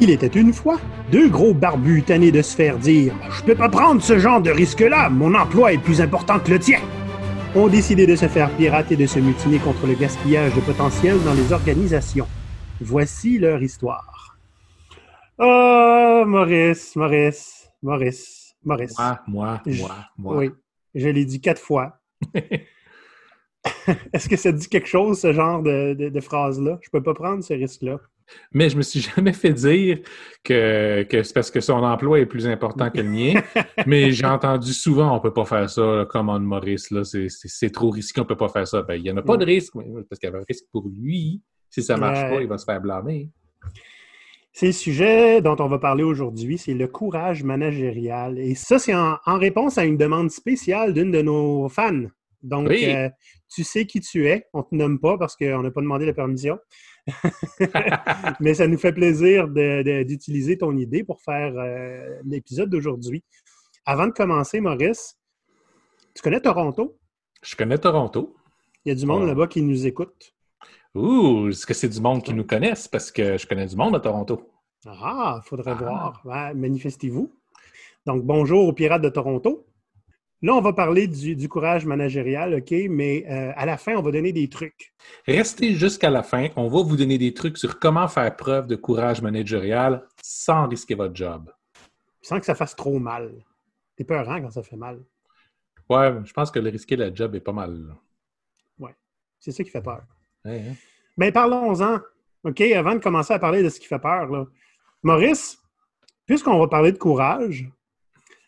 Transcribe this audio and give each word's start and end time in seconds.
Il 0.00 0.10
était 0.10 0.26
une 0.28 0.52
fois 0.52 0.78
deux 1.12 1.28
gros 1.28 1.52
barbus 1.52 2.02
tannés 2.02 2.32
de 2.32 2.40
se 2.42 2.56
faire 2.56 2.78
dire 2.78 3.14
Je 3.30 3.42
peux 3.44 3.54
pas 3.54 3.68
prendre 3.68 4.00
ce 4.02 4.18
genre 4.18 4.40
de 4.40 4.50
risque-là, 4.50 5.10
mon 5.10 5.34
emploi 5.34 5.72
est 5.72 5.78
plus 5.78 6.00
important 6.00 6.38
que 6.38 6.50
le 6.50 6.58
tien. 6.58 6.80
Ont 7.54 7.68
décidé 7.68 8.06
de 8.06 8.14
se 8.16 8.28
faire 8.28 8.48
pirater 8.56 8.94
et 8.94 8.96
de 8.96 9.06
se 9.06 9.18
mutiner 9.18 9.58
contre 9.58 9.86
le 9.86 9.94
gaspillage 9.94 10.54
de 10.54 10.60
potentiel 10.60 11.16
dans 11.24 11.34
les 11.34 11.52
organisations. 11.52 12.28
Voici 12.80 13.38
leur 13.38 13.60
histoire. 13.62 14.36
Oh, 15.38 16.22
Maurice, 16.26 16.94
Maurice, 16.96 17.68
Maurice, 17.82 18.54
Maurice. 18.64 18.96
Moi, 18.98 19.18
moi, 19.26 19.60
Je- 19.66 19.82
moi, 19.82 19.96
moi. 20.16 20.36
Oui, 20.36 20.50
je 20.94 21.08
l'ai 21.08 21.24
dit 21.24 21.40
quatre 21.40 21.60
fois. 21.60 21.98
Est-ce 24.12 24.28
que 24.28 24.36
ça 24.36 24.52
dit 24.52 24.68
quelque 24.68 24.88
chose, 24.88 25.20
ce 25.20 25.32
genre 25.32 25.62
de, 25.62 25.94
de- 25.94 26.08
de 26.08 26.20
phrase-là? 26.20 26.78
Je 26.82 26.88
peux 26.90 27.02
pas 27.02 27.14
prendre 27.14 27.42
ce 27.42 27.52
risque-là. 27.52 27.98
Mais 28.52 28.68
je 28.68 28.76
me 28.76 28.82
suis 28.82 29.00
jamais 29.16 29.32
fait 29.32 29.52
dire 29.52 29.98
que, 30.44 31.02
que 31.04 31.22
c'est 31.22 31.34
parce 31.34 31.50
que 31.50 31.60
son 31.60 31.82
emploi 31.82 32.20
est 32.20 32.26
plus 32.26 32.46
important 32.46 32.90
que 32.90 32.98
le 32.98 33.08
mien. 33.08 33.40
Mais 33.86 34.12
j'ai 34.12 34.26
entendu 34.26 34.72
souvent, 34.72 35.14
on 35.16 35.20
peut 35.20 35.32
pas 35.32 35.44
faire 35.44 35.68
ça, 35.68 35.82
là, 35.82 36.04
comme 36.06 36.28
on 36.28 36.40
Maurice, 36.40 36.90
là, 36.90 37.02
c'est, 37.04 37.70
trop 37.70 37.90
risqué, 37.90 38.20
on 38.20 38.24
peut 38.24 38.36
pas 38.36 38.48
faire 38.48 38.66
ça. 38.66 38.82
Ben, 38.82 38.94
il 38.94 39.02
y 39.06 39.10
en 39.10 39.16
a 39.16 39.22
pas 39.22 39.36
de 39.36 39.44
risque, 39.44 39.74
parce 40.08 40.18
qu'il 40.18 40.28
y 40.28 40.32
avait 40.32 40.40
un 40.40 40.46
risque 40.48 40.64
pour 40.72 40.88
lui. 40.88 41.42
Si 41.68 41.82
ça 41.82 41.96
marche 41.96 42.18
Ouais. 42.24 42.36
pas, 42.36 42.42
il 42.42 42.48
va 42.48 42.58
se 42.58 42.64
faire 42.64 42.80
blâmer. 42.80 43.30
C'est 44.52 44.66
le 44.66 44.72
sujet 44.72 45.40
dont 45.40 45.54
on 45.60 45.68
va 45.68 45.78
parler 45.78 46.02
aujourd'hui, 46.02 46.58
c'est 46.58 46.74
le 46.74 46.88
courage 46.88 47.44
managérial. 47.44 48.38
Et 48.38 48.56
ça, 48.56 48.80
c'est 48.80 48.94
en, 48.94 49.16
en 49.24 49.38
réponse 49.38 49.78
à 49.78 49.84
une 49.84 49.96
demande 49.96 50.30
spéciale 50.30 50.92
d'une 50.92 51.12
de 51.12 51.22
nos 51.22 51.68
fans. 51.68 52.02
Donc, 52.42 52.68
Oui. 52.68 52.84
euh, 52.86 53.08
tu 53.54 53.62
sais 53.62 53.86
qui 53.86 54.00
tu 54.00 54.26
es. 54.26 54.46
On 54.52 54.58
ne 54.58 54.62
te 54.64 54.74
nomme 54.74 54.98
pas 54.98 55.16
parce 55.18 55.36
qu'on 55.36 55.62
n'a 55.62 55.70
pas 55.70 55.80
demandé 55.80 56.04
la 56.06 56.14
permission. 56.14 56.58
Mais 58.40 58.54
ça 58.54 58.66
nous 58.66 58.78
fait 58.78 58.92
plaisir 58.92 59.48
d'utiliser 59.48 60.58
ton 60.58 60.76
idée 60.76 61.04
pour 61.04 61.20
faire 61.22 61.52
euh, 61.56 62.18
l'épisode 62.24 62.70
d'aujourd'hui. 62.70 63.22
Avant 63.86 64.06
de 64.06 64.12
commencer, 64.12 64.60
Maurice, 64.60 65.16
tu 66.14 66.22
connais 66.22 66.40
Toronto? 66.40 66.98
Je 67.42 67.56
connais 67.56 67.78
Toronto. 67.78 68.34
Il 68.84 68.90
y 68.90 68.92
a 68.92 68.94
du 68.94 69.06
monde 69.06 69.22
Ouais. 69.22 69.28
là-bas 69.28 69.46
qui 69.46 69.62
nous 69.62 69.86
écoute. 69.86 70.34
Ouh, 70.94 71.48
est-ce 71.48 71.66
que 71.66 71.74
c'est 71.74 71.88
du 71.88 72.00
monde 72.00 72.22
qui 72.22 72.34
nous 72.34 72.44
connaisse? 72.44 72.88
Parce 72.88 73.10
que 73.10 73.38
je 73.38 73.46
connais 73.46 73.66
du 73.66 73.76
monde 73.76 73.94
à 73.94 74.00
Toronto. 74.00 74.50
Ah, 74.86 75.40
il 75.44 75.48
faudrait 75.48 75.72
Ah. 75.72 75.74
voir. 75.74 76.22
Ouais, 76.24 76.54
manifestez-vous. 76.54 77.30
Donc, 78.06 78.24
bonjour 78.24 78.66
aux 78.66 78.72
Pirates 78.72 79.02
de 79.02 79.08
Toronto. 79.10 79.66
Là, 80.42 80.54
on 80.54 80.60
va 80.60 80.72
parler 80.72 81.06
du, 81.06 81.36
du 81.36 81.48
courage 81.48 81.84
managérial, 81.84 82.54
OK? 82.54 82.72
Mais 82.88 83.26
euh, 83.28 83.52
à 83.56 83.66
la 83.66 83.76
fin, 83.76 83.94
on 83.96 84.02
va 84.02 84.10
donner 84.10 84.32
des 84.32 84.48
trucs. 84.48 84.94
Restez 85.26 85.74
jusqu'à 85.74 86.08
la 86.08 86.22
fin. 86.22 86.48
On 86.56 86.68
va 86.68 86.82
vous 86.82 86.96
donner 86.96 87.18
des 87.18 87.34
trucs 87.34 87.58
sur 87.58 87.78
comment 87.78 88.08
faire 88.08 88.34
preuve 88.36 88.66
de 88.66 88.76
courage 88.76 89.20
managérial 89.20 90.06
sans 90.22 90.66
risquer 90.66 90.94
votre 90.94 91.14
job. 91.14 91.52
Sans 92.22 92.40
que 92.40 92.46
ça 92.46 92.54
fasse 92.54 92.74
trop 92.74 92.98
mal. 92.98 93.32
C'est 93.98 94.04
peurant 94.04 94.40
quand 94.40 94.50
ça 94.50 94.62
fait 94.62 94.76
mal. 94.76 95.02
Ouais, 95.90 96.14
je 96.24 96.32
pense 96.32 96.50
que 96.50 96.58
le 96.58 96.70
risquer 96.70 96.96
la 96.96 97.12
job 97.12 97.34
est 97.34 97.40
pas 97.40 97.52
mal. 97.52 97.74
là. 97.86 97.94
C'est 99.40 99.52
ça 99.52 99.64
qui 99.64 99.70
fait 99.70 99.80
peur. 99.80 100.02
Ouais, 100.44 100.62
hein? 100.68 100.74
Mais 101.16 101.32
parlons-en, 101.32 101.98
OK? 102.44 102.60
Avant 102.60 102.94
de 102.94 103.00
commencer 103.00 103.32
à 103.32 103.38
parler 103.38 103.62
de 103.62 103.70
ce 103.70 103.80
qui 103.80 103.86
fait 103.86 103.98
peur, 103.98 104.26
là. 104.26 104.46
Maurice, 105.02 105.58
puisqu'on 106.26 106.58
va 106.58 106.68
parler 106.68 106.92
de 106.92 106.98
courage, 106.98 107.66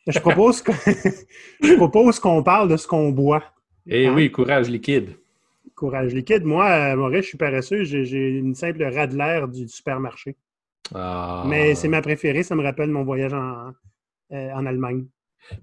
je 0.06 0.18
propose 0.18 0.62
que- 0.62 0.72
je 1.62 1.74
propose 1.76 2.18
qu'on 2.18 2.42
parle 2.42 2.68
de 2.68 2.76
ce 2.76 2.86
qu'on 2.86 3.10
boit. 3.10 3.44
Eh 3.86 4.06
Hein? 4.06 4.14
oui, 4.14 4.30
courage 4.30 4.68
liquide. 4.68 5.16
Courage 5.74 6.14
liquide. 6.14 6.44
Moi, 6.44 6.66
euh, 6.68 6.96
Maurice, 6.96 7.22
je 7.22 7.28
suis 7.28 7.38
paresseux. 7.38 7.82
J'ai 7.84 8.28
une 8.38 8.54
simple 8.54 8.82
Radler 8.84 9.42
du 9.52 9.68
supermarché. 9.68 10.36
Ah. 10.94 11.44
Mais 11.46 11.74
c'est 11.74 11.88
ma 11.88 12.02
préférée. 12.02 12.42
Ça 12.42 12.54
me 12.54 12.62
rappelle 12.62 12.90
mon 12.90 13.04
voyage 13.04 13.32
en, 13.32 13.72
euh, 14.32 14.50
en 14.52 14.66
Allemagne. 14.66 15.06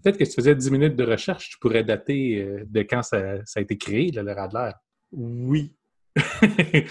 Peut-être 0.03 0.17
que 0.17 0.25
si 0.25 0.31
tu 0.31 0.35
faisais 0.41 0.55
10 0.55 0.71
minutes 0.71 0.95
de 0.97 1.05
recherche, 1.05 1.49
tu 1.51 1.59
pourrais 1.59 1.83
dater 1.85 2.41
euh, 2.41 2.63
de 2.67 2.81
quand 2.81 3.01
ça, 3.03 3.45
ça 3.45 3.59
a 3.59 3.63
été 3.63 3.77
créé, 3.77 4.11
le 4.11 4.31
Radler. 4.33 4.71
Oui. 5.11 5.73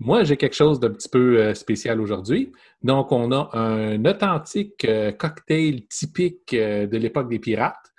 Moi, 0.00 0.22
j'ai 0.24 0.36
quelque 0.36 0.54
chose 0.56 0.78
d'un 0.80 0.90
petit 0.90 1.08
peu 1.08 1.52
spécial 1.54 2.00
aujourd'hui. 2.00 2.52
Donc, 2.82 3.10
on 3.12 3.32
a 3.32 3.50
un 3.54 4.04
authentique 4.04 4.84
euh, 4.84 5.12
cocktail 5.12 5.86
typique 5.88 6.54
euh, 6.54 6.86
de 6.86 6.96
l'époque 6.96 7.28
des 7.28 7.38
pirates. 7.40 7.92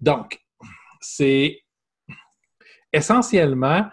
Donc, 0.00 0.40
c'est 1.00 1.60
essentiellement 2.92 3.86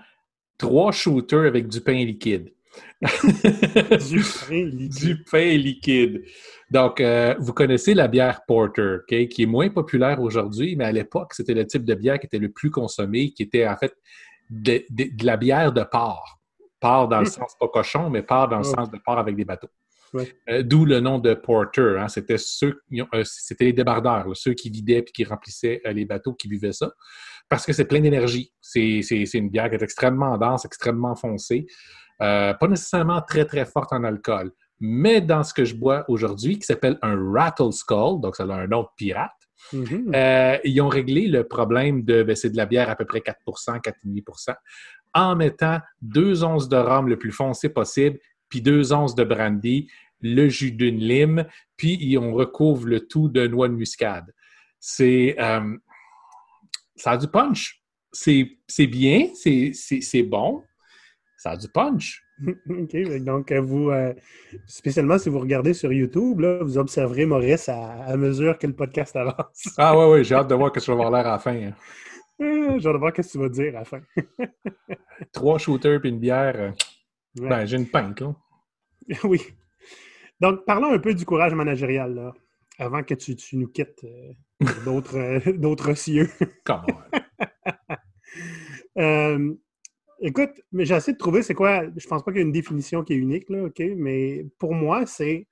trois 0.57 0.91
shooters 0.91 1.45
avec 1.45 1.67
du 1.67 1.81
pain 1.81 2.05
liquide. 2.05 2.53
Du 3.01 4.22
pain 4.47 4.66
liquide. 4.66 4.89
Du 4.89 5.23
pain 5.23 5.57
liquide. 5.57 6.23
Donc, 6.69 7.01
euh, 7.01 7.35
vous 7.39 7.53
connaissez 7.53 7.94
la 7.94 8.07
bière 8.07 8.41
Porter, 8.47 8.97
qui 9.07 9.41
est 9.44 9.45
moins 9.45 9.69
populaire 9.69 10.21
aujourd'hui, 10.21 10.75
mais 10.75 10.85
à 10.85 10.91
l'époque, 10.91 11.33
c'était 11.33 11.53
le 11.53 11.66
type 11.66 11.83
de 11.83 11.95
bière 11.95 12.19
qui 12.19 12.27
était 12.27 12.38
le 12.38 12.51
plus 12.51 12.69
consommé, 12.71 13.31
qui 13.31 13.44
était 13.44 13.67
en 13.67 13.75
fait 13.75 13.94
de, 14.50 14.83
de- 14.89 15.16
de 15.16 15.25
la 15.25 15.35
bière 15.38 15.71
de 15.73 15.83
porc. 15.83 16.39
Porc 16.79 17.07
dans 17.09 17.19
le 17.19 17.25
sens 17.25 17.56
pas 17.59 17.67
cochon, 17.67 18.09
mais 18.09 18.21
porc 18.21 18.47
dans 18.50 18.59
le 18.59 18.66
Oh. 18.67 18.73
sens 18.75 18.89
de 18.91 18.97
porc 19.03 19.17
avec 19.17 19.35
des 19.35 19.45
bateaux. 19.45 19.67
Ouais. 20.14 20.34
Euh, 20.50 20.64
D'où 20.64 20.86
le 20.86 21.00
nom 21.00 21.20
de 21.20 21.34
Porter. 21.34 21.97
hein. 22.00 22.08
C'était 22.08 22.38
ceux, 22.38 22.81
euh, 22.94 23.24
c'était 23.24 23.66
les 23.66 23.74
débardeurs, 23.74 24.28
là, 24.28 24.34
ceux 24.36 24.53
qui 24.53 24.70
vidaient 24.70 25.02
puis 25.02 25.14
qui 25.14 25.24
remplissaient 25.24 25.81
euh, 25.86 25.92
les 25.94 26.06
bateaux 26.06 26.34
qui 26.34 26.47
buvaient 26.47 26.72
ça, 26.74 26.92
parce 27.47 27.66
que 27.66 27.74
c'est 27.74 27.86
plein 27.86 28.00
d'énergie. 28.02 28.53
C'est 28.62 29.00
une 29.34 29.50
bière 29.50 29.69
qui 29.69 29.75
est 29.75 29.84
extrêmement 29.84 30.38
dense, 30.38 30.66
extrêmement 30.66 31.16
foncée, 31.16 31.66
pas 32.19 32.58
nécessairement 32.68 33.22
très 33.22 33.46
très 33.46 33.66
forte 33.66 33.94
en 33.94 34.03
alcool. 34.03 34.52
Mais 34.80 35.19
dans 35.22 35.44
ce 35.44 35.53
que 35.53 35.66
je 35.66 35.75
bois 35.75 36.06
aujourd'hui, 36.08 36.58
qui 36.58 36.66
s'appelle 36.66 36.98
un 37.02 37.18
Rattle 37.34 37.72
Skull, 37.74 38.22
donc 38.22 38.36
ça 38.36 38.44
a 38.44 38.53
un 38.53 38.68
nom 38.68 38.84
de 38.84 38.88
pirate, 38.96 39.31
Mhm. 39.74 40.12
euh, 40.16 40.58
ils 40.64 40.80
ont 40.81 40.88
réglé 40.88 41.28
le 41.28 41.44
problème 41.44 42.03
de 42.03 42.24
ben, 42.24 42.34
c'est 42.36 42.50
de 42.50 42.56
la 42.56 42.66
bière 42.66 42.90
à 42.90 42.96
peu 42.96 43.03
près 43.06 43.19
4% 43.19 43.78
4,5% 43.80 44.56
en 45.14 45.36
mettant 45.36 45.80
deux 46.02 46.44
onces 46.46 46.69
de 46.69 46.78
rhum 46.78 47.09
le 47.09 47.18
plus 47.19 47.31
foncé 47.34 47.68
possible, 47.68 48.18
puis 48.50 48.62
deux 48.62 48.94
onces 48.94 49.16
de 49.16 49.24
brandy, 49.24 49.90
le 50.22 50.50
jus 50.50 50.72
d'une 50.72 51.00
lime, 51.00 51.46
puis 51.78 52.18
on 52.20 52.34
recouvre 52.34 52.86
le 52.88 53.08
tout 53.08 53.30
de 53.30 53.48
noix 53.48 53.68
de 53.70 53.74
muscade. 53.74 54.34
C'est 54.80 55.36
euh, 55.40 55.78
ça 56.96 57.12
a 57.12 57.18
du 57.18 57.28
punch. 57.28 57.82
C'est 58.12 58.88
bien, 58.88 59.28
c'est 59.36 60.24
bon. 60.24 60.64
Ça 61.38 61.52
a 61.52 61.58
du 61.58 61.70
punch. 61.70 62.22
OK. 62.70 62.96
Donc, 63.24 63.52
euh, 63.52 63.62
vous, 63.62 63.90
euh, 63.92 64.14
spécialement 64.66 65.18
si 65.18 65.30
vous 65.30 65.40
regardez 65.40 65.74
sur 65.74 65.92
YouTube, 65.92 66.40
là, 66.40 66.60
vous 66.64 66.78
observerez 66.78 67.26
Maurice 67.26 67.70
à, 67.70 67.92
à 68.04 68.18
mesure 68.18 68.58
que 68.58 68.68
le 68.68 68.74
podcast 68.74 69.16
avance. 69.16 69.70
Ah 69.78 69.98
ouais, 69.98 70.10
ouais, 70.12 70.24
j'ai 70.24 70.36
hâte 70.36 70.50
de 70.50 70.56
voir 70.56 70.72
que 70.72 70.80
ça 70.80 70.94
va 70.94 71.06
avoir 71.06 71.12
l'air 71.12 71.28
à 71.28 71.34
la 71.36 71.40
fin. 71.40 71.54
hein. 71.56 71.74
J'ai 72.80 72.88
hâte 72.88 72.94
de 72.94 73.00
voir 73.00 73.12
ce 73.16 73.22
que 73.22 73.28
tu 73.28 73.38
vas 73.38 73.50
dire 73.50 73.76
à 73.76 73.80
la 73.80 73.86
fin. 73.86 74.00
Trois 75.34 75.58
shooters 75.58 76.00
puis 76.00 76.10
une 76.10 76.20
bière. 76.20 76.74
Ouais. 77.38 77.50
Ben, 77.50 77.66
j'ai 77.66 77.78
une 77.78 77.90
pinte, 77.90 78.22
là. 78.22 78.35
Oui. 79.23 79.41
Donc, 80.40 80.66
parlons 80.66 80.91
un 80.91 81.00
peu 81.00 81.13
du 81.13 81.25
courage 81.25 81.53
managérial, 81.53 82.13
là, 82.13 82.34
avant 82.78 83.03
que 83.03 83.13
tu, 83.13 83.35
tu 83.35 83.57
nous 83.57 83.67
quittes 83.67 84.03
euh, 84.03 84.34
d'autres 84.85 85.17
euh, 85.17 85.53
d'autres 85.53 85.94
cieux. 85.95 86.29
Come 86.66 86.85
on. 86.88 87.19
Euh, 88.97 89.53
écoute, 90.22 90.62
mais 90.72 90.85
j'ai 90.85 90.95
essayé 90.95 91.13
de 91.13 91.18
trouver 91.18 91.41
c'est 91.41 91.53
quoi. 91.53 91.84
Je 91.95 92.07
pense 92.07 92.23
pas 92.23 92.31
qu'il 92.31 92.41
y 92.41 92.44
a 92.44 92.45
une 92.45 92.51
définition 92.51 93.03
qui 93.03 93.13
est 93.13 93.18
unique, 93.18 93.50
là, 93.50 93.66
OK? 93.66 93.81
Mais 93.95 94.45
pour 94.57 94.73
moi, 94.73 95.06
c'est 95.06 95.47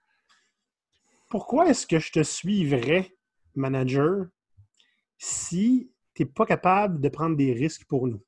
pourquoi 1.29 1.69
est-ce 1.69 1.85
que 1.85 1.99
je 1.99 2.11
te 2.11 2.23
suivrais, 2.23 3.13
manager, 3.55 4.25
si 5.17 5.91
tu 6.13 6.23
n'es 6.23 6.29
pas 6.29 6.45
capable 6.45 6.99
de 6.99 7.09
prendre 7.09 7.35
des 7.35 7.53
risques 7.53 7.85
pour 7.87 8.07
nous? 8.07 8.21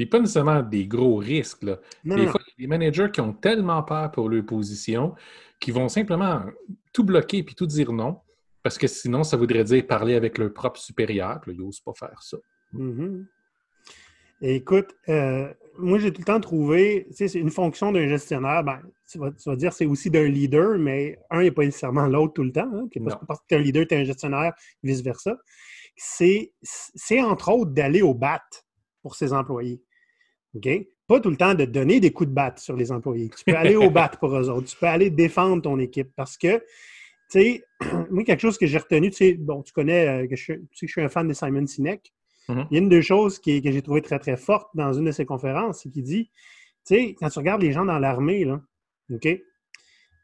Puis 0.00 0.06
pas 0.06 0.18
nécessairement 0.18 0.62
des 0.62 0.86
gros 0.86 1.16
risques. 1.16 1.62
Là. 1.62 1.78
Non, 2.04 2.16
des 2.16 2.24
non, 2.24 2.30
fois, 2.30 2.40
il 2.46 2.62
y 2.62 2.64
a 2.64 2.64
des 2.64 2.66
managers 2.68 3.08
qui 3.12 3.20
ont 3.20 3.34
tellement 3.34 3.82
peur 3.82 4.10
pour 4.10 4.30
leur 4.30 4.46
position 4.46 5.14
qu'ils 5.60 5.74
vont 5.74 5.90
simplement 5.90 6.42
tout 6.94 7.04
bloquer 7.04 7.42
puis 7.42 7.54
tout 7.54 7.66
dire 7.66 7.92
non, 7.92 8.18
parce 8.62 8.78
que 8.78 8.86
sinon, 8.86 9.24
ça 9.24 9.36
voudrait 9.36 9.62
dire 9.64 9.86
parler 9.86 10.14
avec 10.14 10.38
leur 10.38 10.54
propre 10.54 10.80
supérieur. 10.80 11.38
Puis 11.42 11.50
là, 11.50 11.56
ils 11.60 11.62
n'osent 11.62 11.80
pas 11.80 11.92
faire 11.92 12.22
ça. 12.22 12.38
Mhm. 12.72 13.26
Et 14.40 14.54
Écoute, 14.54 14.96
euh, 15.10 15.52
moi 15.78 15.98
j'ai 15.98 16.10
tout 16.14 16.22
le 16.22 16.24
temps 16.24 16.40
trouvé, 16.40 17.04
tu 17.10 17.16
sais, 17.16 17.28
c'est 17.28 17.38
une 17.38 17.50
fonction 17.50 17.92
d'un 17.92 18.08
gestionnaire, 18.08 18.64
ben, 18.64 18.80
tu, 19.06 19.18
vas, 19.18 19.30
tu 19.32 19.50
vas 19.50 19.56
dire 19.56 19.74
c'est 19.74 19.84
aussi 19.84 20.08
d'un 20.08 20.28
leader, 20.28 20.78
mais 20.78 21.18
un 21.28 21.42
n'est 21.42 21.50
pas 21.50 21.66
nécessairement 21.66 22.06
l'autre 22.06 22.32
tout 22.32 22.44
le 22.44 22.52
temps. 22.52 22.70
hein, 22.72 22.88
parce, 23.04 23.14
Non. 23.16 23.20
que 23.20 23.26
parce 23.26 23.40
que 23.40 23.44
tu 23.50 23.54
es 23.54 23.58
un 23.58 23.60
leader, 23.60 23.86
tu 23.86 23.94
es 23.94 23.98
un 24.00 24.04
gestionnaire, 24.04 24.54
vice-versa. 24.82 25.36
C'est 25.94 26.54
c'est 26.62 27.20
entre 27.20 27.50
autres 27.52 27.72
d'aller 27.72 28.00
au 28.00 28.14
bat 28.14 28.40
pour 29.02 29.14
ses 29.14 29.34
employés. 29.34 29.82
OK? 30.54 30.68
Pas 31.06 31.20
tout 31.20 31.30
le 31.30 31.36
temps 31.36 31.54
de 31.54 31.64
donner 31.64 32.00
des 32.00 32.12
coups 32.12 32.28
de 32.30 32.34
batte 32.34 32.58
sur 32.60 32.76
les 32.76 32.92
employés. 32.92 33.30
Tu 33.36 33.44
peux 33.44 33.56
aller 33.56 33.76
au 33.76 33.90
bat 33.90 34.08
pour 34.08 34.36
eux 34.36 34.48
autres. 34.48 34.68
Tu 34.68 34.76
peux 34.76 34.86
aller 34.86 35.10
défendre 35.10 35.62
ton 35.62 35.78
équipe 35.78 36.10
parce 36.16 36.36
que, 36.36 36.58
tu 36.58 36.62
sais, 37.30 37.64
moi, 38.10 38.24
quelque 38.24 38.40
chose 38.40 38.58
que 38.58 38.66
j'ai 38.66 38.78
retenu, 38.78 39.10
tu 39.10 39.16
sais, 39.16 39.32
bon, 39.34 39.62
tu 39.62 39.72
connais 39.72 40.24
euh, 40.24 40.26
que 40.28 40.36
je, 40.36 40.42
suis- 40.42 40.58
tu 40.58 40.66
sais 40.74 40.86
que 40.86 40.88
je 40.88 40.92
suis 40.92 41.02
un 41.02 41.08
fan 41.08 41.26
de 41.28 41.32
Simon 41.32 41.66
Sinek. 41.66 42.12
Mhm. 42.48 42.66
Il 42.70 42.74
y 42.74 42.78
a 42.78 42.82
une 42.82 42.88
des 42.88 43.02
choses 43.02 43.38
qui- 43.38 43.62
que 43.62 43.70
j'ai 43.70 43.82
trouvé 43.82 44.02
très, 44.02 44.18
très 44.18 44.36
forte 44.36 44.68
dans 44.74 44.92
une 44.92 45.04
de 45.04 45.12
ses 45.12 45.24
conférences, 45.26 45.82
c'est 45.82 45.90
qu'il 45.90 46.02
dit, 46.02 46.30
tu 46.86 46.94
sais, 46.94 47.14
quand 47.18 47.28
tu 47.28 47.38
regardes 47.38 47.62
les 47.62 47.72
gens 47.72 47.84
dans 47.84 47.98
l'armée, 47.98 48.44
là, 48.44 48.60
OK? 49.12 49.28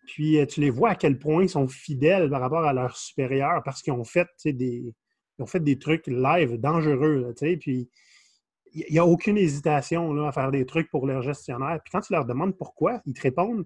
Puis 0.06 0.38
tu 0.48 0.60
les 0.60 0.70
vois 0.70 0.90
à 0.90 0.94
quel 0.94 1.18
point 1.18 1.42
ils 1.42 1.48
sont 1.48 1.66
fidèles 1.66 2.30
par 2.30 2.40
rapport 2.40 2.64
à 2.64 2.72
leurs 2.72 2.96
supérieurs 2.96 3.62
parce 3.64 3.82
qu'ils 3.82 3.92
ont 3.92 4.04
fait 4.04 4.28
des, 4.44 4.84
ils 5.38 5.42
ont 5.42 5.46
fait 5.46 5.58
des 5.62 5.78
trucs 5.78 6.06
live 6.06 6.58
dangereux. 6.58 7.34
puis 7.60 7.88
il 8.72 8.92
n'y 8.92 8.98
a 8.98 9.06
aucune 9.06 9.38
hésitation 9.38 10.12
là, 10.12 10.28
à 10.28 10.32
faire 10.32 10.50
des 10.50 10.66
trucs 10.66 10.90
pour 10.90 11.06
leurs 11.06 11.22
gestionnaires. 11.22 11.80
Puis 11.84 11.90
quand 11.92 12.00
tu 12.00 12.12
leur 12.12 12.24
demandes 12.24 12.56
pourquoi, 12.56 13.00
ils 13.06 13.14
te 13.14 13.22
répondent 13.22 13.64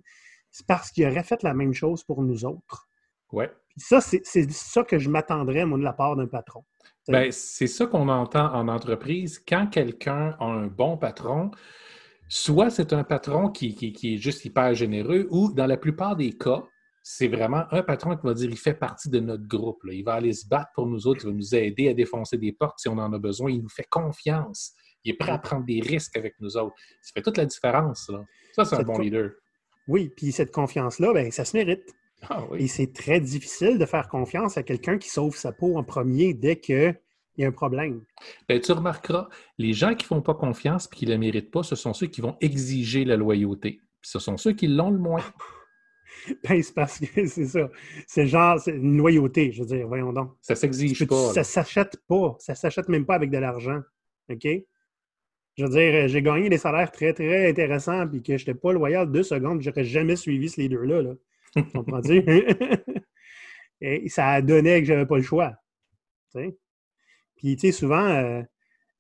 c'est 0.51 0.67
parce 0.67 0.91
qu'ils 0.91 1.07
auraient 1.07 1.23
fait 1.23 1.43
la 1.43 1.55
même 1.55 1.73
chose 1.73 2.03
pour 2.05 2.23
nous 2.23 2.45
autres. 2.45 2.89
Puis 3.31 3.47
ça, 3.77 4.01
c'est 4.01 4.51
ça 4.51 4.83
que 4.83 4.99
je 4.99 5.09
m'attendrais, 5.09 5.65
moi, 5.65 5.79
de 5.79 5.85
la 5.85 5.93
part 5.93 6.17
d'un 6.17 6.27
patron. 6.27 6.65
Ben, 7.09 7.31
c'est 7.33 7.67
ça 7.67 7.87
qu'on 7.87 8.09
entend 8.09 8.53
en 8.53 8.69
entreprise. 8.69 9.43
Quand 9.47 9.67
quelqu'un 9.69 10.37
a 10.39 10.45
un 10.45 10.67
bon 10.67 10.97
patron, 10.97 11.51
soit 12.29 12.71
c'est 12.71 12.93
un 12.93 13.05
patron 13.05 13.51
qui, 13.51 13.75
qui, 13.75 14.15
est 14.15 14.19
juste 14.19 14.45
hyper 14.45 14.75
généreux, 14.75 15.27
ou 15.31 15.53
dans 15.53 15.67
la 15.67 15.77
plupart 15.77 16.17
des 16.17 16.33
cas, 16.33 16.63
c'est 17.03 17.29
vraiment 17.29 17.65
un 17.71 17.83
patron 17.83 18.17
qui 18.17 18.27
va 18.27 18.35
dire 18.35 18.51
il 18.51 18.59
fait 18.59 18.75
partie 18.75 19.09
de 19.09 19.21
notre 19.21 19.47
groupe. 19.47 19.81
Il 19.91 20.05
va 20.05 20.15
aller 20.15 20.33
se 20.33 20.47
battre 20.47 20.71
pour 20.75 20.87
nous 20.87 21.07
autres, 21.07 21.25
il 21.25 21.31
va 21.31 21.33
nous 21.33 21.55
aider 21.55 21.89
à 21.89 21.95
défoncer 21.95 22.37
des 22.37 22.53
portes 22.53 22.79
si 22.79 22.89
on 22.89 22.99
en 22.99 23.13
a 23.13 23.19
besoin. 23.19 23.51
Il 23.51 23.63
nous 23.63 23.69
fait 23.69 23.87
confiance. 23.89 24.75
Il 25.05 25.13
est 25.13 25.17
prêt 25.17 25.33
à 25.33 25.39
prendre 25.39 25.65
des 25.65 25.81
risques 25.81 26.17
avec 26.17 26.35
nous 26.41 26.57
autres. 26.57 26.77
Ça 27.01 27.13
fait 27.15 27.23
toute 27.23 27.37
la 27.37 27.47
différence. 27.47 28.09
Là. 28.11 28.25
Ça, 28.53 28.65
c'est 28.65 28.77
un 28.77 28.83
bon 28.83 28.99
leader. 28.99 29.31
Oui, 29.89 30.13
puis 30.15 30.33
cette 30.33 30.53
confiance-là, 30.53 31.13
ben, 31.13 31.31
ça 31.31 31.45
se 31.45 31.57
mérite. 31.57 31.95
Ah 32.29 32.45
Et 32.57 32.69
c'est 32.69 32.93
très 32.93 33.21
difficile 33.21 33.79
de 33.79 33.87
faire 33.87 34.09
confiance 34.09 34.59
à 34.59 34.63
quelqu'un 34.63 34.99
qui 34.99 35.09
sauve 35.09 35.37
sa 35.37 35.53
peau 35.53 35.79
en 35.79 35.85
premier 35.85 36.35
dès 36.35 36.57
qu'il 36.57 36.99
y 37.39 37.45
a 37.45 37.49
un 37.49 37.53
problème. 37.53 38.05
Bien, 38.49 38.61
tu 38.61 38.73
remarqueras, 38.73 39.29
les 39.57 39.73
gens 39.73 39.95
qui 39.95 40.05
ne 40.05 40.09
font 40.09 40.23
pas 40.23 40.35
confiance 40.35 40.87
et 40.93 40.97
qui 40.97 41.07
ne 41.07 41.13
la 41.13 41.19
méritent 41.19 41.51
pas, 41.51 41.63
ce 41.63 41.77
sont 41.77 41.95
ceux 41.95 42.09
qui 42.09 42.21
vont 42.21 42.37
exiger 42.41 43.05
la 43.05 43.17
loyauté. 43.17 43.81
Puis 44.03 44.11
ce 44.11 44.19
sont 44.19 44.37
ceux 44.37 44.53
qui 44.53 44.67
l'ont 44.67 44.91
le 44.91 44.99
moins. 44.99 45.25
Ben, 46.45 46.63
c'est 46.63 46.75
parce 46.75 46.99
que 46.99 47.07
c'est 47.27 47.47
ça. 47.47 47.71
C'est 48.07 48.27
genre, 48.27 48.61
c'est 48.61 48.73
une 48.73 48.99
loyauté, 48.99 49.53
je 49.53 49.63
veux 49.63 49.67
dire, 49.67 49.89
voyons 49.89 50.13
donc. 50.13 50.33
Ça 50.43 50.55
s'exige 50.55 51.07
pas. 51.07 51.33
Ça 51.33 51.45
s'achète 51.45 51.97
pas. 52.07 52.37
Ça 52.41 52.55
s'achète 52.55 52.89
même 52.91 53.07
pas 53.07 53.15
avec 53.15 53.31
de 53.31 53.39
l'argent. 53.39 53.81
OK? 54.29 54.47
Je 55.57 55.65
veux 55.65 55.71
dire, 55.71 56.09
j'ai 56.09 56.23
gagné 56.23 56.49
des 56.49 56.59
salaires 56.59 56.91
très, 56.91 57.13
très 57.13 57.49
intéressants, 57.49 58.07
puis 58.09 58.23
que 58.23 58.37
je 58.37 58.43
n'étais 58.43 58.55
pas 58.55 58.73
loyal 58.73 59.11
deux 59.11 59.23
secondes, 59.23 59.61
j'aurais 59.61 59.85
jamais 59.85 60.17
suivi 60.17 60.49
ce 60.49 60.61
leader-là. 60.61 61.03
Là. 61.03 61.15
Comprends-tu? 61.75 62.25
Et 63.81 64.09
ça 64.09 64.29
a 64.29 64.43
donné 64.43 64.81
que 64.81 64.87
j'avais 64.87 65.07
pas 65.07 65.17
le 65.17 65.23
choix. 65.23 65.55
Puis, 66.35 67.57
tu 67.57 67.59
sais, 67.59 67.73
souvent, 67.73 68.07
euh, 68.07 68.43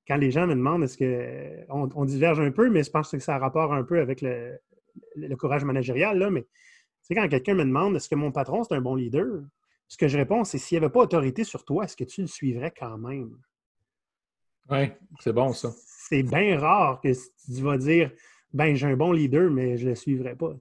quand 0.08 0.16
les 0.16 0.30
gens 0.30 0.46
me 0.46 0.54
demandent 0.54 0.82
est-ce 0.82 0.96
que. 0.96 1.66
On, 1.68 2.04
diverge 2.04 2.40
un 2.40 2.50
peu, 2.50 2.68
mais 2.70 2.82
je 2.82 2.90
pense 2.90 3.10
que 3.10 3.18
ça 3.18 3.36
a 3.36 3.38
rapport 3.38 3.72
un 3.72 3.84
peu 3.84 4.00
avec 4.00 4.22
le, 4.22 4.58
le 5.16 5.36
courage 5.36 5.64
managérial, 5.64 6.18
là, 6.18 6.30
mais 6.30 6.46
c'est 7.02 7.14
quand 7.14 7.28
quelqu'un 7.28 7.54
me 7.54 7.64
demande 7.64 7.96
est-ce 7.96 8.08
que 8.08 8.14
mon 8.14 8.32
patron, 8.32 8.64
c'est 8.64 8.74
un 8.74 8.80
bon 8.80 8.94
leader, 8.94 9.42
ce 9.88 9.96
que 9.96 10.08
je 10.08 10.16
réponds, 10.16 10.44
c'est 10.44 10.58
s'il 10.58 10.78
n'y 10.78 10.84
avait 10.84 10.92
pas 10.92 11.00
autorité 11.00 11.44
sur 11.44 11.64
toi, 11.64 11.84
est-ce 11.84 11.96
que 11.96 12.04
tu 12.04 12.20
le 12.22 12.26
suivrais 12.28 12.72
quand 12.76 12.96
même? 12.96 13.36
Oui, 14.70 14.92
c'est 15.18 15.32
bon 15.32 15.52
ça. 15.52 15.72
C'est 16.10 16.24
bien 16.24 16.58
rare 16.58 17.00
que 17.00 17.12
tu 17.12 17.62
vas 17.62 17.78
dire 17.78 18.10
ben 18.52 18.74
j'ai 18.74 18.88
un 18.88 18.96
bon 18.96 19.12
leader, 19.12 19.48
mais 19.48 19.76
je 19.76 19.84
ne 19.84 19.90
le 19.90 19.94
suivrai 19.94 20.34
pas. 20.34 20.56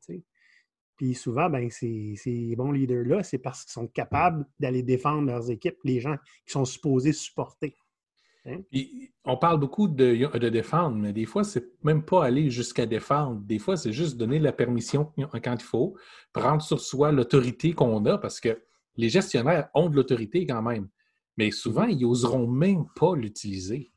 Puis 0.96 1.16
souvent, 1.16 1.50
ben, 1.50 1.72
ces, 1.72 2.14
ces 2.18 2.56
bons 2.56 2.72
leaders-là, 2.72 3.24
c'est 3.24 3.40
parce 3.40 3.64
qu'ils 3.64 3.72
sont 3.72 3.88
capables 3.88 4.46
d'aller 4.60 4.84
défendre 4.84 5.26
leurs 5.26 5.50
équipes, 5.50 5.78
les 5.84 6.00
gens 6.00 6.18
qui 6.46 6.52
sont 6.52 6.66
supposés 6.66 7.14
supporter. 7.14 7.76
Hein? 8.46 8.62
on 9.26 9.38
parle 9.38 9.60
beaucoup 9.60 9.88
de, 9.88 10.38
de, 10.38 10.50
défendre, 10.50 10.96
mais 10.96 11.14
des 11.14 11.26
fois, 11.26 11.44
c'est 11.44 11.66
même 11.84 12.04
pas 12.04 12.26
aller 12.26 12.52
jusqu'à 12.52 12.86
défendre. 12.86 13.42
Des 13.42 13.60
fois, 13.60 13.76
c'est 13.76 13.92
juste 13.92 14.18
donner 14.18 14.38
la 14.40 14.54
permission 14.54 15.12
quand 15.18 15.56
il 15.56 15.66
faut, 15.66 15.96
prendre 16.32 16.62
sur 16.62 16.80
soi 16.80 17.12
l'autorité 17.12 17.74
qu'on 17.74 18.06
a, 18.06 18.20
parce 18.20 18.40
que 18.40 18.62
les 18.98 19.10
gestionnaires 19.10 19.70
ont 19.74 19.90
de 19.90 19.96
l'autorité 19.96 20.46
quand 20.46 20.62
même. 20.62 20.90
Mais 21.38 21.50
souvent, 21.50 21.88
mm-hmm. 21.88 21.98
ils 21.98 22.08
n'oseront 22.08 22.48
même 22.48 22.86
pas 22.96 23.16
l'utiliser. 23.16 23.92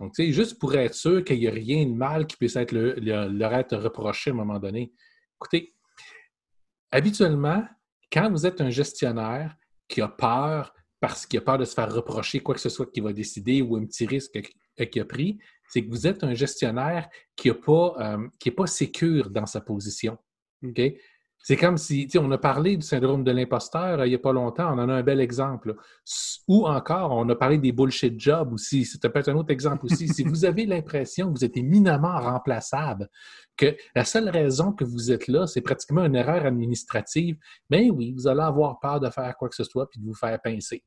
Donc, 0.00 0.14
tu 0.14 0.24
sais, 0.24 0.32
juste 0.32 0.58
pour 0.58 0.74
être 0.74 0.94
sûr 0.94 1.24
qu'il 1.24 1.38
n'y 1.38 1.48
a 1.48 1.52
rien 1.52 1.86
de 1.86 1.94
mal 1.94 2.26
qui 2.26 2.36
puisse 2.36 2.56
être 2.56 2.72
le, 2.72 2.94
leur 2.98 3.54
être 3.54 3.76
reproché 3.76 4.30
à 4.30 4.32
un 4.32 4.36
moment 4.36 4.58
donné. 4.58 4.92
Écoutez, 5.36 5.74
habituellement, 6.90 7.64
quand 8.12 8.30
vous 8.30 8.46
êtes 8.46 8.60
un 8.60 8.70
gestionnaire 8.70 9.56
qui 9.88 10.00
a 10.00 10.08
peur 10.08 10.74
parce 11.00 11.26
qu'il 11.26 11.38
a 11.38 11.42
peur 11.42 11.58
de 11.58 11.64
se 11.64 11.74
faire 11.74 11.92
reprocher 11.92 12.40
quoi 12.40 12.54
que 12.54 12.60
ce 12.60 12.68
soit 12.68 12.90
qu'il 12.90 13.02
va 13.02 13.12
décider 13.12 13.60
ou 13.60 13.76
un 13.76 13.84
petit 13.84 14.06
risque 14.06 14.40
qu'il 14.90 15.02
a 15.02 15.04
pris, 15.04 15.38
c'est 15.68 15.84
que 15.84 15.90
vous 15.90 16.06
êtes 16.06 16.24
un 16.24 16.34
gestionnaire 16.34 17.08
qui 17.36 17.48
n'est 17.48 17.54
pas, 17.54 17.94
euh, 17.98 18.50
pas 18.56 18.66
sécure 18.66 19.30
dans 19.30 19.46
sa 19.46 19.60
position. 19.60 20.16
OK? 20.62 20.80
C'est 21.46 21.58
comme 21.58 21.76
si, 21.76 22.08
on 22.18 22.30
a 22.30 22.38
parlé 22.38 22.78
du 22.78 22.86
syndrome 22.86 23.22
de 23.22 23.30
l'imposteur 23.30 24.00
euh, 24.00 24.06
il 24.06 24.08
n'y 24.08 24.14
a 24.14 24.18
pas 24.18 24.32
longtemps, 24.32 24.72
on 24.72 24.78
en 24.78 24.88
a 24.88 24.94
un 24.94 25.02
bel 25.02 25.20
exemple. 25.20 25.76
Ou 26.48 26.66
encore, 26.66 27.12
on 27.12 27.28
a 27.28 27.34
parlé 27.34 27.58
des 27.58 27.70
bullshit 27.70 28.18
jobs 28.18 28.54
aussi. 28.54 28.86
C'est 28.86 28.98
peut-être 28.98 29.28
un 29.28 29.36
autre 29.36 29.50
exemple 29.50 29.84
aussi. 29.84 30.08
si 30.08 30.24
vous 30.24 30.46
avez 30.46 30.64
l'impression 30.64 31.30
que 31.30 31.38
vous 31.38 31.44
êtes 31.44 31.58
éminemment 31.58 32.18
remplaçable, 32.18 33.10
que 33.58 33.76
la 33.94 34.06
seule 34.06 34.30
raison 34.30 34.72
que 34.72 34.84
vous 34.84 35.12
êtes 35.12 35.28
là, 35.28 35.46
c'est 35.46 35.60
pratiquement 35.60 36.06
une 36.06 36.16
erreur 36.16 36.46
administrative, 36.46 37.36
bien 37.68 37.90
oui, 37.90 38.12
vous 38.12 38.26
allez 38.26 38.40
avoir 38.40 38.80
peur 38.80 38.98
de 38.98 39.10
faire 39.10 39.36
quoi 39.36 39.50
que 39.50 39.54
ce 39.54 39.64
soit 39.64 39.86
puis 39.90 40.00
de 40.00 40.06
vous 40.06 40.14
faire 40.14 40.40
pincer. 40.40 40.82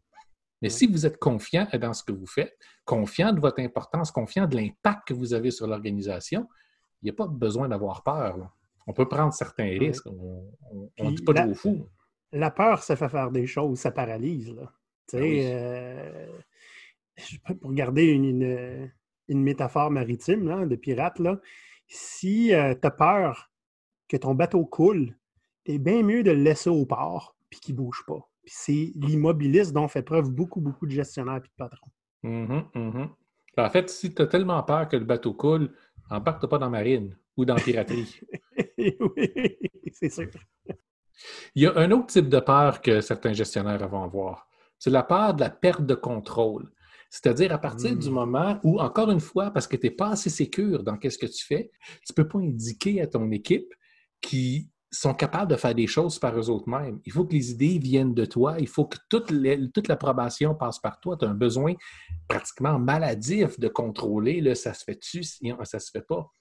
Mais 0.63 0.69
si 0.69 0.87
vous 0.87 1.05
êtes 1.05 1.19
confiant 1.19 1.67
dans 1.79 1.93
ce 1.93 2.03
que 2.03 2.11
vous 2.11 2.25
faites, 2.25 2.57
confiant 2.83 3.31
de 3.31 3.39
votre 3.39 3.61
importance, 3.61 4.09
confiant 4.09 4.47
de 4.47 4.55
l'impact 4.55 5.09
que 5.09 5.13
vous 5.13 5.35
avez 5.35 5.51
sur 5.51 5.67
l'organisation, 5.67 6.47
il 7.03 7.05
n'y 7.05 7.11
a 7.11 7.13
pas 7.13 7.27
besoin 7.27 7.69
d'avoir 7.69 8.01
peur. 8.01 8.56
On 8.87 8.93
peut 8.93 9.07
prendre 9.07 9.33
certains 9.33 9.77
risques. 9.77 10.07
On 10.07 10.49
ne 10.99 11.15
dit 11.15 11.23
pas 11.23 11.33
de 11.33 11.53
fou. 11.53 11.87
La 12.31 12.51
peur, 12.51 12.83
ça 12.83 12.95
fait 12.95 13.09
faire 13.09 13.31
des 13.31 13.47
choses, 13.47 13.79
ça 13.79 13.91
paralyse. 13.91 14.53
Là. 14.53 14.73
Ah 15.13 15.17
euh, 15.17 16.27
pour 17.61 17.73
garder 17.73 18.05
une, 18.05 18.91
métaphore 19.29 19.91
maritime 19.91 20.67
de 20.67 20.75
pirate, 20.75 21.19
là, 21.19 21.39
si 21.87 22.53
euh, 22.53 22.75
tu 22.79 22.85
as 22.87 22.91
peur 22.91 23.51
que 24.09 24.17
ton 24.17 24.35
bateau 24.35 24.65
coule, 24.65 25.15
c'est 25.65 25.79
bien 25.79 26.03
mieux 26.03 26.23
de 26.23 26.31
le 26.31 26.43
laisser 26.43 26.69
au 26.69 26.85
port 26.85 27.35
puis 27.49 27.59
qu'il 27.59 27.75
ne 27.75 27.81
bouge 27.81 28.03
pas 28.05 28.29
c'est 28.47 28.91
l'immobilisme 28.95 29.73
dont 29.73 29.87
fait 29.87 30.01
preuve 30.01 30.31
beaucoup, 30.31 30.61
beaucoup 30.61 30.85
de 30.85 30.91
gestionnaires 30.91 31.37
et 31.37 31.41
de 31.41 31.49
patrons. 31.57 31.91
Mm-hmm, 32.23 32.71
mm-hmm. 32.73 33.09
En 33.57 33.69
fait, 33.69 33.89
si 33.89 34.13
tu 34.13 34.21
as 34.21 34.27
tellement 34.27 34.61
peur 34.63 34.87
que 34.87 34.95
le 34.95 35.05
bateau 35.05 35.33
coule, 35.33 35.73
embarque 36.09 36.47
pas 36.47 36.57
dans 36.57 36.67
la 36.67 36.71
marine 36.71 37.15
ou 37.35 37.45
dans 37.45 37.55
la 37.55 37.61
piraterie. 37.61 38.19
oui, 39.17 39.57
c'est 39.93 40.09
sûr. 40.09 40.29
Il 41.55 41.63
y 41.63 41.65
a 41.65 41.77
un 41.77 41.91
autre 41.91 42.07
type 42.07 42.29
de 42.29 42.39
peur 42.39 42.81
que 42.81 43.01
certains 43.01 43.33
gestionnaires 43.33 43.87
vont 43.87 44.03
avoir. 44.03 44.47
C'est 44.77 44.89
la 44.89 45.03
peur 45.03 45.33
de 45.33 45.41
la 45.41 45.49
perte 45.49 45.85
de 45.85 45.95
contrôle. 45.95 46.71
C'est-à-dire 47.09 47.53
à 47.53 47.57
partir 47.57 47.95
du 47.95 48.09
hmm. 48.09 48.13
moment 48.13 48.59
où, 48.63 48.79
encore 48.79 49.09
une 49.11 49.21
fois, 49.21 49.51
parce 49.51 49.67
que 49.67 49.77
tu 49.77 49.87
n'es 49.87 49.91
pas 49.91 50.09
assez 50.09 50.29
sécure 50.29 50.83
dans 50.83 50.97
ce 51.01 51.17
que 51.17 51.25
tu 51.25 51.45
fais, 51.45 51.71
tu 52.05 52.11
ne 52.11 52.15
peux 52.15 52.27
pas 52.27 52.39
indiquer 52.39 53.01
à 53.01 53.07
ton 53.07 53.31
équipe 53.31 53.73
qui 54.21 54.69
sont 54.91 55.13
capables 55.13 55.51
de 55.51 55.57
faire 55.57 55.75
des 55.75 55.87
choses 55.87 56.19
par 56.19 56.37
eux-mêmes. 56.37 56.99
Il 57.05 57.11
faut 57.11 57.25
que 57.25 57.33
les 57.33 57.51
idées 57.51 57.77
viennent 57.77 58.13
de 58.13 58.25
toi. 58.25 58.55
Il 58.59 58.67
faut 58.67 58.85
que 58.85 58.97
toute, 59.09 59.31
l'approbation 59.87 60.55
passe 60.55 60.79
par 60.79 60.99
toi. 60.99 61.17
Tu 61.17 61.25
as 61.25 61.29
un 61.29 61.33
besoin 61.33 61.73
pratiquement 62.27 62.79
maladif 62.79 63.59
de 63.59 63.67
contrôler. 63.67 64.41
Là, 64.41 64.55
ça 64.55 64.73
se 64.73 64.83
fait-tu? 64.83 65.23
Ça 65.23 65.79
se 65.79 65.91
fait 65.91 66.05
pas. 66.05 66.31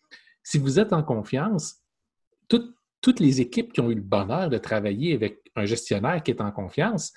Si 0.42 0.58
vous 0.58 0.78
êtes 0.78 0.92
en 0.92 1.02
confiance, 1.02 1.82
toutes 2.48 3.20
les 3.20 3.40
équipes 3.40 3.72
qui 3.72 3.80
ont 3.80 3.90
eu 3.90 3.94
le 3.94 4.00
bonheur 4.00 4.48
de 4.48 4.58
travailler 4.58 5.14
avec 5.14 5.40
un 5.54 5.64
gestionnaire 5.64 6.22
qui 6.22 6.32
est 6.32 6.40
en 6.40 6.50
confiance, 6.50 7.12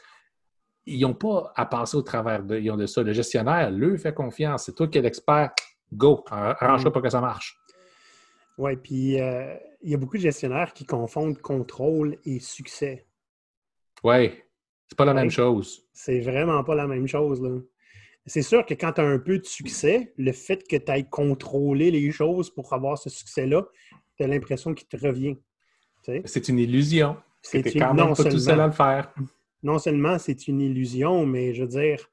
ils 0.86 1.01
n'ont 1.01 1.13
pas 1.13 1.51
à 1.55 1.65
passer 1.65 1.98
au 1.98 2.01
travers 2.01 2.43
de, 2.43 2.59
ils 2.59 2.69
ont 2.71 2.77
de 2.77 2.86
ça. 2.86 3.03
Le 3.03 3.13
gestionnaire, 3.13 3.71
lui, 3.71 3.98
fait 3.98 4.13
confiance. 4.13 4.65
C'est 4.65 4.75
toi 4.75 4.88
qui 4.88 4.98
es 4.98 5.01
l'expert. 5.01 5.51
Go, 5.91 6.24
arrange-toi 6.29 6.91
pour 6.91 7.01
que 7.01 7.09
ça 7.09 7.21
marche. 7.21 7.57
Oui, 8.57 8.75
puis 8.75 9.19
euh, 9.19 9.55
il 9.81 9.91
y 9.91 9.93
a 9.93 9.98
beaucoup 9.98 10.17
de 10.17 10.21
gestionnaires 10.21 10.74
qui 10.74 10.86
confondent 10.86 11.38
contrôle 11.39 12.17
et 12.25 12.39
succès. 12.39 13.07
Oui, 14.03 14.31
c'est 14.88 14.98
pas 14.98 15.05
la 15.05 15.13
même 15.13 15.29
chose. 15.29 15.88
C'est 15.93 16.19
vraiment 16.19 16.63
pas 16.63 16.75
la 16.75 16.88
même 16.88 17.07
chose. 17.07 17.41
C'est 18.25 18.41
sûr 18.41 18.65
que 18.65 18.74
quand 18.74 18.93
tu 18.93 19.01
as 19.01 19.05
un 19.05 19.19
peu 19.19 19.39
de 19.39 19.45
succès, 19.45 20.13
le 20.17 20.31
fait 20.33 20.67
que 20.67 20.75
tu 20.75 20.91
ailles 20.91 21.09
contrôler 21.09 21.89
les 21.89 22.12
choses 22.12 22.53
pour 22.53 22.74
avoir 22.74 22.98
ce 22.98 23.09
succès-là, 23.09 23.65
tu 24.19 24.25
as 24.25 24.27
l'impression 24.27 24.73
qu'il 24.73 24.88
te 24.88 24.97
revient. 24.97 25.38
C'est 26.25 26.49
une 26.49 26.59
illusion. 26.59 27.17
C'est 27.41 27.63
quand 27.63 27.93
même 27.93 28.13
pas 28.13 28.23
tout 28.23 28.39
seul 28.39 28.59
à 28.59 28.67
le 28.67 28.73
faire. 28.73 29.13
Non 29.63 29.79
seulement 29.79 30.17
c'est 30.19 30.47
une 30.47 30.61
illusion, 30.61 31.25
mais 31.25 31.53
je 31.53 31.63
veux 31.63 31.69
dire, 31.69 32.09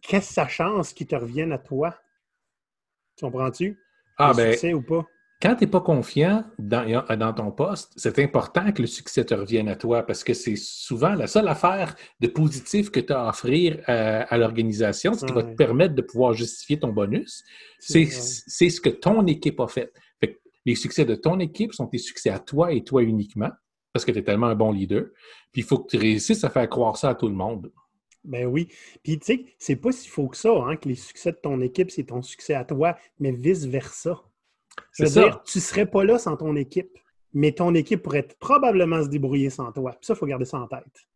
qu'est-ce 0.00 0.28
que 0.28 0.34
ça 0.34 0.48
chance 0.48 0.92
qu'il 0.92 1.06
te 1.06 1.16
revienne 1.16 1.52
à 1.52 1.58
toi? 1.58 1.94
Tu 3.16 3.24
comprends-tu? 3.24 3.78
Ah, 4.16 4.32
ben, 4.34 4.52
succès 4.52 4.72
ou 4.72 4.82
pas? 4.82 5.06
Quand 5.40 5.54
tu 5.54 5.64
n'es 5.64 5.70
pas 5.70 5.80
confiant 5.80 6.44
dans, 6.58 7.04
dans 7.16 7.32
ton 7.32 7.52
poste, 7.52 7.92
c'est 7.96 8.18
important 8.18 8.72
que 8.72 8.82
le 8.82 8.88
succès 8.88 9.24
te 9.24 9.34
revienne 9.34 9.68
à 9.68 9.76
toi 9.76 10.02
parce 10.02 10.24
que 10.24 10.34
c'est 10.34 10.56
souvent 10.56 11.14
la 11.14 11.28
seule 11.28 11.46
affaire 11.46 11.94
de 12.18 12.26
positif 12.26 12.90
que 12.90 12.98
tu 12.98 13.12
as 13.12 13.24
à 13.24 13.28
offrir 13.28 13.80
à, 13.86 14.36
l'organisation, 14.36 15.14
ce 15.14 15.24
qui 15.24 15.32
va 15.32 15.44
te 15.44 15.54
permettre 15.54 15.94
de 15.94 16.02
pouvoir 16.02 16.32
justifier 16.32 16.80
ton 16.80 16.88
bonus. 16.88 17.44
C'est 17.78 18.06
ce 18.06 18.80
que 18.80 18.88
ton 18.88 19.26
équipe 19.26 19.60
a 19.60 19.68
fait. 19.68 19.92
Les 20.68 20.74
succès 20.74 21.06
de 21.06 21.14
ton 21.14 21.40
équipe 21.40 21.72
sont 21.72 21.86
tes 21.86 21.96
succès 21.96 22.28
à 22.28 22.38
toi 22.38 22.72
et 22.72 22.84
toi 22.84 23.02
uniquement. 23.02 23.50
parce 23.90 24.04
que 24.04 24.12
tu 24.12 24.18
es 24.18 24.22
tellement 24.22 24.48
un 24.48 24.54
bon 24.54 24.70
leader. 24.70 25.06
Puis 25.50 25.62
il 25.62 25.64
faut 25.64 25.78
que 25.78 25.88
tu 25.88 25.96
réussisses 25.96 26.44
à 26.44 26.50
faire 26.50 26.68
croire 26.68 26.96
ça 26.98 27.08
à 27.10 27.14
tout 27.14 27.26
le 27.26 27.34
monde. 27.34 27.72
Ben 28.22 28.46
oui. 28.46 28.68
Puis 29.02 29.18
tu 29.18 29.24
sais, 29.24 29.44
c'est 29.58 29.76
pas 29.76 29.92
si 29.92 30.08
faux 30.08 30.28
que 30.28 30.36
ça, 30.36 30.50
hein, 30.50 30.76
que 30.76 30.88
les 30.88 30.94
succès 30.94 31.32
de 31.32 31.38
ton 31.38 31.62
équipe, 31.62 31.90
c'est 31.90 32.04
ton 32.04 32.20
succès 32.20 32.52
à 32.52 32.64
toi, 32.64 32.96
mais 33.18 33.32
vice-versa. 33.32 34.22
Je 34.92 35.04
veux 35.04 35.10
dire, 35.10 35.42
tu 35.42 35.58
serais 35.58 35.86
pas 35.86 36.04
là 36.04 36.18
sans 36.18 36.36
ton 36.36 36.54
équipe, 36.54 36.98
mais 37.32 37.52
ton 37.52 37.74
équipe 37.74 38.02
pourrait 38.02 38.28
probablement 38.38 39.02
se 39.02 39.08
débrouiller 39.08 39.48
sans 39.48 39.72
toi. 39.72 39.92
Puis 39.92 40.06
ça, 40.06 40.14
il 40.14 40.16
faut 40.18 40.26
garder 40.26 40.44
ça 40.44 40.58
en 40.58 40.66
tête. 40.66 41.08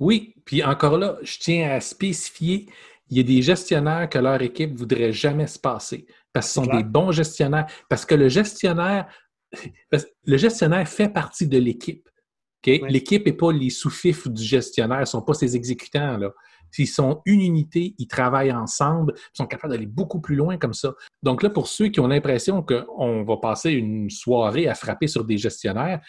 Oui, 0.00 0.34
puis 0.46 0.64
encore 0.64 0.96
là, 0.96 1.18
je 1.22 1.38
tiens 1.38 1.70
à 1.70 1.80
spécifier, 1.80 2.66
il 3.08 3.16
y 3.16 3.20
a 3.20 3.22
des 3.22 3.42
gestionnaires 3.42 4.08
que 4.08 4.18
leur 4.18 4.40
équipe 4.42 4.72
ne 4.72 4.78
voudrait 4.78 5.12
jamais 5.12 5.46
se 5.46 5.58
passer 5.58 6.06
parce 6.36 6.48
ce 6.48 6.54
sont 6.54 6.66
des 6.66 6.84
bons 6.84 7.12
gestionnaires. 7.12 7.66
Parce 7.88 8.04
que 8.04 8.14
le 8.14 8.28
gestionnaire, 8.28 9.06
le 10.24 10.36
gestionnaire 10.36 10.86
fait 10.86 11.08
partie 11.08 11.48
de 11.48 11.58
l'équipe. 11.58 12.06
L'équipe 12.66 13.24
n'est 13.24 13.32
pas 13.32 13.52
les 13.52 13.70
sous-fifs 13.70 14.28
du 14.28 14.42
gestionnaire, 14.42 15.00
ne 15.00 15.04
sont 15.04 15.22
pas 15.22 15.34
ses 15.34 15.56
exécutants. 15.56 16.18
Là. 16.18 16.32
S'ils 16.72 16.88
sont 16.88 17.22
une 17.24 17.40
unité, 17.40 17.94
ils 17.96 18.08
travaillent 18.08 18.52
ensemble, 18.52 19.14
ils 19.16 19.36
sont 19.36 19.46
capables 19.46 19.72
d'aller 19.72 19.86
beaucoup 19.86 20.20
plus 20.20 20.34
loin 20.34 20.58
comme 20.58 20.74
ça. 20.74 20.92
Donc 21.22 21.42
là, 21.42 21.48
pour 21.48 21.68
ceux 21.68 21.88
qui 21.88 22.00
ont 22.00 22.08
l'impression 22.08 22.62
qu'on 22.62 23.22
va 23.22 23.36
passer 23.38 23.70
une 23.70 24.10
soirée 24.10 24.68
à 24.68 24.74
frapper 24.74 25.06
sur 25.06 25.24
des 25.24 25.38
gestionnaires, 25.38 26.00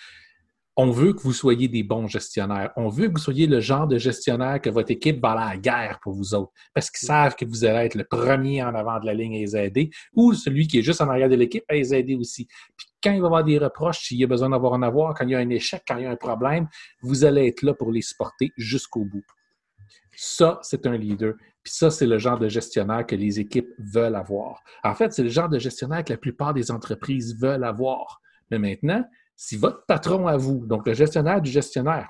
on 0.80 0.92
veut 0.92 1.14
que 1.14 1.22
vous 1.22 1.34
soyez 1.34 1.68
des 1.68 1.82
bons 1.82 2.08
gestionnaires. 2.08 2.72
On 2.76 2.88
veut 2.88 3.08
que 3.08 3.14
vous 3.14 3.18
soyez 3.18 3.48
le 3.48 3.60
genre 3.60 3.88
de 3.88 3.98
gestionnaire 3.98 4.62
que 4.62 4.70
votre 4.70 4.92
équipe 4.92 5.20
va 5.20 5.32
à 5.32 5.50
la 5.50 5.58
guerre 5.58 6.00
pour 6.04 6.14
vous 6.14 6.36
autres. 6.36 6.52
Parce 6.72 6.92
qu'ils 6.92 7.08
savent 7.08 7.36
que 7.36 7.46
vous 7.46 7.66
allez 7.66 7.88
être 7.88 7.96
le 7.96 8.04
premier 8.04 8.62
en 8.64 8.76
avant 8.76 9.00
de 9.00 9.08
la 9.08 9.16
ligne 9.16 9.38
à 9.38 9.40
les 9.40 9.58
aider 9.58 9.90
ou 10.14 10.34
celui 10.34 10.68
qui 10.68 10.78
est 10.78 10.84
juste 10.84 11.02
en 11.02 11.10
arrière 11.10 11.30
de 11.30 11.36
l'équipe 11.36 11.64
à 11.68 11.74
les 11.74 11.96
aider 11.96 12.14
aussi. 12.14 12.48
Puis 12.78 12.88
quand 13.04 13.12
il 13.12 13.20
va 13.22 13.26
y 13.26 13.26
avoir 13.26 13.44
des 13.44 13.58
reproches, 13.58 14.02
s'il 14.02 14.20
y 14.20 14.24
a 14.24 14.28
besoin 14.28 14.52
d'avoir 14.52 14.76
un 14.76 14.84
avoir, 14.84 15.16
quand 15.16 15.26
il 15.26 15.32
y 15.32 15.36
a 15.36 15.40
un 15.40 15.50
échec, 15.50 15.82
quand 15.88 15.98
il 15.98 16.04
y 16.04 16.06
a 16.06 16.12
un 16.12 16.16
problème, 16.16 16.68
vous 17.02 17.26
allez 17.26 17.48
être 17.48 17.64
là 17.64 17.74
pour 17.74 17.92
les 17.92 18.04
supporter 18.04 18.52
jusqu'au 18.56 19.04
bout. 19.04 19.26
Ça, 20.16 20.60
c'est 20.62 20.86
un 20.86 20.96
leader. 20.96 21.34
Puis 21.64 21.74
ça, 21.74 21.90
c'est 21.90 22.08
le 22.08 22.20
genre 22.20 22.38
de 22.38 22.50
gestionnaire 22.50 23.06
que 23.06 23.16
les 23.16 23.40
équipes 23.40 23.70
veulent 23.80 24.16
avoir. 24.16 24.62
En 24.84 24.94
fait, 24.94 25.12
c'est 25.12 25.24
le 25.24 25.30
genre 25.30 25.50
de 25.50 25.58
gestionnaire 25.58 26.04
que 26.04 26.14
la 26.14 26.18
plupart 26.18 26.54
des 26.54 26.70
entreprises 26.70 27.36
veulent 27.40 27.64
avoir. 27.64 28.22
Mais 28.52 28.60
maintenant, 28.60 29.04
si 29.38 29.56
votre 29.56 29.86
patron 29.86 30.28
à 30.28 30.36
vous, 30.36 30.66
donc 30.66 30.88
le 30.88 30.94
gestionnaire 30.94 31.42
du 31.42 31.52
gestionnaire, 31.52 32.10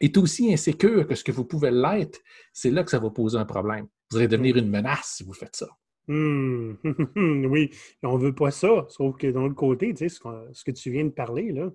est 0.00 0.16
aussi 0.16 0.52
insécure 0.52 1.06
que 1.06 1.14
ce 1.14 1.24
que 1.24 1.32
vous 1.32 1.44
pouvez 1.44 1.70
l'être, 1.70 2.20
c'est 2.52 2.70
là 2.70 2.84
que 2.84 2.90
ça 2.90 2.98
va 2.98 3.10
poser 3.10 3.36
un 3.38 3.44
problème. 3.44 3.86
Vous 4.10 4.18
allez 4.18 4.28
devenir 4.28 4.56
une 4.56 4.70
menace 4.70 5.14
si 5.16 5.24
vous 5.24 5.32
faites 5.32 5.56
ça. 5.56 5.68
Hmm. 6.06 6.74
oui, 7.16 7.70
on 8.02 8.18
ne 8.18 8.22
veut 8.22 8.34
pas 8.34 8.50
ça. 8.50 8.86
Sauf 8.88 9.16
que 9.16 9.26
d'un 9.26 9.42
autre 9.42 9.54
côté, 9.54 9.92
tu 9.94 10.08
sais, 10.08 10.20
ce, 10.52 10.64
que 10.64 10.70
tu 10.70 10.90
viens 10.90 11.04
de 11.04 11.10
parler, 11.10 11.50
là, 11.52 11.70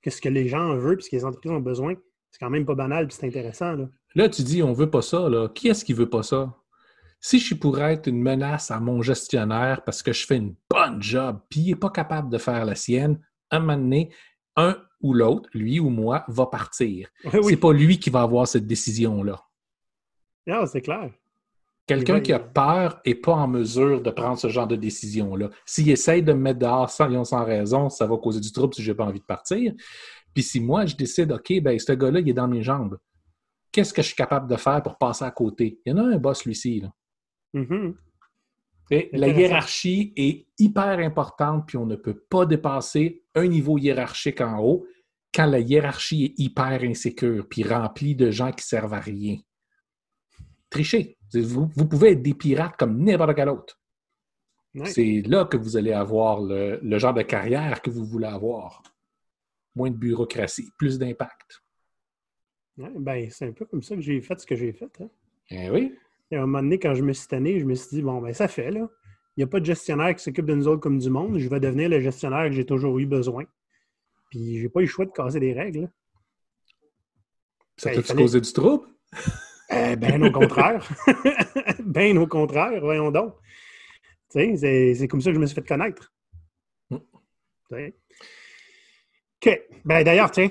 qu'est-ce 0.00 0.22
que 0.22 0.28
les 0.28 0.48
gens 0.48 0.74
veulent 0.76 0.98
et 0.98 1.02
ce 1.02 1.10
que 1.10 1.16
les 1.16 1.24
entreprises 1.24 1.52
ont 1.52 1.60
besoin, 1.60 1.94
c'est 2.30 2.38
quand 2.38 2.50
même 2.50 2.64
pas 2.64 2.74
banal 2.74 3.06
et 3.06 3.10
c'est 3.10 3.26
intéressant. 3.26 3.74
Là. 3.74 3.88
là, 4.14 4.28
tu 4.28 4.42
dis 4.42 4.62
on 4.62 4.70
ne 4.70 4.74
veut 4.74 4.90
pas 4.90 5.02
ça. 5.02 5.28
Là. 5.28 5.48
Qui 5.48 5.68
est-ce 5.68 5.84
qui 5.84 5.92
ne 5.92 5.98
veut 5.98 6.10
pas 6.10 6.22
ça? 6.22 6.54
Si 7.20 7.38
je 7.38 7.54
pourrais 7.54 7.94
être 7.94 8.06
une 8.06 8.20
menace 8.20 8.70
à 8.70 8.80
mon 8.80 9.02
gestionnaire 9.02 9.82
parce 9.84 10.02
que 10.02 10.12
je 10.12 10.26
fais 10.26 10.36
une 10.36 10.54
bonne 10.70 11.02
job 11.02 11.40
puis 11.48 11.60
il 11.60 11.68
n'est 11.70 11.76
pas 11.76 11.90
capable 11.90 12.28
de 12.28 12.38
faire 12.38 12.64
la 12.64 12.74
sienne, 12.74 13.18
un 13.50 13.60
moment 13.60 13.76
donné, 13.76 14.10
un 14.56 14.76
ou 15.00 15.12
l'autre, 15.12 15.48
lui 15.52 15.80
ou 15.80 15.90
moi, 15.90 16.24
va 16.28 16.46
partir. 16.46 17.08
Ce 17.32 17.42
C'est 17.42 17.56
pas 17.56 17.72
lui 17.72 17.98
qui 17.98 18.10
va 18.10 18.22
avoir 18.22 18.46
cette 18.48 18.66
décision-là. 18.66 19.42
Non, 20.46 20.66
c'est 20.66 20.82
clair. 20.82 21.10
Quelqu'un 21.86 22.20
qui 22.20 22.32
a 22.32 22.38
peur 22.38 23.00
n'est 23.04 23.14
pas 23.14 23.34
en 23.34 23.46
mesure 23.46 24.00
de 24.00 24.10
prendre 24.10 24.38
ce 24.38 24.48
genre 24.48 24.66
de 24.66 24.76
décision-là. 24.76 25.50
S'il 25.66 25.90
essaye 25.90 26.22
de 26.22 26.32
me 26.32 26.38
mettre 26.38 26.60
dehors 26.60 26.88
sans, 26.88 27.24
sans 27.24 27.44
raison, 27.44 27.90
ça 27.90 28.06
va 28.06 28.16
causer 28.16 28.40
du 28.40 28.50
trouble 28.52 28.72
si 28.72 28.82
je 28.82 28.90
n'ai 28.90 28.96
pas 28.96 29.04
envie 29.04 29.20
de 29.20 29.24
partir. 29.24 29.74
Puis 30.32 30.42
si 30.42 30.60
moi, 30.60 30.86
je 30.86 30.96
décide, 30.96 31.32
OK, 31.32 31.60
ben 31.60 31.78
ce 31.78 31.92
gars-là, 31.92 32.20
il 32.20 32.28
est 32.28 32.34
dans 32.34 32.48
mes 32.48 32.62
jambes. 32.62 32.98
Qu'est-ce 33.70 33.92
que 33.92 34.00
je 34.00 34.08
suis 34.08 34.16
capable 34.16 34.48
de 34.48 34.56
faire 34.56 34.82
pour 34.82 34.96
passer 34.96 35.24
à 35.24 35.30
côté? 35.30 35.78
Il 35.84 35.90
y 35.90 35.92
en 35.92 35.98
a 35.98 36.14
un 36.14 36.16
boss, 36.16 36.46
lui-ci. 36.46 36.82
Mm-hmm 37.54 37.94
la 38.90 39.28
hiérarchie 39.28 40.12
est 40.16 40.46
hyper 40.58 40.98
importante, 40.98 41.66
puis 41.66 41.76
on 41.76 41.86
ne 41.86 41.96
peut 41.96 42.18
pas 42.28 42.46
dépasser 42.46 43.24
un 43.34 43.46
niveau 43.46 43.78
hiérarchique 43.78 44.40
en 44.40 44.60
haut 44.60 44.86
quand 45.34 45.46
la 45.46 45.58
hiérarchie 45.58 46.24
est 46.24 46.40
hyper 46.40 46.82
insécure, 46.82 47.48
puis 47.48 47.64
remplie 47.64 48.14
de 48.14 48.30
gens 48.30 48.52
qui 48.52 48.64
servent 48.64 48.94
à 48.94 49.00
rien. 49.00 49.36
Trichez. 50.70 51.18
Vous, 51.32 51.68
pouvez 51.68 52.12
être 52.12 52.22
des 52.22 52.34
pirates 52.34 52.76
comme 52.76 53.02
n'importe 53.02 53.34
quel 53.34 53.48
autre. 53.48 53.80
C'est 54.84 55.22
là 55.26 55.44
que 55.44 55.56
vous 55.56 55.76
allez 55.76 55.92
avoir 55.92 56.40
le, 56.40 56.98
genre 56.98 57.14
de 57.14 57.22
carrière 57.22 57.80
que 57.80 57.90
vous 57.90 58.04
voulez 58.04 58.26
avoir. 58.26 58.82
Moins 59.74 59.90
de 59.90 59.96
bureaucratie, 59.96 60.70
plus 60.78 60.98
d'impact. 60.98 61.62
ben, 62.76 63.28
c'est 63.30 63.46
un 63.46 63.52
peu 63.52 63.64
comme 63.64 63.82
ça 63.82 63.96
que 63.96 64.00
j'ai 64.00 64.20
fait 64.20 64.38
ce 64.38 64.46
que 64.46 64.54
j'ai 64.54 64.72
fait. 64.72 65.00
Hein. 65.00 65.08
Eh 65.50 65.70
oui. 65.70 65.96
Et 66.34 66.36
à 66.36 66.42
un 66.42 66.46
moment 66.46 66.62
donné, 66.62 66.80
quand 66.80 66.94
je 66.94 67.02
me 67.04 67.12
suis 67.12 67.28
tanné, 67.28 67.60
je 67.60 67.64
me 67.64 67.74
suis 67.74 67.90
dit, 67.90 68.02
bon, 68.02 68.20
ben 68.20 68.34
ça 68.34 68.48
fait, 68.48 68.72
là. 68.72 68.88
Il 69.36 69.40
n'y 69.40 69.44
a 69.44 69.46
pas 69.46 69.60
de 69.60 69.64
gestionnaire 69.64 70.14
qui 70.16 70.22
s'occupe 70.22 70.46
de 70.46 70.54
nous 70.54 70.66
autres 70.66 70.80
comme 70.80 70.98
du 70.98 71.10
monde. 71.10 71.38
Je 71.38 71.48
vais 71.48 71.60
devenir 71.60 71.88
le 71.88 72.00
gestionnaire 72.00 72.48
que 72.48 72.52
j'ai 72.52 72.66
toujours 72.66 72.98
eu 72.98 73.06
besoin. 73.06 73.44
Puis 74.30 74.58
j'ai 74.60 74.68
pas 74.68 74.80
eu 74.80 74.84
le 74.84 74.88
choix 74.88 75.06
de 75.06 75.12
casser 75.12 75.38
des 75.38 75.52
règles. 75.52 75.88
Ça 77.76 77.90
ben, 77.90 78.02
t'a 78.02 78.14
causé 78.14 78.40
du 78.40 78.52
trouble? 78.52 78.88
Eh 79.70 79.96
ben 79.96 80.22
au 80.24 80.32
contraire. 80.32 80.88
ben 81.84 82.18
au 82.18 82.26
contraire, 82.26 82.80
voyons 82.80 83.10
donc. 83.10 83.34
C'est 84.28 85.08
comme 85.08 85.20
ça 85.20 85.30
que 85.30 85.36
je 85.36 85.40
me 85.40 85.46
suis 85.46 85.54
fait 85.54 85.66
connaître. 85.66 86.12
Mm. 86.90 86.96
OK. 87.70 89.62
Ben 89.84 90.02
d'ailleurs, 90.04 90.32
tiens, 90.32 90.50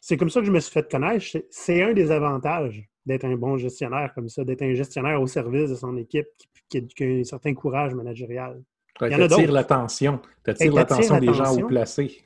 c'est 0.00 0.16
comme 0.16 0.30
ça 0.30 0.40
que 0.40 0.46
je 0.46 0.52
me 0.52 0.60
suis 0.60 0.72
fait 0.72 0.90
connaître. 0.90 1.24
C'est 1.50 1.82
un 1.82 1.92
des 1.92 2.10
avantages 2.10 2.88
d'être 3.08 3.24
un 3.24 3.36
bon 3.36 3.56
gestionnaire 3.56 4.12
comme 4.14 4.28
ça, 4.28 4.44
d'être 4.44 4.62
un 4.62 4.74
gestionnaire 4.74 5.20
au 5.20 5.26
service 5.26 5.70
de 5.70 5.74
son 5.74 5.96
équipe 5.96 6.28
qui, 6.68 6.78
a, 6.78 7.04
un 7.04 7.24
certain 7.24 7.54
courage 7.54 7.94
managérial. 7.94 8.62
Tu 8.98 9.04
attires 9.04 9.50
l'attention. 9.50 10.20
Tu 10.44 10.50
attires 10.50 10.74
l'attention 10.74 11.18
des 11.18 11.32
gens 11.32 11.56
haut 11.56 11.66
placés. 11.66 12.22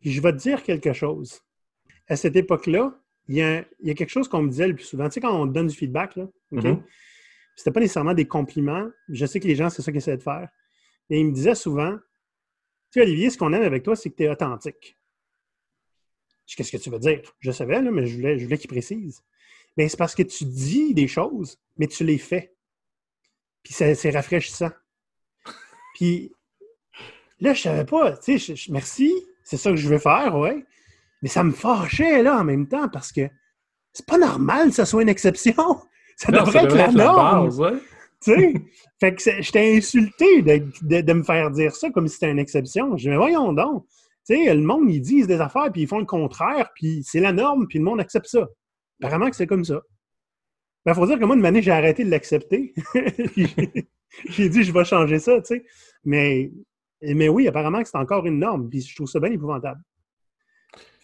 Puis 0.00 0.12
je 0.12 0.22
vais 0.22 0.32
te 0.32 0.38
dire 0.38 0.62
quelque 0.62 0.92
chose. 0.92 1.40
À 2.08 2.16
cette 2.16 2.36
époque-là, 2.36 2.94
il 3.28 3.36
y, 3.36 3.42
a, 3.42 3.94
quelque 3.94 4.08
chose 4.08 4.28
qu'on 4.28 4.42
me 4.42 4.48
disait 4.48 4.68
le 4.68 4.74
plus 4.74 4.84
souvent. 4.84 5.08
Tu 5.08 5.14
sais, 5.14 5.20
quand 5.20 5.34
on 5.34 5.46
te 5.46 5.52
donne 5.52 5.66
du 5.66 5.76
feedback, 5.76 6.16
là, 6.16 6.26
mm-hmm. 6.52 6.82
c'était 7.54 7.70
pas 7.70 7.80
nécessairement 7.80 8.14
des 8.14 8.26
compliments. 8.26 8.88
Je 9.08 9.26
sais 9.26 9.40
que 9.40 9.46
les 9.46 9.54
gens, 9.54 9.68
c'est 9.68 9.82
ça 9.82 9.92
qu'ils 9.92 9.98
essaient 9.98 10.16
de 10.16 10.22
faire. 10.22 10.48
Et 11.10 11.20
il 11.20 11.26
me 11.26 11.32
disait 11.32 11.54
souvent 11.54 11.96
Tu 12.92 13.00
sais, 13.00 13.02
Olivier, 13.02 13.30
ce 13.30 13.38
qu'on 13.38 13.52
aime 13.52 13.62
avec 13.62 13.82
toi, 13.82 13.96
c'est 13.96 14.10
que 14.10 14.16
tu 14.16 14.24
es 14.24 14.28
authentique. 14.28 14.96
Qu'est-ce 16.46 16.72
que 16.72 16.76
tu 16.82 16.90
veux 16.90 16.98
dire? 16.98 17.22
Je 17.38 17.52
savais, 17.52 17.80
là, 17.80 17.90
mais 17.90 18.06
je 18.06 18.16
voulais, 18.16 18.38
je 18.38 18.44
voulais 18.44 18.58
qu'il 18.58 18.70
précise. 18.70 19.22
Ben, 19.76 19.88
c'est 19.88 19.96
parce 19.96 20.14
que 20.14 20.22
tu 20.22 20.44
dis 20.44 20.94
des 20.94 21.08
choses, 21.08 21.58
mais 21.78 21.86
tu 21.86 22.04
les 22.04 22.18
fais. 22.18 22.54
Puis 23.62 23.74
c'est 23.74 24.10
rafraîchissant. 24.10 24.70
Puis 25.94 26.32
là, 27.40 27.54
je 27.54 27.62
savais 27.62 27.84
pas, 27.84 28.16
tu 28.16 28.38
sais, 28.38 28.54
merci, 28.68 29.12
c'est 29.44 29.56
ça 29.56 29.70
que 29.70 29.76
je 29.76 29.88
veux 29.88 29.98
faire, 29.98 30.36
ouais. 30.36 30.64
Mais 31.22 31.28
ça 31.28 31.44
me 31.44 31.52
fâchait, 31.52 32.22
là, 32.22 32.38
en 32.38 32.44
même 32.44 32.66
temps, 32.66 32.88
parce 32.88 33.12
que 33.12 33.28
c'est 33.92 34.06
pas 34.06 34.18
normal 34.18 34.68
que 34.68 34.74
ça 34.74 34.86
soit 34.86 35.02
une 35.02 35.08
exception. 35.08 35.54
Ça 36.16 36.30
devrait 36.30 36.64
être 36.64 36.76
la 36.76 36.92
norme. 36.92 37.50
Tu 38.22 38.34
sais, 38.34 38.52
fait 39.00 39.14
que 39.14 39.22
j'étais 39.40 39.78
insulté 39.78 40.42
de, 40.42 41.12
me 41.14 41.22
faire 41.22 41.50
dire 41.50 41.74
ça 41.74 41.88
comme 41.88 42.08
si 42.08 42.14
c'était 42.14 42.30
une 42.30 42.38
exception. 42.38 42.94
Je 42.98 43.04
dis, 43.04 43.08
mais 43.08 43.16
voyons 43.16 43.54
donc. 43.54 43.86
Tu 44.26 44.36
sais, 44.36 44.54
le 44.54 44.60
monde, 44.60 44.90
ils 44.90 45.00
disent 45.00 45.26
des 45.26 45.40
affaires, 45.40 45.72
puis 45.72 45.80
ils 45.80 45.88
font 45.88 45.98
le 45.98 46.04
contraire, 46.04 46.68
puis 46.74 47.02
c'est 47.06 47.20
la 47.20 47.32
norme, 47.32 47.66
puis 47.66 47.78
le 47.78 47.86
monde 47.86 48.00
accepte 48.00 48.26
ça. 48.26 48.46
Apparemment 49.00 49.30
que 49.30 49.36
c'est 49.36 49.46
comme 49.46 49.64
ça. 49.64 49.80
Il 49.84 50.82
ben, 50.86 50.94
faut 50.94 51.06
dire 51.06 51.18
que 51.18 51.24
moi, 51.24 51.36
de 51.36 51.40
manière, 51.40 51.62
j'ai 51.62 51.70
arrêté 51.70 52.04
de 52.04 52.10
l'accepter. 52.10 52.74
j'ai 54.28 54.48
dit, 54.48 54.62
je 54.62 54.72
vais 54.72 54.84
changer 54.84 55.18
ça, 55.18 55.40
tu 55.40 55.56
sais. 55.56 55.64
Mais, 56.04 56.50
mais 57.02 57.28
oui, 57.28 57.48
apparemment 57.48 57.82
que 57.82 57.88
c'est 57.88 57.98
encore 57.98 58.26
une 58.26 58.38
norme. 58.38 58.70
Je 58.72 58.94
trouve 58.94 59.08
ça 59.08 59.20
bien 59.20 59.30
épouvantable. 59.30 59.80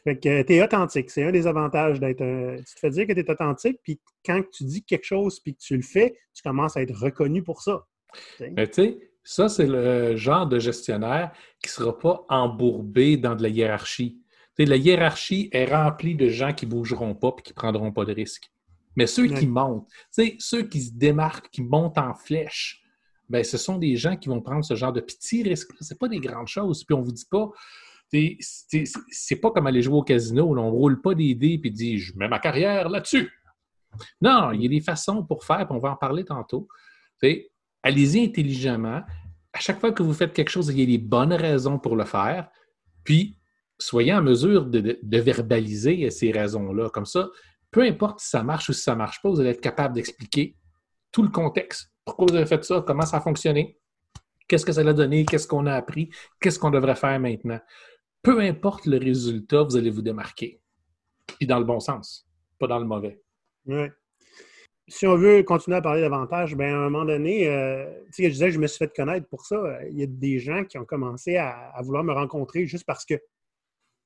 Fait 0.05 0.19
que 0.19 0.43
tu 0.43 0.53
es 0.55 0.63
authentique. 0.63 1.11
C'est 1.11 1.25
un 1.25 1.33
des 1.33 1.47
avantages 1.47 2.01
d'être. 2.01 2.25
tu 2.59 2.75
te 2.75 2.81
fais 2.81 2.91
dire 2.91 3.07
que 3.07 3.13
tu 3.13 3.21
es 3.21 3.31
authentique, 3.31 3.81
puis 3.83 4.01
quand 4.25 4.41
tu 4.51 4.65
dis 4.65 4.85
quelque 4.85 5.05
chose, 5.05 5.41
puis 5.41 5.55
que 5.55 5.61
tu 5.61 5.77
le 5.77 5.83
fais, 5.83 6.17
tu 6.33 6.43
commences 6.43 6.77
à 6.77 6.83
être 6.83 6.97
reconnu 6.97 7.43
pour 7.43 7.61
ça. 7.61 7.85
Mais 8.41 8.69
tu 8.69 8.75
sais, 8.75 8.99
ça, 9.25 9.49
c'est 9.49 9.67
le 9.67 10.17
genre 10.17 10.47
de 10.47 10.59
gestionnaire 10.59 11.33
qui 11.61 11.69
ne 11.69 11.73
sera 11.73 11.99
pas 11.99 12.25
embourbé 12.29 13.17
dans 13.17 13.35
de 13.35 13.43
la 13.43 13.49
hiérarchie 13.49 14.23
la 14.65 14.77
hiérarchie 14.77 15.49
est 15.53 15.67
remplie 15.67 16.15
de 16.15 16.29
gens 16.29 16.53
qui 16.53 16.67
ne 16.67 16.71
bougeront 16.71 17.15
pas 17.15 17.35
et 17.39 17.43
qui 17.43 17.53
ne 17.53 17.57
prendront 17.57 17.93
pas 17.93 18.05
de 18.05 18.13
risques. 18.13 18.51
Mais 18.97 19.07
ceux 19.07 19.27
qui 19.27 19.47
montent, 19.47 19.89
ceux 20.39 20.63
qui 20.63 20.81
se 20.81 20.93
démarquent, 20.93 21.51
qui 21.51 21.63
montent 21.63 21.99
en 21.99 22.15
flèche, 22.15 22.83
ben, 23.29 23.45
ce 23.45 23.59
sont 23.59 23.77
des 23.77 23.97
gens 23.97 24.17
qui 24.17 24.29
vont 24.29 24.41
prendre 24.41 24.65
ce 24.65 24.75
genre 24.75 24.93
de 24.93 25.01
petits 25.01 25.43
risques. 25.43 25.71
Ce 25.81 25.95
pas 25.95 26.09
des 26.09 26.21
grandes 26.21 26.49
choses. 26.49 26.85
Puis 26.85 26.95
on 26.95 27.01
ne 27.01 27.05
vous 27.05 27.13
dit 27.13 27.27
pas, 27.31 27.51
c'est 28.11 29.37
pas 29.37 29.51
comme 29.51 29.67
aller 29.67 29.83
jouer 29.83 29.97
au 29.97 30.03
casino. 30.03 30.49
on 30.49 30.55
ne 30.55 30.71
roule 30.71 31.03
pas 31.03 31.15
des 31.15 31.35
dés 31.35 31.61
et 31.63 31.71
dit 31.71 31.99
je 31.99 32.17
mets 32.17 32.29
ma 32.29 32.39
carrière 32.39 32.89
là-dessus. 32.89 33.31
Non, 34.21 34.53
il 34.53 34.63
y 34.63 34.67
a 34.67 34.69
des 34.69 34.81
façons 34.81 35.25
pour 35.25 35.45
faire, 35.45 35.67
puis 35.67 35.77
on 35.77 35.79
va 35.79 35.91
en 35.91 35.97
parler 35.97 36.25
tantôt. 36.25 36.69
Allez-y 37.83 38.25
intelligemment. 38.25 39.03
À 39.53 39.61
chaque 39.61 39.81
fois 39.81 39.93
que 39.93 40.03
vous 40.03 40.13
faites 40.13 40.33
quelque 40.33 40.51
chose, 40.51 40.69
il 40.69 40.79
y 40.79 40.83
a 40.83 40.87
des 40.87 40.99
bonnes 40.99 41.33
raisons 41.33 41.79
pour 41.79 41.97
le 41.97 42.05
faire. 42.05 42.49
Puis 43.05 43.39
soyez 43.79 44.15
en 44.15 44.23
mesure 44.23 44.67
de, 44.67 44.99
verbaliser 45.19 46.11
ces 46.11 46.31
raisons-là. 46.31 46.91
Comme 46.91 47.07
ça, 47.07 47.29
peu 47.71 47.83
importe 47.83 48.21
si 48.21 48.31
ça 48.31 48.43
marche 48.43 48.69
ou 48.69 48.73
si 48.73 48.83
ça 48.83 48.93
ne 48.93 48.99
marche 48.99 49.21
pas, 49.23 49.31
vous 49.31 49.41
allez 49.41 49.51
être 49.51 49.61
capable 49.61 49.95
d'expliquer 49.95 50.57
tout 51.13 51.23
le 51.23 51.29
contexte. 51.29 51.91
Pourquoi 52.05 52.27
vous 52.29 52.37
avez 52.37 52.47
fait 52.47 52.63
ça? 52.65 52.83
Comment 52.87 53.07
ça 53.07 53.19
a 53.19 53.21
fonctionné? 53.21 53.79
Qu'est-ce 54.49 54.65
que 54.65 54.73
ça 54.73 54.83
a 54.83 54.93
donné? 54.93 55.25
Qu'est-ce 55.25 55.49
qu'on 55.49 55.67
a 55.67 55.75
appris? 55.75 56.11
Qu'est-ce 56.41 56.59
qu'on 56.59 56.71
devrait 56.71 56.95
faire 56.95 57.19
maintenant? 57.19 57.61
Peu 58.23 58.41
importe 58.41 58.87
le 58.87 58.99
résultat, 58.99 59.65
vous 59.65 59.77
allez 59.77 59.91
vous 59.91 60.03
démarquer. 60.03 60.61
Et 61.41 61.47
dans 61.47 61.59
le 61.59 61.65
bon 61.65 61.81
sens, 61.81 62.29
pas 62.59 62.67
dans 62.67 62.79
le 62.79 62.87
mauvais. 62.87 63.21
Oui. 63.67 63.89
Si 64.89 65.05
on 65.05 65.17
veut 65.17 65.43
continuer 65.43 65.79
à 65.79 65.83
parler 65.83 66.01
davantage, 66.01 66.55
ben 66.55 66.73
à 66.73 66.77
un 66.77 66.91
moment 66.91 67.05
donné, 67.05 67.49
euh, 67.49 67.85
tu 68.15 68.23
sais, 68.23 68.25
je 68.25 68.29
disais, 68.31 68.51
je 68.53 68.61
me 68.61 68.69
suis 68.69 68.79
fait 68.79 68.95
connaître 68.95 69.27
pour 69.29 69.45
ça. 69.45 69.61
Il 69.91 69.99
y 69.99 70.05
a 70.05 70.07
des 70.07 70.39
gens 70.39 70.65
qui 70.65 70.79
ont 70.79 70.85
commencé 70.85 71.37
à 71.37 71.73
vouloir 71.83 72.05
me 72.05 72.13
rencontrer 72.13 72.67
juste 72.67 72.85
parce 72.87 73.05
que 73.05 73.21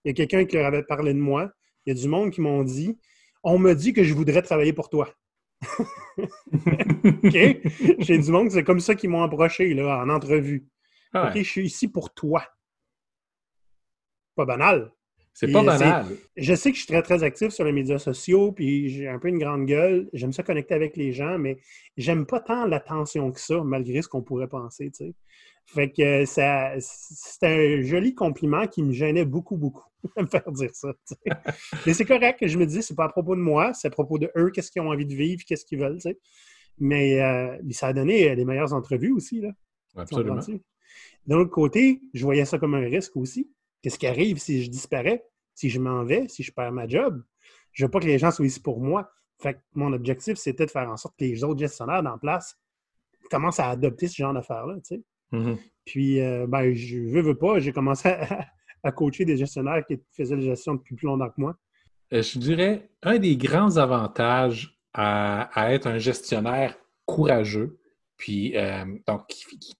il 0.04 0.08
y 0.08 0.10
a 0.10 0.14
quelqu'un 0.14 0.44
qui 0.44 0.56
leur 0.56 0.66
avait 0.66 0.82
parlé 0.82 1.12
de 1.14 1.18
moi. 1.18 1.50
Il 1.86 1.94
y 1.94 1.98
a 1.98 2.00
du 2.00 2.08
monde 2.08 2.30
qui 2.30 2.40
m'ont 2.40 2.62
dit 2.62 2.98
On 3.42 3.58
me 3.58 3.74
dit 3.74 3.92
que 3.92 4.04
je 4.04 4.14
voudrais 4.14 4.42
travailler 4.42 4.72
pour 4.72 4.88
toi. 4.88 5.12
OK? 6.18 7.36
J'ai 7.98 8.18
du 8.18 8.30
monde, 8.30 8.50
c'est 8.50 8.64
comme 8.64 8.80
ça 8.80 8.94
qu'ils 8.94 9.10
m'ont 9.10 9.22
approché 9.22 9.74
là, 9.74 10.02
en 10.02 10.08
entrevue. 10.08 10.66
Ah 11.12 11.28
OK, 11.28 11.38
je 11.38 11.48
suis 11.48 11.66
ici 11.66 11.88
pour 11.88 12.14
toi. 12.14 12.44
Pas 14.36 14.44
banal. 14.44 14.92
C'est 15.32 15.50
pas 15.50 15.62
banal. 15.62 16.06
Je 16.36 16.54
sais 16.54 16.70
que 16.70 16.76
je 16.76 16.82
suis 16.82 16.92
très, 16.92 17.02
très 17.02 17.22
actif 17.22 17.50
sur 17.50 17.64
les 17.64 17.72
médias 17.72 17.98
sociaux, 17.98 18.52
puis 18.52 18.88
j'ai 18.88 19.08
un 19.08 19.18
peu 19.18 19.28
une 19.28 19.38
grande 19.38 19.66
gueule. 19.66 20.08
J'aime 20.12 20.32
ça 20.32 20.42
connecter 20.42 20.74
avec 20.74 20.96
les 20.96 21.12
gens, 21.12 21.38
mais 21.38 21.58
j'aime 21.96 22.26
pas 22.26 22.40
tant 22.40 22.66
l'attention 22.66 23.30
que 23.32 23.40
ça, 23.40 23.62
malgré 23.64 24.02
ce 24.02 24.08
qu'on 24.08 24.22
pourrait 24.22 24.48
penser, 24.48 24.90
tu 24.90 25.06
sais. 25.06 25.14
Fait 25.74 25.90
que 25.90 26.24
ça, 26.24 26.72
c'est 26.80 27.46
un 27.46 27.82
joli 27.82 28.14
compliment 28.14 28.66
qui 28.66 28.82
me 28.82 28.92
gênait 28.92 29.24
beaucoup, 29.24 29.56
beaucoup 29.56 29.88
de 30.16 30.22
me 30.22 30.26
faire 30.26 30.50
dire 30.50 30.74
ça. 30.74 30.92
Mais 31.86 31.94
c'est 31.94 32.04
correct, 32.04 32.44
je 32.44 32.58
me 32.58 32.66
dis, 32.66 32.82
c'est 32.82 32.96
pas 32.96 33.04
à 33.04 33.08
propos 33.08 33.36
de 33.36 33.40
moi, 33.40 33.72
c'est 33.72 33.86
à 33.86 33.90
propos 33.90 34.18
de 34.18 34.30
eux, 34.36 34.50
qu'est-ce 34.50 34.72
qu'ils 34.72 34.82
ont 34.82 34.90
envie 34.90 35.06
de 35.06 35.14
vivre, 35.14 35.42
qu'est-ce 35.46 35.64
qu'ils 35.64 35.78
veulent. 35.78 36.00
sais. 36.00 36.18
Mais 36.78 37.22
euh, 37.22 37.56
ça 37.70 37.88
a 37.88 37.92
donné 37.92 38.34
les 38.34 38.44
meilleures 38.44 38.72
entrevues 38.72 39.12
aussi. 39.12 39.40
Là, 39.40 39.50
Absolument. 39.96 40.40
D'un 41.26 41.36
autre 41.36 41.50
côté, 41.50 42.00
je 42.14 42.24
voyais 42.24 42.44
ça 42.44 42.58
comme 42.58 42.74
un 42.74 42.88
risque 42.88 43.16
aussi. 43.16 43.50
Qu'est-ce 43.82 43.98
qui 43.98 44.06
arrive 44.06 44.38
si 44.38 44.64
je 44.64 44.70
disparais, 44.70 45.24
si 45.54 45.70
je 45.70 45.78
m'en 45.78 46.04
vais, 46.04 46.26
si 46.28 46.42
je 46.42 46.52
perds 46.52 46.72
ma 46.72 46.88
job? 46.88 47.22
Je 47.72 47.84
veux 47.84 47.90
pas 47.90 48.00
que 48.00 48.06
les 48.06 48.18
gens 48.18 48.30
soient 48.30 48.46
ici 48.46 48.60
pour 48.60 48.80
moi. 48.80 49.10
Fait 49.40 49.54
que 49.54 49.58
mon 49.74 49.92
objectif, 49.92 50.36
c'était 50.36 50.66
de 50.66 50.70
faire 50.70 50.90
en 50.90 50.96
sorte 50.96 51.16
que 51.16 51.24
les 51.24 51.44
autres 51.44 51.60
gestionnaires 51.60 52.04
en 52.04 52.18
place 52.18 52.58
commencent 53.30 53.60
à 53.60 53.70
adopter 53.70 54.08
ce 54.08 54.16
genre 54.16 54.34
d'affaires-là. 54.34 54.76
Tu 54.76 54.96
sais. 54.96 55.02
Mm-hmm. 55.32 55.58
Puis, 55.84 56.20
euh, 56.20 56.46
ben, 56.46 56.72
je 56.74 56.98
veux, 56.98 57.22
veux 57.22 57.36
pas, 57.36 57.58
j'ai 57.58 57.72
commencé 57.72 58.08
à, 58.82 58.92
coacher 58.92 59.24
des 59.24 59.36
gestionnaires 59.36 59.84
qui 59.86 60.00
faisaient 60.16 60.36
la 60.36 60.42
gestion 60.42 60.74
depuis 60.74 60.94
plus 60.94 61.06
longtemps 61.06 61.28
que 61.28 61.40
moi. 61.40 61.56
Euh, 62.12 62.22
je 62.22 62.38
dirais, 62.38 62.90
un 63.02 63.18
des 63.18 63.36
grands 63.36 63.76
avantages 63.76 64.78
à, 64.94 65.50
être 65.72 65.86
un 65.86 65.98
gestionnaire 65.98 66.76
courageux, 67.06 67.78
puis 68.16 68.56
euh, 68.56 68.84
donc 69.06 69.26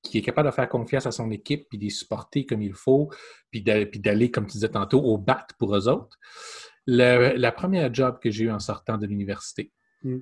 qui, 0.02 0.18
est 0.18 0.22
capable 0.22 0.48
de 0.48 0.54
faire 0.54 0.68
confiance 0.68 1.06
à 1.06 1.12
son 1.12 1.30
équipe, 1.30 1.68
puis 1.68 1.78
de 1.78 1.84
les 1.84 1.90
supporter 1.90 2.46
comme 2.46 2.62
il 2.62 2.74
faut, 2.74 3.10
puis 3.50 3.62
d'aller, 3.62 4.30
comme 4.30 4.46
tu 4.46 4.52
disais 4.52 4.68
tantôt, 4.68 5.00
au 5.00 5.18
bat 5.18 5.46
pour 5.58 5.76
eux 5.76 5.88
autres. 5.88 6.18
la 6.86 7.52
première 7.52 7.92
job 7.92 8.18
que 8.20 8.30
j'ai 8.30 8.44
eu 8.44 8.50
en 8.50 8.60
sortant 8.60 8.98
de 8.98 9.06
l'université, 9.06 9.72
mm 10.02 10.18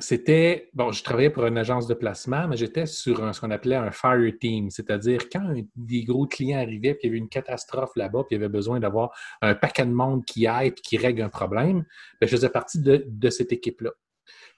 c'était, 0.00 0.70
bon, 0.74 0.92
je 0.92 1.02
travaillais 1.02 1.30
pour 1.30 1.46
une 1.46 1.58
agence 1.58 1.86
de 1.86 1.94
placement, 1.94 2.48
mais 2.48 2.56
j'étais 2.56 2.86
sur 2.86 3.34
ce 3.34 3.40
qu'on 3.40 3.50
appelait 3.50 3.76
un 3.76 3.90
fire 3.90 4.32
team, 4.40 4.70
c'est-à-dire 4.70 5.28
quand 5.30 5.54
des 5.76 6.04
gros 6.04 6.26
clients 6.26 6.60
arrivaient, 6.60 6.94
puis 6.94 7.04
il 7.04 7.06
y 7.06 7.10
avait 7.10 7.18
une 7.18 7.28
catastrophe 7.28 7.92
là-bas, 7.96 8.24
puis 8.24 8.36
il 8.36 8.40
y 8.40 8.42
avait 8.42 8.48
besoin 8.48 8.80
d'avoir 8.80 9.10
un 9.42 9.54
paquet 9.54 9.84
de 9.84 9.92
monde 9.92 10.24
qui 10.24 10.46
aille, 10.46 10.72
puis 10.72 10.82
qui 10.82 10.96
règle 10.96 11.22
un 11.22 11.28
problème, 11.28 11.84
bien, 12.20 12.22
je 12.22 12.26
faisais 12.28 12.48
partie 12.48 12.80
de, 12.80 13.30
cette 13.30 13.52
équipe-là. 13.52 13.90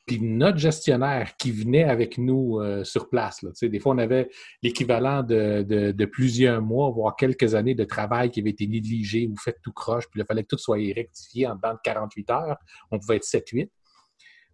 Puis 0.06 0.20
notre 0.20 0.58
gestionnaire 0.58 1.36
qui 1.36 1.52
venait 1.52 1.84
avec 1.84 2.18
nous 2.18 2.58
euh, 2.58 2.82
sur 2.82 3.08
place, 3.08 3.44
des 3.62 3.78
fois 3.78 3.94
on 3.94 3.98
avait 3.98 4.28
l'équivalent 4.62 5.22
de, 5.22 6.04
plusieurs 6.06 6.60
mois, 6.60 6.90
voire 6.90 7.14
quelques 7.14 7.54
années 7.54 7.76
de 7.76 7.84
travail 7.84 8.30
qui 8.30 8.40
avait 8.40 8.50
été 8.50 8.66
négligé 8.66 9.28
ou 9.28 9.36
fait 9.36 9.56
tout 9.62 9.72
croche, 9.72 10.08
puis 10.10 10.20
il 10.20 10.26
fallait 10.26 10.42
que 10.42 10.48
tout 10.48 10.58
soit 10.58 10.78
rectifié 10.94 11.46
en 11.46 11.54
dedans 11.54 11.74
de 11.74 11.78
48 11.84 12.30
heures. 12.30 12.56
On 12.90 12.98
pouvait 12.98 13.16
être 13.16 13.24
7-8 13.24 13.68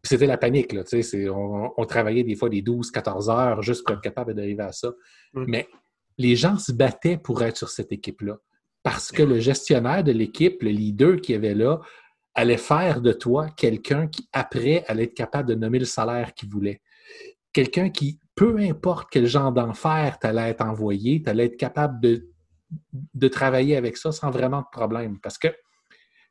c'était 0.02 0.26
la 0.26 0.38
panique, 0.38 0.72
là, 0.72 0.82
on, 1.30 1.70
on, 1.76 1.84
travaillait 1.84 2.24
des 2.24 2.36
fois 2.36 2.48
des 2.48 2.62
12, 2.62 2.90
14 2.90 3.30
heures 3.30 3.62
juste 3.62 3.84
pour 3.84 3.94
être 3.94 4.02
capable 4.02 4.34
d'arriver 4.34 4.62
à 4.62 4.72
ça. 4.72 4.92
Mais 5.34 5.68
les 6.16 6.36
gens 6.36 6.58
se 6.58 6.72
battaient 6.72 7.18
pour 7.18 7.42
être 7.42 7.56
sur 7.56 7.68
cette 7.68 7.92
équipe-là. 7.92 8.38
Parce 8.82 9.10
que 9.10 9.22
le 9.22 9.38
gestionnaire 9.40 10.04
de 10.04 10.12
l'équipe, 10.12 10.62
le 10.62 10.70
leader 10.70 11.20
qui 11.20 11.34
avait 11.34 11.54
là, 11.54 11.80
allait 12.34 12.56
faire 12.56 13.00
de 13.00 13.12
toi 13.12 13.48
quelqu'un 13.56 14.06
qui, 14.06 14.28
après, 14.32 14.84
allait 14.86 15.04
être 15.04 15.14
capable 15.14 15.48
de 15.48 15.54
nommer 15.54 15.80
le 15.80 15.84
salaire 15.84 16.34
qu'il 16.34 16.48
voulait. 16.48 16.80
Quelqu'un 17.52 17.90
qui, 17.90 18.20
peu 18.34 18.58
importe 18.58 19.08
quel 19.10 19.26
genre 19.26 19.52
d'enfer 19.52 20.18
tu 20.20 20.26
allais 20.26 20.50
être 20.50 20.64
envoyé, 20.64 21.22
tu 21.22 21.28
allais 21.28 21.46
être 21.46 21.56
capable 21.56 22.00
de, 22.00 22.28
de 23.14 23.28
travailler 23.28 23.76
avec 23.76 23.96
ça 23.96 24.12
sans 24.12 24.30
vraiment 24.30 24.60
de 24.60 24.66
problème. 24.70 25.18
Parce 25.20 25.38
que 25.38 25.48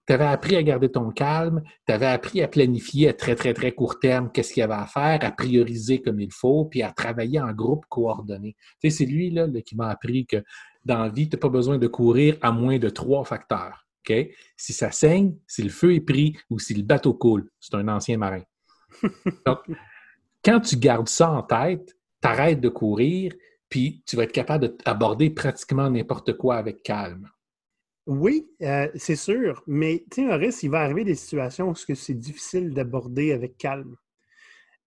tu 0.07 0.13
avais 0.13 0.25
appris 0.25 0.55
à 0.55 0.63
garder 0.63 0.89
ton 0.89 1.11
calme, 1.11 1.61
tu 1.85 1.93
avais 1.93 2.05
appris 2.05 2.41
à 2.41 2.47
planifier 2.47 3.09
à 3.09 3.13
très, 3.13 3.35
très, 3.35 3.53
très 3.53 3.73
court 3.73 3.99
terme 3.99 4.31
qu'est-ce 4.31 4.53
qu'il 4.53 4.61
y 4.61 4.63
avait 4.63 4.73
à 4.73 4.85
faire, 4.85 5.19
à 5.21 5.31
prioriser 5.31 6.01
comme 6.01 6.19
il 6.21 6.31
faut, 6.31 6.65
puis 6.65 6.81
à 6.81 6.91
travailler 6.91 7.41
en 7.41 7.51
groupe 7.51 7.85
coordonné. 7.89 8.55
Tu 8.81 8.89
sais, 8.89 8.97
c'est 8.97 9.05
lui 9.05 9.29
là, 9.29 9.47
qui 9.65 9.75
m'a 9.75 9.89
appris 9.89 10.25
que 10.25 10.43
dans 10.85 11.03
la 11.03 11.09
vie, 11.09 11.27
tu 11.27 11.35
n'as 11.35 11.39
pas 11.41 11.49
besoin 11.49 11.77
de 11.77 11.87
courir 11.87 12.37
à 12.41 12.51
moins 12.51 12.79
de 12.79 12.89
trois 12.89 13.25
facteurs. 13.25 13.85
OK? 14.07 14.15
Si 14.55 14.71
ça 14.71 14.91
saigne, 14.91 15.35
si 15.45 15.61
le 15.61 15.69
feu 15.69 15.93
est 15.93 16.01
pris 16.01 16.37
ou 16.49 16.59
si 16.59 16.73
le 16.73 16.83
bateau 16.83 17.13
coule, 17.13 17.49
c'est 17.59 17.75
un 17.75 17.87
ancien 17.89 18.17
marin. 18.17 18.43
Donc, 19.45 19.59
quand 20.43 20.61
tu 20.61 20.77
gardes 20.77 21.09
ça 21.09 21.29
en 21.29 21.43
tête, 21.43 21.97
tu 22.21 22.27
arrêtes 22.27 22.61
de 22.61 22.69
courir, 22.69 23.33
puis 23.67 24.01
tu 24.05 24.15
vas 24.15 24.23
être 24.23 24.31
capable 24.31 24.77
d'aborder 24.85 25.29
pratiquement 25.29 25.89
n'importe 25.89 26.37
quoi 26.37 26.55
avec 26.55 26.83
calme. 26.83 27.29
Oui, 28.07 28.47
euh, 28.61 28.89
c'est 28.95 29.17
sûr, 29.17 29.61
mais 29.67 30.05
tu 30.09 30.21
sais, 30.21 30.27
Maurice, 30.27 30.63
il 30.63 30.69
va 30.69 30.79
arriver 30.79 31.03
des 31.03 31.13
situations 31.13 31.71
où 31.71 31.75
c'est 31.75 32.13
difficile 32.13 32.73
d'aborder 32.73 33.33
avec 33.33 33.57
calme. 33.57 33.97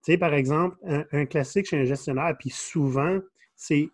Tu 0.03 0.13
sais, 0.13 0.19
par 0.19 0.33
exemple, 0.33 0.79
un, 1.13 1.27
classique 1.27 1.67
chez 1.67 1.79
un 1.79 1.85
gestionnaire, 1.85 2.35
puis 2.39 2.49
souvent, 2.49 3.19
c'est 3.55 3.91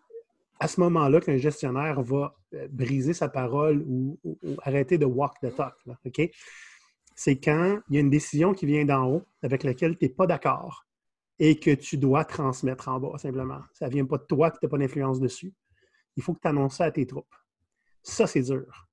à 0.61 0.69
ce 0.69 0.79
moment-là 0.81 1.21
qu'un 1.21 1.39
gestionnaire 1.39 2.01
va 2.03 2.37
euh, 2.55 2.69
briser 2.71 3.15
sa 3.15 3.29
parole 3.29 3.83
ou, 3.89 4.17
arrêter 4.62 4.97
de 4.97 5.07
walk 5.07 5.35
the 5.43 5.53
talk. 5.57 5.75
C'est 7.17 7.37
quand 7.37 7.81
il 7.89 7.97
y 7.97 7.99
a 7.99 8.03
une 8.03 8.11
décision 8.11 8.55
qui 8.55 8.67
vient 8.67 8.85
d'en 8.85 9.11
haut 9.11 9.23
avec 9.43 9.65
laquelle 9.65 9.99
tu 9.99 10.05
n'es 10.05 10.09
pas 10.09 10.29
d'accord 10.29 10.87
et 11.41 11.59
que 11.59 11.73
tu 11.73 11.99
dois 11.99 12.25
transmettre 12.25 12.89
en 12.89 13.01
bas, 13.01 13.19
simplement. 13.19 13.61
Ça 13.73 13.87
ne 13.87 13.93
vient 13.93 14.07
pas 14.07 14.19
de 14.19 14.25
toi, 14.25 14.53
tu 14.53 14.59
n'as 14.62 14.69
pas 14.69 14.79
d'influence 14.79 15.19
dessus. 15.19 15.53
Il 16.17 16.23
faut 16.23 16.33
que 16.33 16.41
tu 16.41 16.49
annonces 16.49 16.77
ça 16.77 16.85
à 16.85 16.91
tes 16.93 17.07
troupes. 17.07 17.35
Ça, 18.05 18.29
c'est 18.29 18.43
dur 18.43 18.86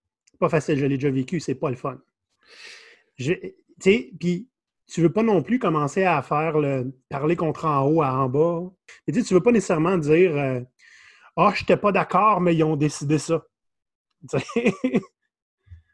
pas 0.43 0.49
facile, 0.49 0.77
je 0.77 0.85
l'ai 0.85 0.97
déjà 0.97 1.09
vécu, 1.09 1.39
c'est 1.39 1.55
pas 1.55 1.69
le 1.69 1.77
fun. 1.77 1.97
Tu 3.17 3.55
sais, 3.79 4.11
puis 4.19 4.49
tu 4.87 5.01
veux 5.01 5.11
pas 5.11 5.23
non 5.23 5.41
plus 5.41 5.57
commencer 5.57 6.03
à 6.03 6.21
faire 6.21 6.59
le 6.59 6.93
parler 7.07 7.37
contre 7.37 7.63
en 7.65 7.87
haut 7.87 8.01
à 8.01 8.13
en 8.13 8.27
bas. 8.27 8.63
Et 9.07 9.13
tu 9.13 9.33
veux 9.33 9.41
pas 9.41 9.53
nécessairement 9.53 9.97
dire 9.97 10.35
euh, 10.35 10.59
Ah, 11.37 11.53
je 11.55 11.61
n'étais 11.61 11.77
pas 11.77 11.93
d'accord, 11.93 12.41
mais 12.41 12.53
ils 12.53 12.63
ont 12.63 12.75
décidé 12.75 13.17
ça. 13.19 13.43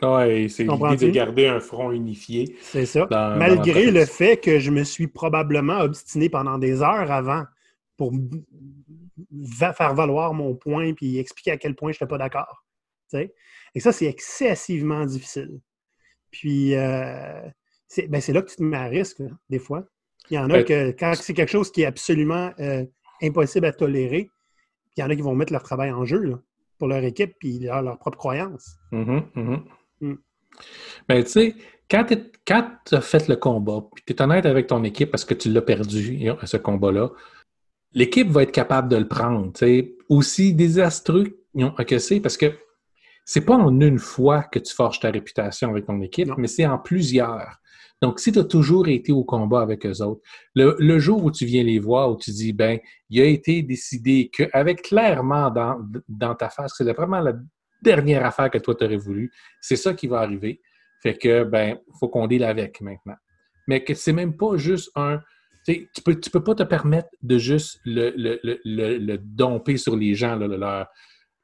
Oui, 0.02 0.50
c'est 0.50 0.64
l'idée 0.64 1.08
de 1.08 1.12
garder 1.12 1.48
un 1.48 1.60
front 1.60 1.92
unifié. 1.92 2.56
C'est 2.62 2.86
ça. 2.86 3.06
Malgré 3.38 3.92
le 3.92 4.06
fait 4.06 4.38
que 4.38 4.58
je 4.58 4.72
me 4.72 4.86
suis 4.86 5.08
probablement 5.08 5.80
obstiné 5.82 6.30
pendant 6.30 6.58
des 6.58 6.82
heures 6.82 7.12
avant 7.12 7.44
pour 7.98 8.14
faire 9.58 9.94
valoir 9.94 10.34
mon 10.34 10.56
point 10.56 10.94
puis 10.94 11.18
expliquer 11.18 11.52
à 11.52 11.58
quel 11.58 11.76
point 11.76 11.92
je 11.92 11.98
n'étais 11.98 12.08
pas 12.08 12.18
d'accord. 12.18 12.64
Et 13.14 13.80
ça, 13.80 13.92
c'est 13.92 14.06
excessivement 14.06 15.06
difficile. 15.06 15.60
Puis, 16.32 16.76
euh, 16.76 17.42
ben, 18.10 18.22
c'est 18.22 18.34
là 18.34 18.42
que 18.42 18.50
tu 18.50 18.58
te 18.58 18.64
mets 18.64 18.78
à 18.78 18.86
risque, 18.86 19.22
des 19.50 19.60
fois. 19.60 19.86
Il 20.30 20.36
y 20.36 20.40
en 20.40 20.50
a 20.50 20.64
que, 20.64 20.92
quand 20.92 21.14
c'est 21.16 21.34
quelque 21.34 21.52
chose 21.52 21.72
qui 21.72 21.82
est 21.82 21.86
absolument 21.86 22.52
euh, 22.60 22.86
impossible 23.22 23.66
à 23.66 23.74
tolérer, 23.74 24.30
il 24.96 25.02
y 25.02 25.04
en 25.04 25.10
a 25.10 25.16
qui 25.16 25.22
vont 25.22 25.36
mettre 25.36 25.54
leur 25.54 25.64
travail 25.64 25.92
en 25.92 26.06
jeu 26.06 26.36
pour 26.78 26.88
leur 26.88 27.04
équipe 27.04 27.34
puis 27.40 27.60
leur, 27.60 27.82
leur 27.82 27.98
propre 27.98 28.18
croyance. 28.18 28.78
Mm-hmm, 28.92 29.24
mm-hmm. 29.36 29.64
Mm. 30.02 30.16
Ben, 31.08 31.24
tu 31.24 31.30
sais, 31.30 31.56
quand 31.90 32.06
tu 32.06 32.96
as 32.96 33.02
fait 33.02 33.28
le 33.28 33.36
combat, 33.36 33.84
puis 33.96 34.04
tu 34.06 34.14
es 34.14 34.22
honnête 34.22 34.46
avec 34.46 34.68
ton 34.68 34.84
équipe 34.84 35.10
parce 35.10 35.26
que 35.26 35.34
tu 35.34 35.50
l'as 35.50 35.62
perdu, 35.62 36.20
ce 36.44 36.58
combat-là, 36.58 37.10
l'équipe 37.94 38.30
va 38.30 38.44
être 38.44 38.52
capable 38.52 38.90
de 38.90 38.98
le 38.98 39.08
prendre. 39.08 39.52
Aussi 40.10 40.54
désastreux 40.54 41.40
que 41.88 42.00
c'est, 42.00 42.20
parce 42.20 42.38
que 42.38 42.54
c'est 43.30 43.46
pas 43.46 43.58
en 43.58 43.80
une 43.80 44.00
fois 44.00 44.42
que 44.42 44.58
tu 44.58 44.74
forges 44.74 45.00
ta 45.00 45.12
réputation 45.12 45.70
avec 45.70 45.86
ton 45.86 46.02
équipe, 46.02 46.32
mais 46.40 46.48
c'est 46.48 46.66
en 46.66 46.80
plusieurs. 46.80 47.60
Donc, 48.02 48.20
si 48.20 48.32
tu 48.32 48.40
as 48.40 48.44
toujours 48.44 48.88
été 48.88 49.12
au 49.12 49.24
combat 49.24 49.62
avec 49.62 49.86
eux 49.86 50.02
autres, 50.02 50.22
le, 50.56 50.98
jour 50.98 51.24
où 51.24 51.30
tu 51.30 51.46
viens 51.46 51.62
les 51.62 51.78
voir, 51.78 52.10
où 52.10 52.18
tu 52.18 52.32
dis, 52.32 52.54
ben, 52.54 52.80
il 53.12 53.22
a 53.22 53.26
été 53.26 53.62
décidé 53.62 54.32
qu'avec 54.34 54.82
clairement 54.82 55.52
dans, 55.52 56.34
ta 56.34 56.50
face, 56.50 56.74
c'est 56.76 56.92
vraiment 56.92 57.24
dernière 57.84 58.26
affaire 58.26 58.50
que 58.50 58.58
toi, 58.58 58.74
tu 58.74 58.84
aurais 58.84 58.98
voulu. 58.98 59.32
C'est 59.62 59.76
ça 59.76 59.94
qui 59.94 60.08
va 60.08 60.22
arriver. 60.22 60.60
Fait 61.04 61.16
que, 61.16 61.44
ben, 61.44 61.78
faut 62.00 62.10
qu'on 62.10 62.26
deal 62.26 62.44
avec 62.44 62.82
maintenant. 62.82 63.18
Mais 63.68 63.84
que 63.84 63.94
c'est 63.94 64.12
même 64.12 64.38
pas 64.38 64.58
juste 64.58 64.90
un. 64.96 65.20
Tu 65.68 66.02
peux, 66.04 66.20
tu 66.20 66.32
peux 66.32 66.44
pas 66.44 66.56
te 66.56 66.64
permettre 66.64 67.10
de 67.22 67.38
juste 67.38 67.80
le, 67.86 68.12
le, 68.18 68.40
le, 68.44 68.98
le 68.98 69.18
domper 69.20 69.78
sur 69.78 69.96
les 69.96 70.16
gens, 70.16 70.36
leur, 70.36 70.88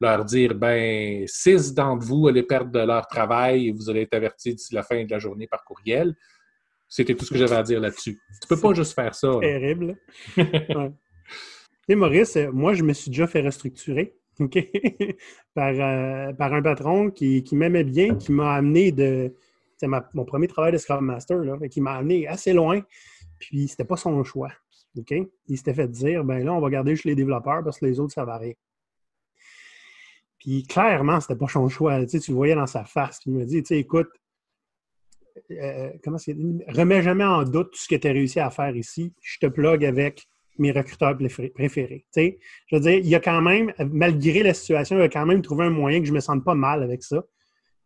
leur 0.01 0.25
dire 0.25 0.55
ben, 0.55 1.25
six 1.27 1.73
d'entre 1.73 2.05
vous 2.05 2.27
allez 2.27 2.43
perdre 2.43 2.71
de 2.71 2.79
leur 2.79 3.08
travail 3.08 3.67
et 3.67 3.71
vous 3.71 3.89
allez 3.89 4.01
être 4.01 4.13
avertis 4.13 4.53
d'ici 4.53 4.73
la 4.73 4.84
fin 4.84 5.03
de 5.03 5.12
la 5.12 5.19
journée 5.19 5.47
par 5.47 5.63
courriel. 5.63 6.15
C'était 6.88 7.15
tout 7.15 7.25
ce 7.25 7.31
que 7.31 7.39
j'avais 7.39 7.55
à 7.55 7.63
dire 7.63 7.79
là-dessus. 7.79 8.19
Tu 8.41 8.47
peux 8.47 8.60
pas 8.60 8.73
juste 8.73 8.93
faire 8.93 9.15
ça. 9.15 9.31
Terrible. 9.41 9.97
Et 11.88 11.95
Maurice, 11.95 12.38
moi, 12.51 12.73
je 12.73 12.84
me 12.84 12.93
suis 12.93 13.12
déjà 13.12 13.27
fait 13.27 13.41
restructurer 13.41 14.15
par, 15.53 15.73
euh, 15.73 16.34
par 16.34 16.53
un 16.53 16.62
patron 16.62 17.10
qui, 17.10 17.43
qui 17.43 17.55
m'aimait 17.55 17.84
bien, 17.84 18.15
qui 18.15 18.31
m'a 18.31 18.55
amené 18.55 18.91
de. 18.91 19.34
C'est 19.77 19.88
mon 19.88 20.25
premier 20.25 20.47
travail 20.47 20.71
de 20.71 20.77
Scrum 20.77 21.05
Master, 21.05 21.38
là, 21.39 21.58
qui 21.67 21.81
m'a 21.81 21.95
amené 21.95 22.27
assez 22.27 22.53
loin. 22.53 22.81
Puis, 23.39 23.67
c'était 23.67 23.84
pas 23.84 23.97
son 23.97 24.23
choix. 24.23 24.51
OK? 24.97 25.13
Il 25.47 25.58
s'était 25.58 25.73
fait 25.73 25.89
dire 25.89 26.23
ben 26.23 26.43
là, 26.43 26.53
on 26.53 26.62
va 26.62 26.69
garder 26.69 26.91
juste 26.91 27.05
les 27.05 27.15
développeurs 27.15 27.63
parce 27.63 27.79
que 27.79 27.86
les 27.86 27.99
autres, 27.99 28.13
ça 28.13 28.23
va 28.23 28.38
rien. 28.38 28.53
Puis, 30.45 30.62
clairement, 30.62 31.19
c'était 31.19 31.36
pas 31.36 31.47
son 31.47 31.67
choix. 31.69 32.05
Tu, 32.05 32.19
le 32.27 32.36
voyais 32.36 32.53
dans 32.53 32.67
sa 32.67 32.84
face. 32.84 33.19
Il 33.25 33.34
m'a 33.34 33.45
dit 33.45 33.63
écoute, 33.71 34.10
euh, 35.49 35.89
remets 36.67 37.01
jamais 37.01 37.23
en 37.23 37.41
doute 37.41 37.71
tout 37.71 37.79
ce 37.79 37.88
que 37.88 37.95
tu 37.95 38.08
as 38.08 38.12
réussi 38.12 38.39
à 38.39 38.51
faire 38.51 38.75
ici. 38.75 39.12
Je 39.23 39.39
te 39.39 39.47
plug 39.47 39.84
avec 39.84 40.27
mes 40.60 40.71
recruteurs 40.71 41.17
préférés. 41.17 42.05
Je 42.15 42.75
veux 42.75 42.79
dire, 42.79 42.99
il 43.03 43.15
a 43.15 43.19
quand 43.19 43.41
même, 43.41 43.73
malgré 43.91 44.43
la 44.43 44.53
situation, 44.53 44.99
il 44.99 45.01
a 45.01 45.10
quand 45.10 45.25
même 45.25 45.41
trouvé 45.41 45.65
un 45.65 45.71
moyen 45.71 45.99
que 45.99 46.05
je 46.05 46.13
me 46.13 46.19
sente 46.19 46.45
pas 46.45 46.53
mal 46.53 46.84
avec 46.84 47.01
ça. 47.01 47.23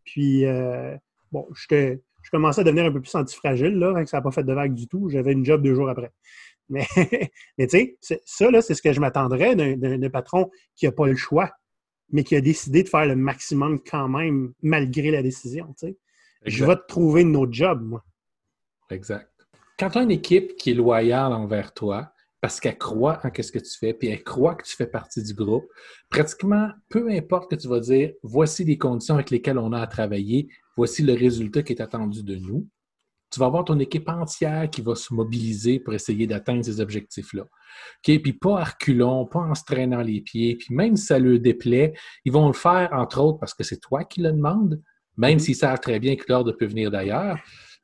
Puis, 0.04 0.44
euh, 0.44 0.94
bon, 1.32 1.48
je, 1.54 1.96
commençais 2.30 2.60
à 2.60 2.64
devenir 2.64 2.84
un 2.84 2.92
peu 2.92 3.00
plus 3.00 3.14
antifragile, 3.14 3.78
là, 3.78 3.94
que 4.04 4.10
ça 4.10 4.18
n'a 4.18 4.22
pas 4.22 4.32
fait 4.32 4.44
de 4.44 4.52
vague 4.52 4.74
du 4.74 4.86
tout. 4.86 5.08
J'avais 5.08 5.32
une 5.32 5.46
job 5.46 5.62
deux 5.62 5.74
jours 5.74 5.88
après. 5.88 6.12
Mais, 6.68 6.84
tu 7.58 7.68
sais, 7.70 7.96
ça, 8.26 8.60
c'est 8.60 8.74
ce 8.74 8.82
que 8.82 8.92
je 8.92 9.00
m'attendrais 9.00 9.56
d'un 9.56 10.10
patron 10.10 10.50
qui 10.76 10.84
n'a 10.84 10.92
pas 10.92 11.06
le 11.06 11.16
choix, 11.16 11.50
mais 12.12 12.24
qui 12.24 12.36
a 12.36 12.40
décidé 12.40 12.82
de 12.82 12.88
faire 12.88 13.06
le 13.06 13.16
maximum 13.16 13.80
quand 13.80 14.08
même, 14.08 14.52
malgré 14.62 15.10
la 15.10 15.22
décision. 15.22 15.74
Je 16.44 16.64
vais 16.64 16.76
te 16.76 16.86
trouver 16.86 17.22
une 17.22 17.36
autre 17.36 17.52
job, 17.52 17.82
moi. 17.82 18.04
Exact. 18.90 19.30
Quand 19.78 19.90
tu 19.90 19.98
as 19.98 20.02
une 20.02 20.10
équipe 20.10 20.56
qui 20.56 20.72
est 20.72 20.74
loyale 20.74 21.32
envers 21.32 21.72
toi, 21.72 22.12
parce 22.40 22.58
qu'elle 22.58 22.78
croit 22.78 23.20
en 23.22 23.30
ce 23.42 23.52
que 23.52 23.58
tu 23.58 23.78
fais, 23.78 23.92
puis 23.92 24.08
elle 24.08 24.22
croit 24.22 24.54
que 24.54 24.64
tu 24.64 24.74
fais 24.74 24.86
partie 24.86 25.22
du 25.22 25.34
groupe. 25.34 25.66
Pratiquement, 26.08 26.70
peu 26.88 27.10
importe 27.10 27.50
que 27.50 27.56
tu 27.56 27.68
vas 27.68 27.80
dire, 27.80 28.12
voici 28.22 28.64
les 28.64 28.78
conditions 28.78 29.14
avec 29.14 29.30
lesquelles 29.30 29.58
on 29.58 29.72
a 29.72 29.80
à 29.80 29.86
travailler, 29.86 30.48
voici 30.76 31.02
le 31.02 31.12
résultat 31.12 31.62
qui 31.62 31.74
est 31.74 31.82
attendu 31.82 32.22
de 32.22 32.36
nous. 32.36 32.66
Tu 33.30 33.38
vas 33.40 33.46
avoir 33.46 33.64
ton 33.64 33.78
équipe 33.78 34.08
entière 34.08 34.68
qui 34.70 34.82
va 34.82 34.94
se 34.94 35.14
mobiliser 35.14 35.78
pour 35.78 35.94
essayer 35.94 36.26
d'atteindre 36.26 36.64
ces 36.64 36.80
objectifs-là. 36.80 37.42
OK? 37.42 38.22
Puis 38.22 38.32
pas 38.32 38.60
à 38.60 38.64
reculons, 38.64 39.26
pas 39.26 39.40
en 39.40 39.54
se 39.54 39.64
traînant 39.64 40.02
les 40.02 40.20
pieds. 40.20 40.56
Puis 40.56 40.74
même 40.74 40.96
si 40.96 41.06
ça 41.06 41.18
leur 41.18 41.38
déplaît, 41.38 41.92
ils 42.24 42.32
vont 42.32 42.48
le 42.48 42.52
faire, 42.54 42.90
entre 42.92 43.20
autres, 43.20 43.38
parce 43.38 43.54
que 43.54 43.62
c'est 43.62 43.80
toi 43.80 44.04
qui 44.04 44.20
le 44.20 44.32
demandes, 44.32 44.82
même 45.16 45.36
mm-hmm. 45.36 45.40
s'ils 45.40 45.56
savent 45.56 45.80
très 45.80 46.00
bien 46.00 46.16
que 46.16 46.24
l'ordre 46.28 46.52
peut 46.52 46.66
venir 46.66 46.90
d'ailleurs 46.90 47.38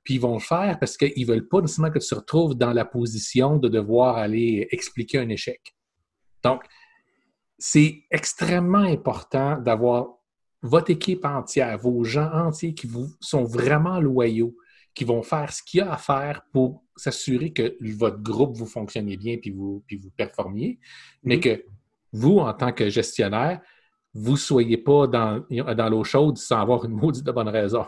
puis 0.07 0.15
ils 0.15 0.21
vont 0.21 0.35
le 0.35 0.41
faire 0.41 0.79
parce 0.79 0.97
qu'ils 0.97 1.27
ne 1.27 1.27
veulent 1.27 1.49
pas 1.49 1.61
nécessairement 1.61 1.91
que 1.91 1.99
tu 1.99 2.07
te 2.07 2.15
retrouves 2.15 2.55
dans 2.55 2.73
la 2.73 2.85
position 2.85 3.57
de 3.57 3.69
devoir 3.69 4.17
aller 4.17 4.69
expliquer 4.71 5.19
un 5.19 5.29
échec. 5.29 5.75
Donc, 6.45 6.63
c'est 7.59 8.05
extrêmement 8.13 8.79
important 8.79 9.59
d'avoir 9.59 10.07
votre 10.63 10.93
équipe 10.93 11.25
entière, 11.25 11.77
vos 11.79 12.05
gens 12.05 12.31
entiers 12.33 12.73
qui 12.73 12.87
vous 12.87 13.09
sont 13.21 13.43
vraiment 13.43 13.99
loyaux, 13.99 14.55
qui 14.97 15.05
vont 15.05 15.23
faire 15.23 15.53
ce 15.53 15.63
qu'il 15.63 15.79
y 15.79 15.81
a 15.83 15.93
à 15.93 15.99
faire 15.99 16.43
pour 16.53 16.83
s'assurer 16.97 17.53
que 17.53 17.77
votre 17.97 18.21
groupe 18.23 18.57
vous 18.57 18.67
fonctionne 18.67 19.15
bien 19.15 19.37
puis 19.37 19.51
vous, 19.51 19.85
puis 19.87 19.99
vous 19.99 20.11
performiez, 20.11 20.81
mais 21.23 21.37
mm-hmm. 21.37 21.59
que 21.59 21.65
vous, 22.13 22.39
en 22.39 22.55
tant 22.55 22.73
que 22.73 22.89
gestionnaire, 22.89 23.61
vous 24.15 24.33
ne 24.33 24.37
soyez 24.37 24.79
pas 24.79 25.07
dans, 25.07 25.45
dans 25.51 25.89
l'eau 25.91 26.03
chaude 26.03 26.39
sans 26.39 26.59
avoir 26.59 26.87
une 26.87 26.93
maudite 26.93 27.25
de 27.25 27.31
bonne 27.31 27.49
raison. 27.49 27.85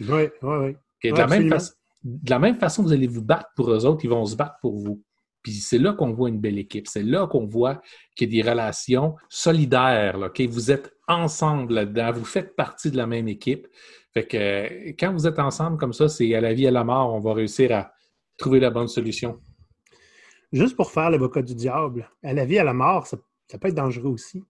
Oui, 0.00 0.28
oui, 0.42 0.76
oui 1.02 1.10
de, 1.10 1.16
la 1.16 1.26
même 1.26 1.48
de 1.48 2.30
la 2.30 2.38
même 2.38 2.56
façon 2.56 2.82
vous 2.82 2.92
allez 2.92 3.06
vous 3.06 3.22
battre 3.22 3.50
pour 3.54 3.70
eux 3.70 3.84
autres, 3.84 4.04
ils 4.04 4.10
vont 4.10 4.24
se 4.24 4.34
battre 4.34 4.56
pour 4.62 4.78
vous. 4.78 5.02
Puis 5.42 5.52
c'est 5.54 5.78
là 5.78 5.92
qu'on 5.92 6.12
voit 6.12 6.28
une 6.28 6.40
belle 6.40 6.58
équipe. 6.58 6.86
C'est 6.86 7.02
là 7.02 7.26
qu'on 7.26 7.46
voit 7.46 7.80
qu'il 8.14 8.32
y 8.32 8.40
a 8.40 8.42
des 8.42 8.50
relations 8.50 9.16
solidaires. 9.28 10.18
Là, 10.18 10.30
Vous 10.48 10.70
êtes 10.70 10.92
ensemble 11.08 11.74
là-dedans. 11.74 12.12
Vous 12.12 12.24
faites 12.24 12.54
partie 12.56 12.90
de 12.90 12.96
la 12.96 13.06
même 13.06 13.28
équipe. 13.28 13.66
Fait 14.12 14.26
que 14.26 14.90
quand 14.98 15.12
vous 15.12 15.26
êtes 15.26 15.38
ensemble 15.38 15.78
comme 15.78 15.92
ça, 15.92 16.08
c'est 16.08 16.34
à 16.34 16.40
la 16.40 16.52
vie 16.52 16.64
et 16.64 16.68
à 16.68 16.72
la 16.72 16.84
mort, 16.84 17.14
on 17.14 17.20
va 17.20 17.32
réussir 17.32 17.72
à 17.72 17.92
trouver 18.38 18.60
la 18.60 18.70
bonne 18.70 18.88
solution. 18.88 19.40
Juste 20.52 20.76
pour 20.76 20.90
faire 20.90 21.10
l'avocat 21.10 21.40
du 21.40 21.54
diable, 21.54 22.10
à 22.22 22.34
la 22.34 22.44
vie 22.44 22.56
et 22.56 22.58
à 22.58 22.64
la 22.64 22.74
mort, 22.74 23.06
ça, 23.06 23.16
peut 23.16 23.68
être 23.68 23.74
dangereux 23.74 24.10
aussi. 24.10 24.44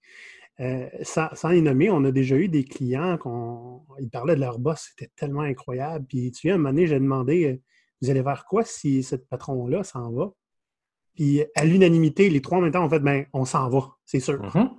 Euh, 0.60 0.88
sans, 1.02 1.48
les 1.48 1.62
nommer, 1.62 1.90
on 1.90 2.04
a 2.04 2.10
déjà 2.10 2.36
eu 2.36 2.48
des 2.48 2.64
clients 2.64 3.16
qui 3.16 4.08
parlaient 4.08 4.34
de 4.34 4.40
leur 4.40 4.58
boss, 4.58 4.90
c'était 4.90 5.10
tellement 5.16 5.42
incroyable. 5.42 6.04
Puis 6.08 6.30
tu 6.32 6.48
viens, 6.48 6.56
un 6.56 6.58
moment 6.58 6.70
donné, 6.70 6.86
j'ai 6.88 6.98
demandé 6.98 7.44
euh, 7.46 7.62
Vous 8.00 8.10
allez 8.10 8.22
vers 8.22 8.44
quoi 8.44 8.64
si 8.64 9.02
ce 9.02 9.16
patron-là 9.16 9.84
s'en 9.84 10.10
va 10.10 10.32
Puis 11.14 11.44
à 11.54 11.64
l'unanimité, 11.64 12.30
les 12.30 12.40
trois 12.40 12.58
en 12.58 12.60
même 12.62 12.72
temps 12.72 12.84
ont 12.84 12.90
fait 12.90 13.00
ben, 13.00 13.26
on 13.32 13.44
s'en 13.44 13.68
va, 13.68 13.90
c'est 14.04 14.20
sûr. 14.20 14.40
Mm-hmm. 14.42 14.70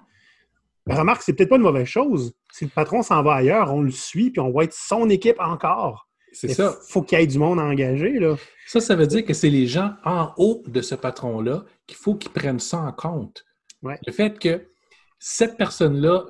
remarque, 0.89 1.21
c'est 1.21 1.33
peut-être 1.33 1.49
pas 1.49 1.57
une 1.57 1.63
mauvaise 1.63 1.87
chose. 1.87 2.33
Si 2.51 2.65
le 2.65 2.71
patron 2.71 3.01
s'en 3.03 3.21
va 3.23 3.35
ailleurs, 3.35 3.73
on 3.73 3.81
le 3.81 3.91
suit, 3.91 4.31
puis 4.31 4.39
on 4.39 4.51
va 4.51 4.63
être 4.63 4.73
son 4.73 5.09
équipe 5.09 5.39
encore. 5.39 6.07
C'est 6.31 6.49
ça. 6.49 6.75
Il 6.81 6.91
faut 6.91 7.03
qu'il 7.03 7.19
y 7.19 7.21
ait 7.21 7.27
du 7.27 7.37
monde 7.37 7.59
à 7.59 7.63
engager. 7.63 8.19
Là. 8.19 8.35
Ça, 8.65 8.79
ça 8.79 8.95
veut 8.95 9.05
dire 9.05 9.23
que 9.23 9.33
c'est 9.33 9.51
les 9.51 9.67
gens 9.67 9.93
en 10.03 10.31
haut 10.37 10.63
de 10.65 10.81
ce 10.81 10.95
patron-là 10.95 11.63
qu'il 11.85 11.97
faut 11.97 12.15
qu'ils 12.15 12.31
prennent 12.31 12.59
ça 12.59 12.79
en 12.79 12.91
compte. 12.91 13.45
Le 13.83 14.11
fait 14.11 14.39
que 14.39 14.65
cette 15.19 15.57
personne-là 15.57 16.25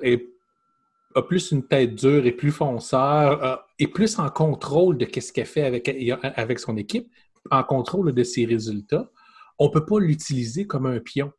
a 1.14 1.22
plus 1.22 1.52
une 1.52 1.66
tête 1.66 1.94
dure 1.94 2.26
et 2.26 2.32
plus 2.32 2.50
fonceur, 2.50 3.64
et 3.78 3.86
plus 3.86 4.18
en 4.18 4.28
contrôle 4.28 4.98
de 4.98 5.06
ce 5.20 5.32
qu'elle 5.32 5.46
fait 5.46 5.62
avec, 5.62 5.88
avec 6.22 6.58
son 6.58 6.76
équipe, 6.76 7.08
en 7.50 7.62
contrôle 7.62 8.12
de 8.12 8.22
ses 8.22 8.44
résultats, 8.44 9.10
on 9.58 9.66
ne 9.66 9.70
peut 9.70 9.84
pas 9.84 10.00
l'utiliser 10.00 10.66
comme 10.66 10.86
un 10.86 11.00
pion. 11.00 11.32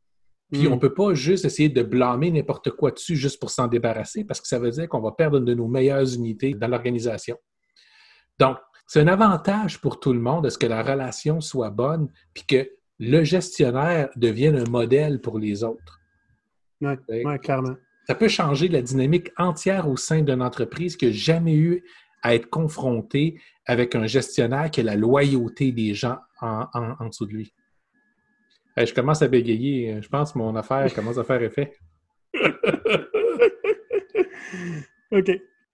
Puis 0.52 0.68
hmm. 0.68 0.74
on 0.74 0.76
ne 0.76 0.80
peut 0.80 0.94
pas 0.94 1.14
juste 1.14 1.46
essayer 1.46 1.70
de 1.70 1.82
blâmer 1.82 2.32
n'importe 2.32 2.72
quoi 2.72 2.92
dessus 2.92 3.16
juste 3.16 3.40
pour 3.40 3.50
s'en 3.50 3.68
débarrasser, 3.68 4.24
parce 4.24 4.40
que 4.40 4.48
ça 4.48 4.60
veut 4.60 4.72
dire 4.72 4.88
qu'on 4.88 5.02
va 5.02 5.12
perdre 5.12 5.38
une 5.38 5.46
de 5.46 5.54
nos 5.54 5.68
meilleures 5.68 6.14
unités 6.14 6.54
dans 6.54 6.68
l'organisation. 6.68 7.38
Donc, 8.40 8.58
c'est 8.88 9.00
un 9.00 9.08
avantage 9.08 9.82
pour 9.82 10.00
tout 10.00 10.14
le 10.14 10.20
monde 10.20 10.44
de 10.44 10.50
ce 10.50 10.58
que 10.58 10.68
la 10.68 10.84
relation 10.84 11.42
soit 11.42 11.72
bonne, 11.72 12.10
puis 12.34 12.46
que 12.46 12.70
le 13.00 13.24
gestionnaire 13.24 14.10
devienne 14.16 14.56
un 14.56 14.70
modèle 14.70 15.20
pour 15.20 15.40
les 15.40 15.64
autres. 15.64 16.00
Oui, 16.82 17.40
clairement. 17.42 17.76
Ça 18.08 18.14
peut 18.14 18.28
changer 18.28 18.68
la 18.68 18.82
dynamique 18.82 19.32
entière 19.38 19.90
au 19.90 19.98
sein 19.98 20.22
d'une 20.22 20.42
entreprise 20.42 20.96
qui 20.96 21.08
n'a 21.08 21.12
jamais 21.12 21.56
eu 21.56 21.84
à 22.22 22.36
être 22.36 22.50
confrontée 22.50 23.40
avec 23.66 23.96
un 23.96 24.06
gestionnaire 24.06 24.70
qui 24.70 24.82
a 24.82 24.84
la 24.84 24.96
loyauté 24.96 25.72
des 25.72 25.94
gens 25.94 26.18
en, 26.40 27.08
dessous 27.08 27.26
de 27.26 27.34
lui. 27.34 27.54
Je 28.78 28.94
commence 28.94 29.22
à 29.22 29.28
bégayer. 29.28 30.02
Je 30.02 30.10
pense 30.10 30.34
que 30.34 30.38
mon 30.38 30.56
affaire 30.56 30.94
commence 30.94 31.18
à 31.18 31.24
faire 31.24 31.42
effet. 31.42 31.74
OK. 35.12 35.32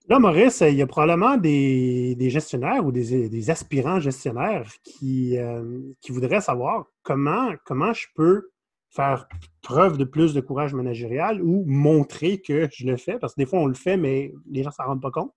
Là, 0.08 0.18
Maurice, 0.18 0.62
il 0.68 0.74
y 0.74 0.82
a 0.82 0.86
probablement 0.86 1.36
des, 1.36 2.16
gestionnaires 2.28 2.84
ou 2.84 2.92
des, 2.92 3.50
aspirants 3.50 4.00
gestionnaires 4.00 4.68
qui, 4.82 5.38
euh, 5.38 5.80
qui, 6.00 6.12
voudraient 6.12 6.40
savoir 6.40 6.86
comment, 7.02 7.52
comment 7.64 7.92
je 7.92 8.06
peux 8.14 8.50
faire 8.90 9.26
preuve 9.62 9.96
de 9.96 10.04
plus 10.04 10.34
de 10.34 10.40
courage 10.40 10.74
managérial 10.74 11.40
ou 11.40 11.64
montrer 11.66 12.40
que 12.42 12.68
je 12.72 12.86
le 12.86 12.96
fais, 12.96 13.18
parce 13.18 13.34
que 13.34 13.40
des 13.40 13.46
fois, 13.46 13.60
on 13.60 13.66
le 13.66 13.74
fait, 13.74 13.96
mais 13.96 14.34
les 14.50 14.62
gens 14.62 14.70
ne 14.70 14.74
s'en 14.74 14.84
rendent 14.84 15.02
pas 15.02 15.10
compte. 15.10 15.34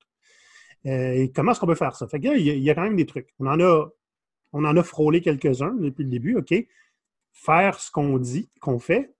Euh, 0.88 1.14
et 1.14 1.32
comment 1.32 1.52
est-ce 1.52 1.60
qu'on 1.60 1.68
peut 1.68 1.76
faire 1.76 1.96
ça? 1.96 2.08
Fait 2.08 2.20
que 2.20 2.38
il 2.38 2.46
y, 2.46 2.70
a 2.70 2.76
quand 2.76 2.84
même 2.84 2.96
des 2.96 3.06
trucs. 3.06 3.34
On 3.40 3.48
en 3.48 3.60
a, 3.60 3.88
on 4.52 4.66
en 4.66 4.76
a 4.76 4.84
frôlé 4.84 5.22
quelques-uns 5.22 5.76
depuis 5.76 6.04
le 6.04 6.10
début, 6.10 6.36
OK? 6.36 6.54
Faire 7.36 7.80
ce 7.80 7.92
qu'on 7.92 8.18
dit, 8.18 8.50
qu'on 8.60 8.80
fait, 8.80 9.14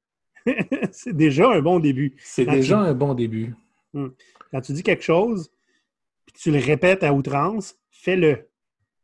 c'est 0.92 1.16
déjà 1.16 1.50
un 1.52 1.62
bon 1.62 1.80
début. 1.80 2.16
C'est 2.24 2.46
déjà 2.46 2.80
un 2.80 2.94
bon 2.94 3.14
début. 3.14 3.54
Hmm. 3.94 4.08
Quand 4.52 4.62
tu 4.62 4.74
dis 4.74 4.84
quelque 4.84 5.04
chose, 5.04 5.52
puis 6.26 6.36
tu 6.42 6.52
le 6.52 6.60
répètes 6.60 7.04
à 7.04 7.14
outrance, 7.14 7.76
fais-le. 7.92 8.50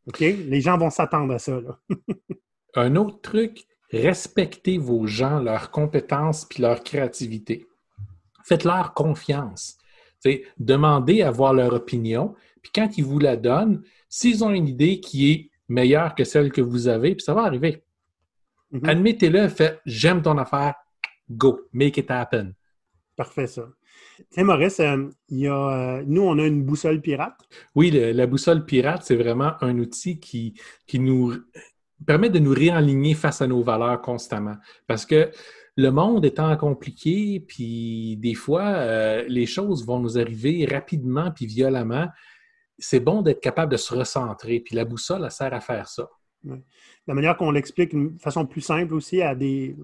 OK? 0.07 0.19
Les 0.19 0.61
gens 0.61 0.77
vont 0.77 0.89
s'attendre 0.89 1.33
à 1.33 1.39
ça. 1.39 1.59
un 2.75 2.95
autre 2.95 3.21
truc, 3.21 3.67
respectez 3.91 4.77
vos 4.77 5.05
gens, 5.05 5.39
leurs 5.39 5.71
compétences 5.71 6.45
puis 6.45 6.61
leur 6.61 6.83
créativité. 6.83 7.67
Faites-leur 8.43 8.93
confiance. 8.93 9.77
demandez 10.57 11.21
à 11.21 11.31
voir 11.31 11.53
leur 11.53 11.73
opinion, 11.73 12.35
puis 12.61 12.71
quand 12.73 12.97
ils 12.97 13.05
vous 13.05 13.19
la 13.19 13.37
donnent, 13.37 13.83
s'ils 14.09 14.43
ont 14.43 14.51
une 14.51 14.67
idée 14.67 14.99
qui 14.99 15.31
est 15.31 15.51
meilleure 15.67 16.15
que 16.15 16.23
celle 16.23 16.51
que 16.51 16.61
vous 16.61 16.87
avez, 16.87 17.15
puis 17.15 17.23
ça 17.23 17.33
va 17.33 17.43
arriver. 17.43 17.83
Mm-hmm. 18.71 18.89
Admettez-le, 18.89 19.47
faites 19.49 19.81
j'aime 19.85 20.21
ton 20.21 20.37
affaire, 20.37 20.75
go, 21.29 21.61
make 21.73 21.97
it 21.97 22.09
happen. 22.09 22.53
Parfait, 23.15 23.47
ça. 23.47 23.67
sais, 24.29 24.43
Maurice, 24.43 24.79
euh, 24.79 25.09
y 25.29 25.47
a, 25.47 25.97
euh, 25.99 26.03
nous, 26.07 26.21
on 26.21 26.39
a 26.39 26.45
une 26.47 26.63
boussole 26.63 27.01
pirate. 27.01 27.35
Oui, 27.75 27.91
le- 27.91 28.11
la 28.13 28.27
boussole 28.27 28.65
pirate, 28.65 29.03
c'est 29.03 29.15
vraiment 29.15 29.53
un 29.61 29.77
outil 29.79 30.19
qui, 30.19 30.53
qui 30.87 30.99
nous 30.99 31.35
permet 32.05 32.29
de 32.29 32.39
nous 32.39 32.53
réaligner 32.53 33.13
face 33.13 33.41
à 33.41 33.47
nos 33.47 33.61
valeurs 33.61 34.01
constamment. 34.01 34.55
Parce 34.87 35.05
que 35.05 35.31
le 35.75 35.89
monde 35.89 36.25
étant 36.25 36.55
compliqué, 36.57 37.43
puis 37.47 38.17
des 38.17 38.33
fois, 38.33 38.63
euh, 38.63 39.23
les 39.27 39.45
choses 39.45 39.85
vont 39.85 39.99
nous 39.99 40.17
arriver 40.17 40.65
rapidement 40.65 41.31
puis 41.31 41.45
violemment. 41.45 42.07
C'est 42.79 42.99
bon 42.99 43.21
d'être 43.21 43.41
capable 43.41 43.71
de 43.71 43.77
se 43.77 43.93
recentrer. 43.93 44.59
Puis 44.61 44.75
la 44.75 44.85
boussole, 44.85 45.23
elle 45.25 45.31
sert 45.31 45.53
à 45.53 45.59
faire 45.61 45.87
ça. 45.87 46.09
La 47.07 47.13
manière 47.13 47.37
qu'on 47.37 47.51
l'explique 47.51 47.91
d'une 47.91 48.17
façon 48.19 48.45
plus 48.45 48.61
simple 48.61 48.93
aussi 48.93 49.21
à 49.21 49.35
des, 49.35 49.75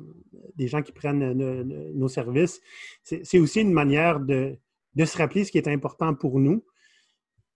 des 0.55 0.67
gens 0.67 0.81
qui 0.81 0.91
prennent 0.91 1.21
euh, 1.23 1.33
nos, 1.33 1.93
nos 1.93 2.07
services, 2.07 2.61
c'est 3.03 3.39
aussi 3.39 3.61
une 3.61 3.73
manière 3.73 4.19
de, 4.19 4.57
de 4.95 5.05
se 5.05 5.17
rappeler 5.17 5.43
ce 5.43 5.51
qui 5.51 5.57
est 5.59 5.67
important 5.67 6.15
pour 6.15 6.39
nous, 6.39 6.65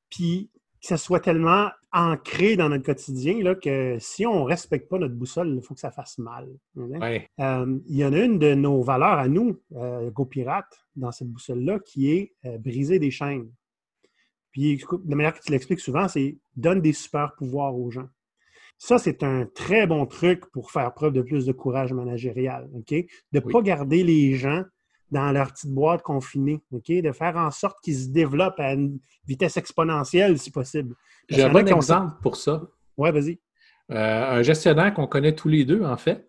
puis 0.10 0.52
que 0.82 0.88
ça 0.88 0.98
soit 0.98 1.20
tellement 1.20 1.70
ancré 1.94 2.56
dans 2.56 2.70
notre 2.70 2.84
quotidien 2.86 3.42
là, 3.44 3.54
que 3.54 3.98
si 4.00 4.26
on 4.26 4.42
ne 4.42 4.46
respecte 4.46 4.90
pas 4.90 4.98
notre 4.98 5.14
boussole, 5.14 5.56
il 5.56 5.62
faut 5.62 5.74
que 5.74 5.80
ça 5.80 5.92
fasse 5.92 6.18
mal. 6.18 6.48
hein? 6.78 7.00
Ouais. 7.00 7.30
Euh, 7.40 7.80
il 7.88 7.98
y 7.98 8.06
en 8.06 8.14
a 8.14 8.20
une 8.20 8.40
de 8.40 8.54
nos 8.56 8.82
valeurs 8.82 9.20
à 9.20 9.28
nous, 9.28 9.62
euh, 9.76 10.10
GoPirate, 10.10 10.86
dans 10.96 11.12
cette 11.12 11.28
boussole-là, 11.30 11.80
qui 11.80 12.12
est 12.12 12.34
euh, 12.46 12.58
briser 12.58 12.98
des 12.98 13.12
chaînes. 13.12 13.52
Puis, 14.52 14.84
la 15.08 15.16
manière 15.16 15.34
que 15.34 15.44
tu 15.44 15.52
l'expliques 15.52 15.80
souvent, 15.80 16.08
c'est 16.08 16.38
donne 16.56 16.82
des 16.82 16.94
super 16.94 17.36
pouvoirs 17.36 17.78
aux 17.78 17.90
gens. 17.92 18.08
Ça, 18.84 18.98
c'est 18.98 19.22
un 19.22 19.46
très 19.54 19.86
bon 19.86 20.08
truc 20.08 20.50
pour 20.52 20.72
faire 20.72 20.92
preuve 20.96 21.14
de 21.14 21.22
plus 21.22 21.46
de 21.46 21.52
courage 21.52 21.94
managérial. 21.94 22.68
OK? 22.74 22.90
De 22.90 23.06
ne 23.36 23.40
Oui. 23.46 23.54
pas 23.54 23.62
garder 23.62 24.04
les 24.04 24.34
gens 24.34 24.64
dans 25.12 25.32
leur 25.32 25.52
petite 25.54 25.70
boîte 25.72 26.02
confinée. 26.02 26.64
OK? 26.72 26.88
De 26.92 27.12
faire 27.12 27.38
en 27.38 27.52
sorte 27.52 27.78
qu'ils 27.84 27.96
se 27.96 28.10
développent 28.10 28.60
à 28.60 28.74
une 28.74 28.98
vitesse 29.28 29.56
exponentielle, 29.58 30.40
si 30.40 30.50
possible. 30.50 30.96
J'ai 31.30 31.44
un 31.44 31.50
bon 31.50 31.68
exemple 31.68 32.16
pour 32.24 32.36
ça. 32.38 32.64
Ouais, 32.98 33.12
vas-y. 33.12 33.40
Euh, 33.92 34.40
un 34.40 34.42
gestionnaire 34.42 34.92
qu'on 34.96 35.06
connaît 35.06 35.36
tous 35.36 35.48
les 35.48 35.64
deux, 35.64 35.84
en 35.84 35.98
fait, 35.98 36.28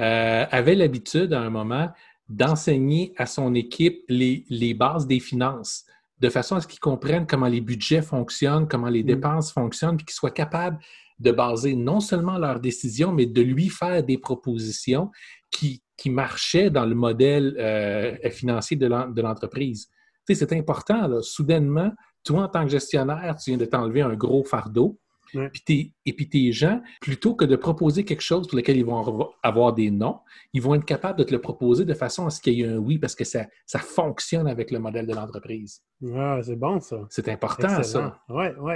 euh, 0.00 0.46
avait 0.50 0.74
l'habitude 0.74 1.34
à 1.34 1.42
un 1.42 1.50
moment 1.50 1.90
d'enseigner 2.30 3.12
à 3.18 3.26
son 3.26 3.54
équipe 3.54 4.02
les, 4.08 4.46
les 4.48 4.72
bases 4.72 5.06
des 5.06 5.20
finances, 5.20 5.84
de 6.20 6.30
façon 6.30 6.56
à 6.56 6.62
ce 6.62 6.66
qu'ils 6.68 6.80
comprennent 6.80 7.26
comment 7.26 7.48
les 7.48 7.60
budgets 7.60 8.00
fonctionnent, 8.00 8.66
comment 8.66 8.88
les 8.88 9.02
Mm. 9.02 9.06
dépenses 9.08 9.52
fonctionnent, 9.52 9.98
puis 9.98 10.06
qu'ils 10.06 10.14
soient 10.14 10.30
capables 10.30 10.78
de 11.22 11.32
baser 11.32 11.74
non 11.76 12.00
seulement 12.00 12.36
leurs 12.38 12.60
décisions, 12.60 13.12
mais 13.12 13.26
de 13.26 13.40
lui 13.42 13.68
faire 13.68 14.02
des 14.02 14.18
propositions 14.18 15.10
qui, 15.50 15.82
qui 15.96 16.10
marchaient 16.10 16.70
dans 16.70 16.84
le 16.84 16.94
modèle 16.94 17.56
euh, 17.58 18.16
financier 18.30 18.76
de 18.76 18.86
l'en- 18.86 19.08
de 19.08 19.22
l'entreprise. 19.22 19.86
Tu 20.26 20.34
sais, 20.34 20.46
c'est 20.46 20.56
important, 20.56 21.06
là. 21.08 21.22
soudainement, 21.22 21.92
toi, 22.24 22.42
en 22.44 22.48
tant 22.48 22.64
que 22.64 22.70
gestionnaire, 22.70 23.36
tu 23.42 23.50
viens 23.50 23.58
de 23.58 23.64
t'enlever 23.64 24.02
un 24.02 24.14
gros 24.14 24.44
fardeau. 24.44 24.98
Ouais. 25.34 25.48
Puis 25.48 25.62
tes- 25.64 25.92
et 26.04 26.12
puis 26.12 26.28
tes 26.28 26.52
gens, 26.52 26.82
plutôt 27.00 27.34
que 27.34 27.46
de 27.46 27.56
proposer 27.56 28.04
quelque 28.04 28.20
chose 28.20 28.46
pour 28.46 28.56
lequel 28.58 28.76
ils 28.76 28.84
vont 28.84 28.98
avoir- 28.98 29.30
avoir 29.42 29.72
des 29.72 29.90
non, 29.90 30.18
ils 30.52 30.60
vont 30.60 30.74
être 30.74 30.84
capables 30.84 31.18
de 31.18 31.24
te 31.24 31.32
le 31.32 31.40
proposer 31.40 31.86
de 31.86 31.94
façon 31.94 32.26
à 32.26 32.30
ce 32.30 32.40
qu'il 32.42 32.52
y 32.54 32.62
ait 32.62 32.68
un 32.68 32.76
oui 32.76 32.98
parce 32.98 33.14
que 33.14 33.24
ça, 33.24 33.46
ça 33.64 33.78
fonctionne 33.78 34.46
avec 34.46 34.70
le 34.70 34.78
modèle 34.78 35.06
de 35.06 35.14
l'entreprise. 35.14 35.82
Ah, 36.14 36.38
c'est 36.42 36.56
bon, 36.56 36.80
ça. 36.80 37.06
C'est 37.08 37.28
important, 37.30 37.78
Excellent. 37.78 38.10
ça. 38.12 38.20
Oui, 38.28 38.46
oui. 38.60 38.74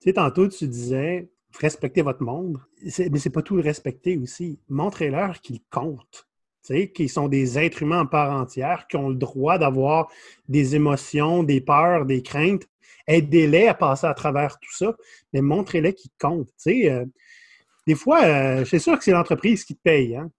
Tu 0.00 0.08
sais, 0.08 0.12
tantôt, 0.14 0.48
tu 0.48 0.66
disais 0.66 1.28
respectez 1.60 2.02
votre 2.02 2.22
monde. 2.22 2.58
Mais 2.82 3.18
c'est 3.18 3.30
pas 3.30 3.42
tout 3.42 3.56
le 3.56 3.62
respecter 3.62 4.16
aussi. 4.18 4.58
Montrez-leur 4.68 5.40
qu'ils 5.40 5.62
comptent. 5.70 6.26
Qu'ils 6.94 7.08
sont 7.08 7.28
des 7.28 7.58
êtres 7.58 7.82
humains 7.82 8.02
en 8.02 8.06
part 8.06 8.30
entière, 8.30 8.86
qui 8.88 8.96
ont 8.96 9.08
le 9.08 9.14
droit 9.14 9.56
d'avoir 9.56 10.08
des 10.48 10.76
émotions, 10.76 11.42
des 11.42 11.62
peurs, 11.62 12.04
des 12.04 12.22
craintes. 12.22 12.68
Aidez-les 13.06 13.68
à 13.68 13.74
passer 13.74 14.06
à 14.06 14.12
travers 14.12 14.58
tout 14.60 14.74
ça, 14.74 14.94
mais 15.32 15.40
montrez-les 15.40 15.94
qu'ils 15.94 16.10
comptent. 16.20 16.52
Euh, 16.66 17.06
des 17.86 17.94
fois, 17.94 18.22
euh, 18.24 18.64
c'est 18.66 18.78
sûr 18.78 18.98
que 18.98 19.04
c'est 19.04 19.12
l'entreprise 19.12 19.64
qui 19.64 19.76
te 19.76 19.80
paye. 19.80 20.16
Hein? 20.16 20.30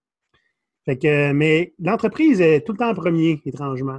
Fait 0.84 0.96
que, 0.96 1.32
mais 1.32 1.74
l'entreprise 1.80 2.40
est 2.40 2.60
tout 2.60 2.72
le 2.72 2.78
temps 2.78 2.94
premier, 2.94 3.42
étrangement. 3.44 3.98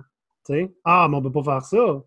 Ah, 0.86 1.08
mais 1.10 1.18
on 1.18 1.22
ne 1.22 1.30
peut 1.30 1.32
pas 1.32 1.60
faire 1.60 1.66
ça. 1.66 2.02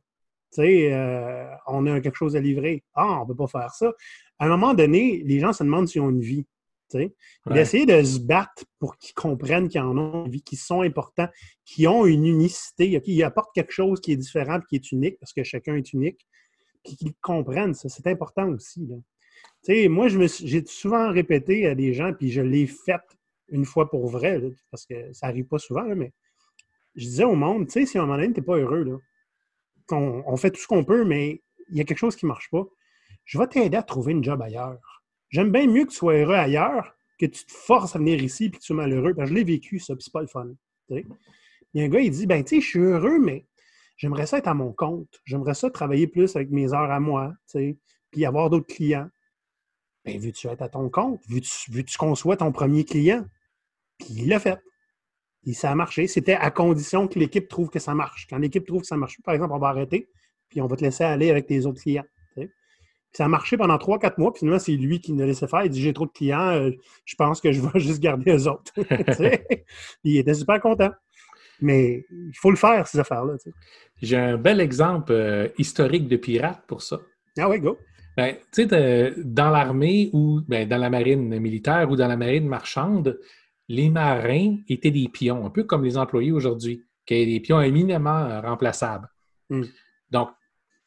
Euh, 0.59 1.47
on 1.67 1.87
a 1.87 2.01
quelque 2.01 2.17
chose 2.17 2.37
à 2.37 2.41
livrer. 2.41 2.85
Ah, 2.95 3.21
on 3.21 3.23
ne 3.23 3.29
peut 3.29 3.37
pas 3.37 3.47
faire 3.47 3.75
ça. 3.75 3.93
À 4.39 4.47
un 4.47 4.49
moment 4.49 4.75
donné, 4.75 5.23
les 5.25 5.41
gens 5.41 5.53
se 5.53 5.63
demandent 5.65 5.89
s'ils 5.89 6.01
ont 6.01 6.11
une 6.11 6.21
vie. 6.21 6.47
Ouais. 6.93 7.13
D'essayer 7.51 7.87
de 7.87 8.03
se 8.05 8.21
battre 8.21 8.65
pour 8.79 8.97
qu'ils 8.99 9.15
comprennent 9.15 9.69
qu'ils 9.69 9.81
en 9.81 9.99
ont 9.99 10.27
une 10.27 10.31
vie, 10.31 10.43
qu'ils 10.43 10.59
sont 10.59 10.83
importants, 10.83 11.29
qu'ils 11.65 11.89
ont 11.89 12.07
une 12.07 12.25
unicité, 12.25 13.01
qu'ils 13.01 13.23
apportent 13.25 13.53
quelque 13.53 13.73
chose 13.73 14.01
qui 14.01 14.13
est 14.13 14.17
différent 14.17 14.61
qui 14.69 14.77
est 14.77 14.93
unique, 14.93 15.19
parce 15.19 15.33
que 15.33 15.43
chacun 15.43 15.75
est 15.75 15.93
unique, 15.93 16.25
puis 16.85 16.97
qu'ils 16.97 17.15
comprennent 17.21 17.75
ça. 17.75 17.89
C'est 17.89 18.07
important 18.07 18.49
aussi. 18.51 18.87
là. 18.87 19.89
Moi, 19.89 20.09
j'ai 20.09 20.65
souvent 20.67 21.11
répété 21.11 21.67
à 21.67 21.75
des 21.75 21.95
gens, 21.95 22.13
puis 22.13 22.31
je 22.31 22.43
l'ai 22.43 22.67
fait 22.67 23.01
une 23.49 23.65
fois 23.65 23.91
pour 23.91 24.09
vrai, 24.09 24.39
là, 24.39 24.49
parce 24.71 24.87
que 24.87 25.13
ça 25.13 25.27
n'arrive 25.27 25.47
pas 25.47 25.59
souvent, 25.59 25.83
là, 25.83 25.95
mais 25.95 26.13
je 26.95 27.05
disais 27.07 27.25
au 27.25 27.35
monde, 27.35 27.67
tu 27.67 27.73
sais, 27.73 27.87
si 27.87 27.99
à 27.99 28.03
un 28.03 28.07
moment 28.07 28.19
donné, 28.19 28.33
tu 28.33 28.41
n'es 28.41 28.47
pas 28.47 28.57
heureux, 28.57 28.85
là, 28.85 28.99
qu'on 29.87 30.23
on 30.27 30.37
fait 30.37 30.51
tout 30.51 30.61
ce 30.61 30.67
qu'on 30.67 30.85
peut, 30.85 31.05
mais 31.05 31.43
il 31.71 31.77
y 31.77 31.81
a 31.81 31.85
quelque 31.85 31.99
chose 31.99 32.17
qui 32.17 32.25
ne 32.25 32.29
marche 32.29 32.51
pas, 32.51 32.65
je 33.25 33.39
vais 33.39 33.47
t'aider 33.47 33.77
à 33.77 33.83
trouver 33.83 34.13
une 34.13 34.23
job 34.23 34.41
ailleurs. 34.43 35.05
J'aime 35.31 35.51
bien 35.51 35.67
mieux 35.67 35.85
que 35.85 35.91
tu 35.91 35.97
sois 35.97 36.15
heureux 36.15 36.35
ailleurs 36.35 36.95
que 37.19 37.27
tu 37.27 37.45
te 37.45 37.53
forces 37.53 37.95
à 37.97 37.99
venir 37.99 38.23
ici 38.23 38.47
et 38.47 38.51
que 38.51 38.59
tu 38.59 38.67
sois 38.67 38.77
malheureux. 38.77 39.15
Parce 39.15 39.29
que 39.29 39.35
je 39.35 39.39
l'ai 39.39 39.45
vécu, 39.45 39.79
ça, 39.79 39.95
puis 39.95 40.05
c'est 40.05 40.13
pas 40.13 40.21
le 40.21 40.27
fun. 40.27 40.49
Il 40.91 41.05
y 41.75 41.81
a 41.81 41.85
un 41.85 41.89
gars, 41.89 42.01
il 42.01 42.11
dit, 42.11 42.27
ben, 42.27 42.43
tu 42.45 42.57
sais, 42.57 42.61
je 42.61 42.67
suis 42.69 42.81
heureux, 42.81 43.19
mais 43.19 43.47
j'aimerais 43.97 44.27
ça 44.27 44.39
être 44.39 44.49
à 44.49 44.55
mon 44.55 44.73
compte. 44.73 45.21
J'aimerais 45.25 45.55
ça 45.55 45.71
travailler 45.71 46.07
plus 46.07 46.37
avec 46.37 46.51
mes 46.51 46.73
heures 46.73 46.91
à 46.91 47.01
moi, 47.01 47.35
puis 48.11 48.25
avoir 48.27 48.51
d'autres 48.51 48.73
clients. 48.73 49.09
Ben, 50.05 50.19
veux-tu 50.19 50.49
être 50.49 50.63
à 50.63 50.69
ton 50.69 50.91
compte? 50.91 51.21
Veux-tu 51.29 51.71
veux-tu 51.71 51.97
qu'on 51.97 52.15
soit 52.15 52.37
ton 52.37 52.53
premier 52.53 52.85
client? 52.85 53.25
Puis 53.99 54.09
il 54.11 54.29
l'a 54.29 54.39
fait. 54.39 54.61
Et 55.47 55.53
ça 55.53 55.71
a 55.71 55.75
marché. 55.75 56.07
C'était 56.07 56.35
à 56.35 56.51
condition 56.51 57.09
que 57.09 57.19
l'équipe 57.19 57.49
trouve 57.49 57.71
que 57.71 57.79
ça 57.79 57.95
marche. 57.95 58.27
Quand 58.29 58.39
l'équipe 58.39 58.67
trouve 58.67 58.83
que 58.83 58.87
ça 58.87 58.97
marche, 58.97 59.21
par 59.23 59.35
exemple, 59.35 59.55
on 59.55 59.59
va 59.59 59.69
arrêter, 59.69 60.09
puis 60.49 60.61
on 60.61 60.67
va 60.67 60.77
te 60.77 60.83
laisser 60.83 61.05
aller 61.05 61.31
avec 61.31 61.47
tes 61.47 61.67
autres 61.67 61.81
clients. 61.83 62.05
Ça 63.15 63.25
a 63.25 63.29
marché 63.29 63.57
pendant 63.57 63.77
3-4 63.77 64.15
mois, 64.19 64.33
puis 64.33 64.41
finalement, 64.41 64.59
c'est 64.59 64.73
lui 64.73 65.01
qui 65.01 65.13
nous 65.13 65.25
laissait 65.25 65.47
faire. 65.47 65.65
Il 65.65 65.71
dit 65.71 65.81
J'ai 65.81 65.93
trop 65.93 66.07
de 66.07 66.13
clients, 66.13 66.51
euh, 66.51 66.71
je 67.05 67.15
pense 67.15 67.41
que 67.41 67.53
je 67.53 67.61
vais 67.61 67.69
juste 67.81 68.01
garder 68.01 68.33
eux 68.33 68.49
autres. 68.49 68.73
Il 70.05 70.17
était 70.17 70.35
super 70.35 70.61
content. 70.61 70.91
Mais 71.61 72.05
il 72.11 72.37
faut 72.37 72.51
le 72.51 72.57
faire, 72.57 72.89
ces 72.89 72.99
affaires-là. 72.99 73.35
J'ai 74.03 74.17
un 74.17 74.37
bel 74.37 74.61
exemple 74.61 75.13
euh, 75.13 75.49
historique 75.57 76.09
de 76.09 76.17
pirate 76.17 76.61
pour 76.67 76.83
ça. 76.83 77.01
Ah 77.39 77.49
ouais, 77.49 77.61
go. 77.61 77.79
Ben, 78.17 78.37
tu 78.53 78.69
sais, 78.69 79.15
dans 79.19 79.51
l'armée 79.51 80.11
ou 80.13 80.41
ben, 80.49 80.69
dans 80.69 80.79
la 80.79 80.91
marine 80.91 81.39
militaire 81.39 81.89
ou 81.91 81.97
dans 81.97 82.09
la 82.09 82.17
marine 82.17 82.49
marchande, 82.49 83.21
les 83.69 83.89
marins 83.89 84.57
étaient 84.69 84.91
des 84.91 85.09
pions, 85.09 85.47
un 85.47 85.51
peu 85.51 85.63
comme 85.63 85.85
les 85.85 85.97
employés 85.97 86.33
aujourd'hui, 86.33 86.83
qui 87.07 87.15
étaient 87.15 87.31
des 87.31 87.41
pions 87.41 87.61
éminemment 87.61 88.25
euh, 88.25 88.41
remplaçables. 88.41 89.09
Mm. 89.51 89.63
Donc, 90.11 90.31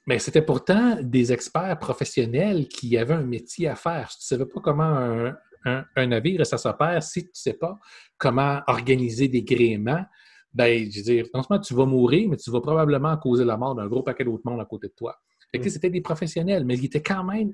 mais 0.07 0.17
c'était 0.19 0.41
pourtant 0.41 0.97
des 1.01 1.31
experts 1.31 1.77
professionnels 1.79 2.67
qui 2.67 2.97
avaient 2.97 3.13
un 3.13 3.23
métier 3.23 3.67
à 3.67 3.75
faire. 3.75 4.09
Si 4.11 4.17
tu 4.19 4.33
ne 4.33 4.37
savais 4.39 4.49
pas 4.49 4.61
comment 4.61 4.83
un, 4.83 5.35
un- 5.65 5.85
un 5.95 6.07
navire 6.07 6.45
ça 6.45 6.57
s'opère, 6.57 7.03
si 7.03 7.23
tu 7.23 7.27
ne 7.29 7.31
sais 7.33 7.53
pas 7.53 7.77
comment 8.17 8.61
organiser 8.67 9.27
des 9.27 9.43
gréements, 9.43 10.05
ben, 10.53 10.89
je 10.89 10.97
veux 10.99 11.03
dire, 11.03 11.25
non 11.33 11.43
seulement 11.43 11.61
tu 11.61 11.73
vas 11.75 11.85
mourir, 11.85 12.29
mais 12.29 12.37
tu 12.37 12.49
vas 12.49 12.61
probablement 12.61 13.15
causer 13.17 13.45
la 13.45 13.57
mort 13.57 13.75
d'un 13.75 13.87
gros 13.87 14.01
paquet 14.01 14.23
d'autres 14.23 14.49
monde 14.49 14.59
à 14.61 14.65
côté 14.65 14.87
de 14.87 14.93
toi. 14.93 15.15
Sais, 15.53 15.69
C'était 15.69 15.89
des 15.89 16.01
professionnels, 16.01 16.65
mais 16.65 16.75
ils 16.77 16.85
étaient 16.85 17.03
quand 17.03 17.23
même 17.23 17.51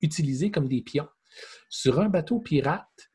utilisés 0.00 0.50
comme 0.50 0.68
des 0.68 0.80
pions. 0.82 1.08
Sur 1.68 2.00
un 2.00 2.08
bateau 2.08 2.38
pirate, 2.40 3.10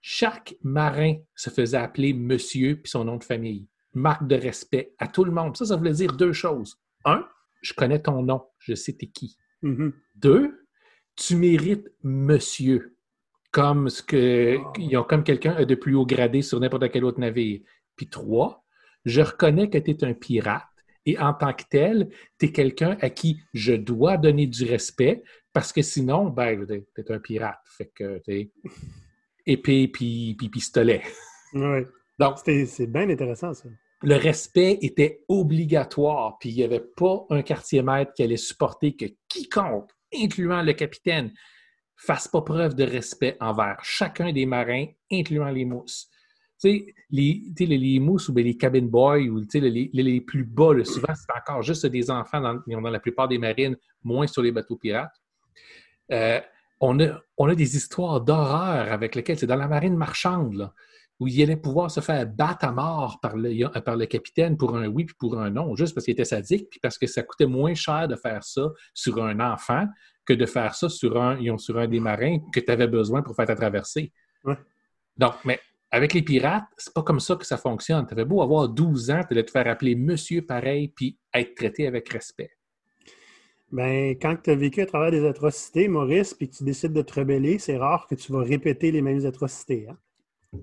chaque 0.00 0.56
marin 0.62 1.14
se 1.34 1.48
faisait 1.50 1.76
appeler 1.76 2.12
monsieur 2.12 2.76
puis 2.82 2.90
son 2.90 3.04
nom 3.04 3.16
de 3.16 3.24
famille. 3.24 3.68
Marque 3.94 4.26
de 4.26 4.34
respect 4.36 4.94
à 4.98 5.06
tout 5.06 5.24
le 5.24 5.30
monde. 5.32 5.56
Ça, 5.56 5.66
ça 5.66 5.76
voulait 5.76 5.92
dire 5.92 6.12
deux 6.12 6.32
choses. 6.32 6.76
Un, 7.04 7.24
je 7.62 7.72
connais 7.74 8.02
ton 8.02 8.22
nom, 8.22 8.42
je 8.58 8.74
sais 8.74 8.92
t'es 8.92 9.06
qui. 9.06 9.38
Mhm. 9.62 9.92
Deux, 10.16 10.66
tu 11.16 11.36
mérites 11.36 11.88
monsieur, 12.02 12.96
comme 13.50 13.88
ce 13.88 14.02
que 14.02 14.56
Ah. 14.58 14.72
ils 14.78 14.96
ont 14.96 15.04
comme 15.04 15.24
quelqu'un 15.24 15.64
de 15.64 15.74
plus 15.74 15.94
haut 15.94 16.06
gradé 16.06 16.42
sur 16.42 16.58
n'importe 16.60 16.90
quel 16.90 17.04
autre 17.04 17.20
navire. 17.20 17.60
Puis 17.96 18.08
trois, 18.08 18.64
je 19.04 19.20
reconnais 19.20 19.68
que 19.70 19.78
tu 19.78 19.90
es 19.92 20.04
un 20.04 20.14
pirate 20.14 20.64
et 21.04 21.18
en 21.18 21.34
tant 21.34 21.52
que 21.52 21.64
tel, 21.68 22.08
tu 22.38 22.46
es 22.46 22.52
quelqu'un 22.52 22.96
à 23.00 23.10
qui 23.10 23.40
je 23.52 23.72
dois 23.74 24.16
donner 24.16 24.46
du 24.46 24.64
respect 24.64 25.22
parce 25.52 25.72
que 25.72 25.82
sinon, 25.82 26.28
ben, 26.30 26.66
tu 26.66 26.84
es 27.02 27.12
un 27.12 27.18
pirate. 27.18 27.60
Fait 27.66 27.90
que 27.94 28.18
tu 28.24 28.50
épée 29.46 29.88
puis, 29.88 30.34
puis 30.38 30.48
pistolet. 30.48 31.02
Ouais. 31.52 31.86
Donc, 32.18 32.36
C'est 32.44 32.86
bien 32.86 33.08
intéressant, 33.10 33.52
ça. 33.52 33.68
Le 34.02 34.16
respect 34.16 34.78
était 34.82 35.24
obligatoire, 35.28 36.38
puis 36.38 36.50
il 36.50 36.56
n'y 36.56 36.64
avait 36.64 36.80
pas 36.80 37.24
un 37.30 37.42
quartier 37.42 37.82
maître 37.82 38.12
qui 38.14 38.22
allait 38.22 38.36
supporter 38.36 38.94
que 38.96 39.06
quiconque, 39.28 39.90
incluant 40.14 40.62
le 40.62 40.72
capitaine, 40.72 41.32
fasse 41.96 42.26
pas 42.26 42.42
preuve 42.42 42.74
de 42.74 42.84
respect 42.84 43.36
envers 43.40 43.78
chacun 43.82 44.32
des 44.32 44.44
marins, 44.44 44.86
incluant 45.10 45.50
les 45.50 45.64
mousses. 45.64 46.08
sais, 46.58 46.86
les, 47.10 47.42
les, 47.58 47.66
les 47.66 48.00
mousses 48.00 48.28
ou 48.28 48.34
les 48.34 48.56
cabin 48.56 48.82
boys 48.82 49.20
ou 49.20 49.40
les, 49.54 49.90
les, 49.92 50.20
plus 50.20 50.44
bas, 50.44 50.72
souvent, 50.84 51.14
c'est 51.14 51.38
encore 51.38 51.62
juste 51.62 51.86
des 51.86 52.10
enfants 52.10 52.40
dans, 52.40 52.60
dans, 52.66 52.90
la 52.90 53.00
plupart 53.00 53.28
des 53.28 53.38
marines, 53.38 53.76
moins 54.02 54.26
sur 54.26 54.42
les 54.42 54.50
bateaux 54.50 54.76
pirates. 54.76 55.14
Euh, 56.10 56.40
on, 56.80 56.98
a, 56.98 57.20
on 57.38 57.48
a 57.48 57.54
des 57.54 57.76
histoires 57.76 58.20
d'horreur 58.20 58.92
avec 58.92 59.14
lesquelles, 59.14 59.38
c'est 59.38 59.46
dans 59.46 59.56
la 59.56 59.68
marine 59.68 59.96
marchande, 59.96 60.72
où 61.22 61.28
il 61.28 61.40
allait 61.40 61.56
pouvoir 61.56 61.88
se 61.88 62.00
faire 62.00 62.26
battre 62.26 62.64
à 62.64 62.72
mort 62.72 63.20
par 63.20 63.36
le, 63.36 63.68
par 63.80 63.94
le 63.94 64.06
capitaine 64.06 64.56
pour 64.56 64.76
un 64.76 64.88
oui 64.88 65.04
puis 65.04 65.14
pour 65.16 65.38
un 65.38 65.50
non, 65.50 65.76
juste 65.76 65.94
parce 65.94 66.04
qu'il 66.04 66.12
était 66.12 66.24
sadique, 66.24 66.68
puis 66.68 66.80
parce 66.80 66.98
que 66.98 67.06
ça 67.06 67.22
coûtait 67.22 67.46
moins 67.46 67.74
cher 67.74 68.08
de 68.08 68.16
faire 68.16 68.42
ça 68.42 68.68
sur 68.92 69.22
un 69.22 69.38
enfant 69.38 69.86
que 70.26 70.32
de 70.32 70.46
faire 70.46 70.74
ça 70.74 70.88
sur 70.88 71.20
un, 71.20 71.58
sur 71.58 71.78
un 71.78 71.86
des 71.86 72.00
marins 72.00 72.38
que 72.52 72.58
tu 72.58 72.70
avais 72.72 72.88
besoin 72.88 73.22
pour 73.22 73.36
faire 73.36 73.46
ta 73.46 73.54
traversée. 73.54 74.12
Donc, 75.16 75.34
mais 75.44 75.60
avec 75.92 76.12
les 76.12 76.22
pirates, 76.22 76.64
c'est 76.76 76.92
pas 76.92 77.02
comme 77.02 77.20
ça 77.20 77.36
que 77.36 77.46
ça 77.46 77.56
fonctionne. 77.56 78.04
Tu 78.04 78.14
avais 78.14 78.24
beau 78.24 78.42
avoir 78.42 78.68
12 78.68 79.10
ans, 79.12 79.20
tu 79.20 79.34
allais 79.34 79.44
te 79.44 79.50
faire 79.52 79.68
appeler 79.68 79.94
monsieur 79.94 80.42
pareil, 80.42 80.88
puis 80.88 81.18
être 81.32 81.54
traité 81.54 81.86
avec 81.86 82.08
respect. 82.08 82.50
Ben, 83.70 84.16
quand 84.20 84.36
tu 84.42 84.50
as 84.50 84.56
vécu 84.56 84.80
à 84.80 84.86
travers 84.86 85.12
des 85.12 85.24
atrocités, 85.24 85.86
Maurice, 85.86 86.34
puis 86.34 86.48
que 86.48 86.56
tu 86.56 86.64
décides 86.64 86.92
de 86.92 87.02
te 87.02 87.20
rebeller, 87.20 87.58
c'est 87.58 87.76
rare 87.76 88.08
que 88.08 88.16
tu 88.16 88.32
vas 88.32 88.42
répéter 88.42 88.90
les 88.90 89.02
mêmes 89.02 89.24
atrocités. 89.24 89.86
Hein? 89.88 89.96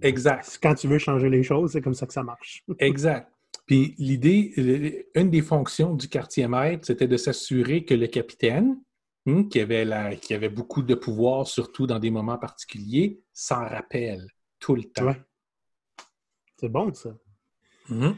Exact. 0.01 0.59
Quand 0.61 0.75
tu 0.75 0.87
veux 0.87 0.99
changer 0.99 1.29
les 1.29 1.43
choses, 1.43 1.71
c'est 1.71 1.81
comme 1.81 1.93
ça 1.93 2.05
que 2.05 2.13
ça 2.13 2.23
marche. 2.23 2.63
exact. 2.79 3.31
Puis 3.65 3.95
l'idée, 3.97 5.05
une 5.15 5.29
des 5.29 5.41
fonctions 5.41 5.93
du 5.95 6.07
quartier 6.07 6.47
maître, 6.47 6.85
c'était 6.85 7.07
de 7.07 7.17
s'assurer 7.17 7.85
que 7.85 7.93
le 7.93 8.07
capitaine, 8.07 8.77
Hmm, 9.25 9.47
qui, 9.49 9.59
avait 9.59 10.17
qui 10.17 10.33
avait 10.33 10.49
beaucoup 10.49 10.81
de 10.81 10.95
pouvoir, 10.95 11.45
surtout 11.45 11.85
dans 11.85 11.99
des 11.99 12.09
moments 12.09 12.37
particuliers, 12.37 13.21
s'en 13.33 13.67
rappelle 13.67 14.25
tout 14.59 14.75
le 14.75 14.83
temps. 14.83 15.13
C'est 16.57 16.69
bon, 16.69 16.93
ça. 16.93 17.15
Mm-hmm. 17.89 18.15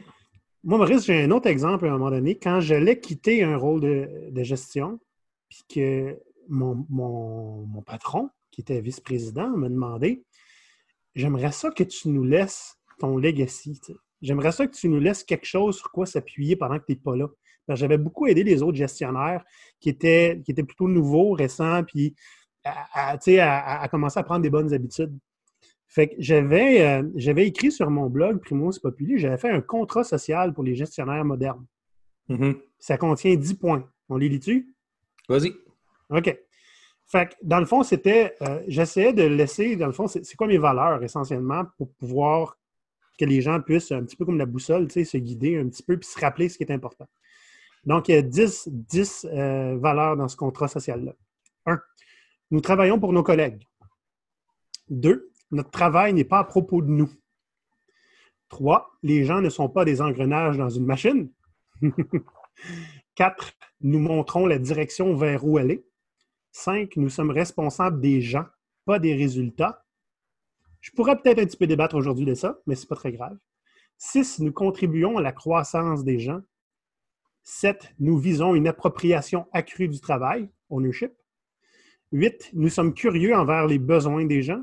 Moi, 0.64 0.78
Maurice, 0.78 1.04
j'ai 1.04 1.24
un 1.24 1.30
autre 1.32 1.48
exemple 1.48 1.86
à 1.86 1.90
un 1.90 1.98
moment 1.98 2.10
donné. 2.10 2.38
Quand 2.38 2.60
j'allais 2.60 3.00
quitter 3.00 3.42
un 3.42 3.56
rôle 3.56 3.80
de, 3.80 4.42
gestion, 4.44 5.00
puis 5.48 5.64
que 5.68 6.20
mon, 6.48 7.82
patron, 7.84 8.30
qui 8.52 8.60
était 8.60 8.80
vice-président, 8.80 9.48
m'a 9.50 9.68
demandé 9.68 10.24
J'aimerais 11.14 11.52
ça 11.52 11.70
que 11.70 11.84
tu 11.84 12.08
nous 12.08 12.24
laisses 12.24 12.76
ton 12.98 13.16
legacy. 13.16 13.80
J'aimerais 14.20 14.52
ça 14.52 14.66
que 14.66 14.74
tu 14.74 14.88
nous 14.88 15.00
laisses 15.00 15.24
quelque 15.24 15.46
chose 15.46 15.76
sur 15.76 15.90
quoi 15.90 16.06
s'appuyer 16.06 16.56
pendant 16.56 16.78
que 16.78 16.84
tu 16.86 16.92
n'es 16.92 16.98
pas 16.98 17.16
là. 17.16 17.28
J'avais 17.68 17.98
beaucoup 17.98 18.26
aidé 18.26 18.42
les 18.42 18.62
autres 18.62 18.76
gestionnaires 18.76 19.44
qui 19.80 19.88
étaient, 19.88 20.40
qui 20.44 20.50
étaient 20.50 20.64
plutôt 20.64 20.88
nouveaux, 20.88 21.32
récents, 21.32 21.84
puis 21.84 22.14
à, 22.64 23.82
à, 23.82 23.88
commencer 23.88 24.18
à 24.18 24.22
prendre 24.22 24.42
des 24.42 24.50
bonnes 24.50 24.72
habitudes. 24.72 25.16
Fait 25.86 26.08
que 26.08 26.14
j'avais, 26.18 26.80
euh, 26.80 27.08
j'avais 27.16 27.46
écrit 27.46 27.70
sur 27.70 27.90
mon 27.90 28.08
blog 28.08 28.40
Primos 28.40 28.78
Populi, 28.80 29.18
j'avais 29.18 29.36
fait 29.36 29.50
un 29.50 29.60
contrat 29.60 30.04
social 30.04 30.54
pour 30.54 30.64
les 30.64 30.74
gestionnaires 30.74 31.24
modernes. 31.24 31.66
Mm-hmm. 32.30 32.60
Ça 32.78 32.96
contient 32.96 33.36
10 33.36 33.54
points. 33.54 33.88
On 34.08 34.16
les 34.16 34.28
lit-tu? 34.28 34.74
Vas-y. 35.28 35.52
OK. 36.10 36.34
Fait 37.12 37.28
que, 37.28 37.34
dans 37.42 37.60
le 37.60 37.66
fond, 37.66 37.82
c'était. 37.82 38.34
Euh, 38.40 38.62
j'essayais 38.66 39.12
de 39.12 39.24
laisser, 39.24 39.76
dans 39.76 39.86
le 39.86 39.92
fond, 39.92 40.06
c'est, 40.08 40.34
quoi 40.34 40.46
mes 40.46 40.56
valeurs 40.56 41.02
essentiellement 41.04 41.66
pour 41.76 41.92
pouvoir 41.92 42.56
que 43.18 43.26
les 43.26 43.42
gens 43.42 43.60
puissent, 43.60 43.92
un 43.92 44.02
petit 44.02 44.16
peu 44.16 44.24
comme 44.24 44.38
la 44.38 44.46
boussole, 44.46 44.90
se 44.90 45.18
guider 45.18 45.58
un 45.58 45.68
petit 45.68 45.82
peu 45.82 45.98
puis 45.98 46.08
se 46.08 46.18
rappeler 46.18 46.48
ce 46.48 46.56
qui 46.56 46.64
est 46.64 46.72
important. 46.72 47.06
Donc, 47.84 48.08
il 48.08 48.14
y 48.14 48.18
a 48.18 48.22
10, 48.22 48.68
10 48.68 49.26
euh, 49.30 49.76
valeurs 49.78 50.16
dans 50.16 50.26
ce 50.28 50.36
contrat 50.36 50.68
social-là. 50.68 51.12
Un, 51.66 51.78
nous 52.50 52.62
travaillons 52.62 52.98
pour 52.98 53.12
nos 53.12 53.22
collègues. 53.22 53.62
Deux, 54.88 55.30
notre 55.50 55.70
travail 55.70 56.14
n'est 56.14 56.24
pas 56.24 56.38
à 56.38 56.44
propos 56.44 56.80
de 56.80 56.88
nous. 56.88 57.10
Trois, 58.48 58.90
les 59.02 59.26
gens 59.26 59.42
ne 59.42 59.50
sont 59.50 59.68
pas 59.68 59.84
des 59.84 60.00
engrenages 60.00 60.56
dans 60.56 60.70
une 60.70 60.86
machine. 60.86 61.30
Quatre, 63.14 63.52
nous 63.82 63.98
montrons 63.98 64.46
la 64.46 64.58
direction 64.58 65.14
vers 65.14 65.46
où 65.46 65.58
aller. 65.58 65.84
Cinq, 66.52 66.96
nous 66.96 67.08
sommes 67.08 67.30
responsables 67.30 68.00
des 68.00 68.20
gens, 68.20 68.44
pas 68.84 68.98
des 68.98 69.14
résultats. 69.14 69.86
Je 70.80 70.90
pourrais 70.90 71.16
peut-être 71.16 71.38
un 71.38 71.46
petit 71.46 71.56
peu 71.56 71.66
débattre 71.66 71.96
aujourd'hui 71.96 72.26
de 72.26 72.34
ça, 72.34 72.60
mais 72.66 72.74
ce 72.74 72.82
n'est 72.82 72.88
pas 72.88 72.96
très 72.96 73.12
grave. 73.12 73.36
Six, 73.96 74.38
nous 74.40 74.52
contribuons 74.52 75.16
à 75.16 75.22
la 75.22 75.32
croissance 75.32 76.04
des 76.04 76.18
gens. 76.18 76.42
7. 77.44 77.94
Nous 77.98 78.18
visons 78.18 78.54
une 78.54 78.68
appropriation 78.68 79.46
accrue 79.52 79.88
du 79.88 80.00
travail, 80.00 80.48
ownership. 80.68 81.12
8. 82.12 82.50
Nous 82.52 82.68
sommes 82.68 82.92
curieux 82.94 83.34
envers 83.34 83.66
les 83.66 83.78
besoins 83.78 84.26
des 84.26 84.42
gens. 84.42 84.62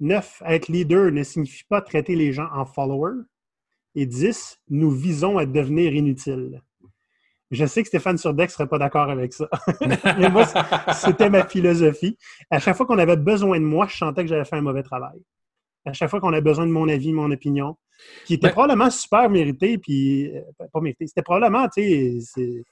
9. 0.00 0.42
Être 0.46 0.68
leader 0.68 1.12
ne 1.12 1.22
signifie 1.22 1.64
pas 1.64 1.80
traiter 1.80 2.16
les 2.16 2.32
gens 2.32 2.48
en 2.52 2.64
follower. 2.64 3.22
Et 3.94 4.06
10. 4.06 4.60
Nous 4.68 4.90
visons 4.90 5.38
à 5.38 5.46
devenir 5.46 5.94
inutiles. 5.94 6.60
Je 7.54 7.66
sais 7.66 7.82
que 7.82 7.88
Stéphane 7.88 8.18
Surdex 8.18 8.52
ne 8.52 8.56
serait 8.56 8.68
pas 8.68 8.78
d'accord 8.78 9.10
avec 9.10 9.32
ça. 9.32 9.48
Mais 10.18 10.28
moi, 10.28 10.44
c'était 10.92 11.30
ma 11.30 11.46
philosophie. 11.46 12.18
À 12.50 12.58
chaque 12.58 12.76
fois 12.76 12.86
qu'on 12.86 12.98
avait 12.98 13.16
besoin 13.16 13.58
de 13.58 13.64
moi, 13.64 13.86
je 13.88 13.96
sentais 13.96 14.22
que 14.22 14.28
j'avais 14.28 14.44
fait 14.44 14.56
un 14.56 14.62
mauvais 14.62 14.82
travail. 14.82 15.22
À 15.86 15.92
chaque 15.92 16.10
fois 16.10 16.20
qu'on 16.20 16.32
avait 16.32 16.40
besoin 16.40 16.66
de 16.66 16.72
mon 16.72 16.88
avis, 16.88 17.12
mon 17.12 17.30
opinion, 17.30 17.76
qui 18.24 18.34
était 18.34 18.50
probablement 18.50 18.90
super 18.90 19.28
mérité, 19.30 19.78
puis 19.78 20.34
euh, 20.34 20.40
pas 20.72 20.80
mérité. 20.80 21.06
C'était 21.06 21.22
probablement, 21.22 21.68
tu 21.68 22.20
sais, 22.20 22.62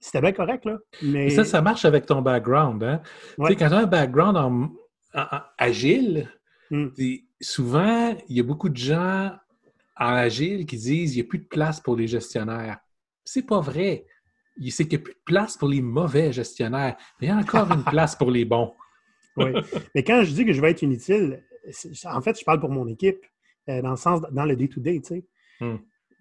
c'était 0.00 0.20
bien 0.20 0.32
correct, 0.32 0.64
là. 0.64 0.78
Mais... 1.02 1.30
ça, 1.30 1.44
ça 1.44 1.62
marche 1.62 1.84
avec 1.84 2.06
ton 2.06 2.22
background, 2.22 2.82
hein? 2.82 3.00
Tu 3.38 3.46
sais, 3.46 3.56
quand 3.56 3.68
tu 3.68 3.74
as 3.74 3.78
un 3.78 3.86
background 3.86 4.36
en, 4.36 4.70
agile, 5.58 6.28
hmm. 6.70 6.88
souvent, 7.40 8.16
il 8.28 8.36
y 8.36 8.40
a 8.40 8.42
beaucoup 8.42 8.68
de 8.68 8.76
gens 8.76 9.30
en 9.96 10.14
agile 10.14 10.66
qui 10.66 10.76
disent 10.76 11.14
il 11.14 11.20
n'y 11.20 11.26
a 11.26 11.28
plus 11.28 11.38
de 11.38 11.46
place 11.46 11.80
pour 11.80 11.96
les 11.96 12.08
gestionnaires. 12.08 12.78
C'est 13.24 13.46
pas 13.46 13.60
vrai. 13.60 14.06
C'est 14.68 14.86
qu'il 14.86 14.98
n'y 14.98 15.02
a 15.02 15.04
plus 15.04 15.14
de 15.14 15.22
place 15.24 15.56
pour 15.56 15.68
les 15.68 15.80
mauvais 15.80 16.32
gestionnaires. 16.32 16.96
Mais 17.20 17.28
il 17.28 17.30
y 17.30 17.32
a 17.32 17.36
encore 17.36 17.70
une 17.70 17.84
place 17.84 18.16
pour 18.16 18.30
les 18.30 18.44
bons. 18.44 18.74
oui. 19.36 19.52
Mais 19.94 20.04
quand 20.04 20.22
je 20.24 20.32
dis 20.32 20.44
que 20.44 20.52
je 20.52 20.60
vais 20.60 20.70
être 20.70 20.82
inutile, 20.82 21.42
en 22.04 22.20
fait, 22.20 22.38
je 22.38 22.44
parle 22.44 22.60
pour 22.60 22.70
mon 22.70 22.86
équipe. 22.86 23.24
Euh, 23.68 23.80
dans 23.80 23.90
le 23.90 23.96
sens, 23.96 24.20
dans 24.32 24.44
le 24.44 24.56
day-to-day, 24.56 25.00
tu 25.00 25.14
sais. 25.14 25.24
Hmm. 25.60 25.76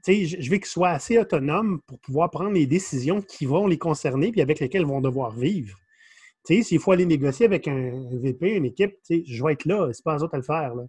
je 0.08 0.50
veux 0.52 0.58
qu'ils 0.58 0.66
soient 0.66 0.90
assez 0.90 1.18
autonomes 1.18 1.82
pour 1.88 2.00
pouvoir 2.00 2.30
prendre 2.30 2.52
les 2.52 2.68
décisions 2.68 3.22
qui 3.22 3.48
vont 3.48 3.66
les 3.66 3.80
concerner 3.80 4.32
puis 4.32 4.42
avec 4.42 4.60
lesquelles 4.60 4.82
ils 4.82 4.88
vont 4.88 5.02
devoir 5.02 5.32
vivre. 5.32 5.76
S'il 6.46 6.80
faut 6.80 6.92
aller 6.92 7.06
négocier 7.06 7.48
avec 7.48 7.68
un 7.68 8.08
VP, 8.12 8.58
une 8.58 8.66
équipe, 8.66 8.96
je 9.10 9.44
vais 9.44 9.54
être 9.54 9.66
là, 9.66 9.92
c'est 9.92 10.04
pas 10.04 10.18
eux 10.18 10.24
autres 10.24 10.36
à 10.36 10.38
le 10.38 10.44
faire. 10.44 10.76
Là. 10.76 10.84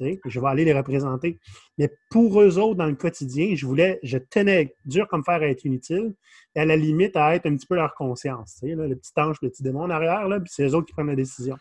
Je 0.00 0.40
vais 0.40 0.46
aller 0.46 0.64
les 0.64 0.72
représenter. 0.72 1.38
Mais 1.78 1.90
pour 2.10 2.40
eux 2.40 2.58
autres, 2.58 2.76
dans 2.76 2.86
le 2.86 2.94
quotidien, 2.94 3.54
je 3.54 3.66
voulais, 3.66 4.00
je 4.02 4.18
tenais 4.18 4.74
dur 4.84 5.06
comme 5.08 5.24
fer 5.24 5.34
à 5.34 5.46
être 5.46 5.64
inutile 5.64 6.14
et 6.54 6.60
à 6.60 6.64
la 6.64 6.76
limite 6.76 7.16
à 7.16 7.34
être 7.34 7.46
un 7.46 7.56
petit 7.56 7.66
peu 7.66 7.74
leur 7.74 7.94
conscience. 7.94 8.58
le 8.62 8.94
petit 8.94 9.12
ange, 9.16 9.36
le 9.42 9.50
petit 9.50 9.62
démon 9.62 9.82
en 9.82 9.90
arrière, 9.90 10.28
là, 10.28 10.40
puis 10.40 10.50
c'est 10.52 10.66
eux 10.66 10.74
autres 10.74 10.86
qui 10.86 10.92
prennent 10.92 11.06
la 11.06 11.16
décision. 11.16 11.56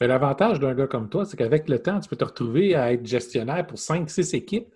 Mais 0.00 0.06
l'avantage 0.06 0.60
d'un 0.60 0.74
gars 0.74 0.86
comme 0.86 1.08
toi, 1.08 1.24
c'est 1.24 1.36
qu'avec 1.36 1.68
le 1.68 1.78
temps, 1.78 2.00
tu 2.00 2.08
peux 2.08 2.16
te 2.16 2.24
retrouver 2.24 2.74
à 2.74 2.92
être 2.92 3.06
gestionnaire 3.06 3.66
pour 3.66 3.78
5-6 3.78 4.34
équipes, 4.36 4.68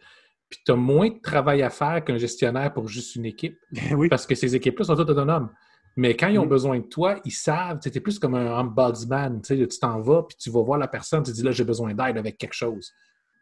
puis 0.48 0.60
tu 0.64 0.72
as 0.72 0.76
moins 0.76 1.10
de 1.10 1.20
travail 1.20 1.62
à 1.62 1.70
faire 1.70 2.04
qu'un 2.04 2.16
gestionnaire 2.16 2.72
pour 2.72 2.88
juste 2.88 3.16
une 3.16 3.26
équipe. 3.26 3.58
oui. 3.92 4.08
Parce 4.08 4.26
que 4.26 4.34
ces 4.34 4.54
équipes-là 4.54 4.84
sont 4.84 4.96
toutes 4.96 5.10
autonomes. 5.10 5.50
Mais 5.98 6.14
quand 6.14 6.28
ils 6.28 6.38
ont 6.38 6.46
besoin 6.46 6.78
de 6.78 6.84
toi, 6.84 7.20
ils 7.24 7.32
savent, 7.32 7.80
tu 7.80 7.88
es 7.88 8.00
plus 8.00 8.20
comme 8.20 8.36
un 8.36 8.56
ombudsman, 8.60 9.42
tu 9.42 9.66
t'en 9.80 10.00
vas, 10.00 10.22
puis 10.22 10.36
tu 10.36 10.48
vas 10.48 10.62
voir 10.62 10.78
la 10.78 10.86
personne, 10.86 11.24
tu 11.24 11.32
dis 11.32 11.42
là, 11.42 11.50
j'ai 11.50 11.64
besoin 11.64 11.92
d'aide 11.92 12.16
avec 12.16 12.38
quelque 12.38 12.54
chose. 12.54 12.94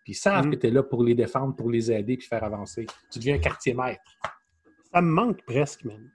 Puis 0.03 0.15
ils 0.15 0.17
savent 0.17 0.47
mm. 0.47 0.51
que 0.53 0.57
tu 0.57 0.67
es 0.69 0.71
là 0.71 0.83
pour 0.83 1.05
les 1.05 1.15
défendre, 1.15 1.55
pour 1.55 1.69
les 1.69 1.93
aider, 1.93 2.17
puis 2.17 2.27
faire 2.27 2.43
avancer. 2.43 2.87
Tu 3.13 3.19
deviens 3.19 3.35
un 3.35 3.41
quartier 3.41 3.75
maître. 3.75 4.01
Ça 4.91 5.03
me 5.03 5.11
manque 5.11 5.45
presque, 5.45 5.85
même. 5.85 6.11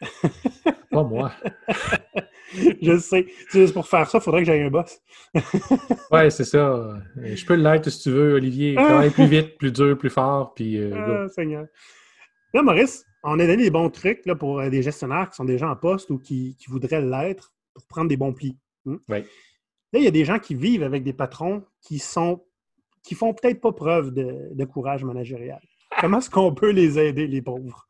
Pas 0.90 1.04
moi. 1.04 1.30
je 2.82 2.98
sais. 2.98 3.26
C'est 3.50 3.72
pour 3.72 3.86
faire 3.86 4.10
ça, 4.10 4.18
il 4.18 4.20
faudrait 4.20 4.40
que 4.40 4.46
j'aille 4.46 4.62
un 4.62 4.70
boss. 4.70 4.98
ouais, 6.10 6.28
c'est 6.30 6.42
ça. 6.42 6.98
Je 7.22 7.46
peux 7.46 7.54
l'être 7.54 7.88
si 7.88 8.02
tu 8.02 8.10
veux, 8.10 8.34
Olivier. 8.34 8.74
Travaille 8.74 9.10
plus 9.10 9.26
vite, 9.26 9.58
plus 9.58 9.70
dur, 9.70 9.96
plus 9.96 10.10
fort. 10.10 10.54
Puis, 10.54 10.76
euh, 10.76 11.24
ah, 11.24 11.28
Seigneur. 11.28 11.66
Là, 12.52 12.62
Maurice, 12.62 13.06
on 13.24 13.38
a 13.38 13.46
donné 13.46 13.64
des 13.64 13.70
bons 13.70 13.90
trucs 13.90 14.24
là, 14.26 14.36
pour 14.36 14.60
euh, 14.60 14.68
des 14.68 14.82
gestionnaires 14.82 15.30
qui 15.30 15.36
sont 15.36 15.44
déjà 15.44 15.68
en 15.68 15.76
poste 15.76 16.10
ou 16.10 16.18
qui, 16.18 16.56
voudraient 16.68 17.00
l'être 17.00 17.52
pour 17.72 17.86
prendre 17.86 18.08
des 18.08 18.16
bons 18.16 18.32
plis. 18.32 18.56
Oui. 18.84 18.98
Là, 19.08 20.00
il 20.00 20.02
y 20.02 20.06
a 20.06 20.12
des 20.12 20.24
gens 20.24 20.38
qui 20.38 20.54
vivent 20.54 20.82
avec 20.82 21.02
des 21.02 21.12
patrons 21.12 21.64
qui 21.80 21.98
sont 21.98 22.44
qui 23.02 23.14
font 23.14 23.34
peut-être 23.34 23.60
pas 23.60 23.72
preuve 23.72 24.12
de, 24.12 24.64
courage 24.64 25.04
managérial. 25.04 25.60
Comment 26.00 26.18
est-ce 26.18 26.30
qu'on 26.30 26.54
peut 26.54 26.70
les 26.70 26.98
aider, 26.98 27.26
les 27.26 27.42
pauvres? 27.42 27.86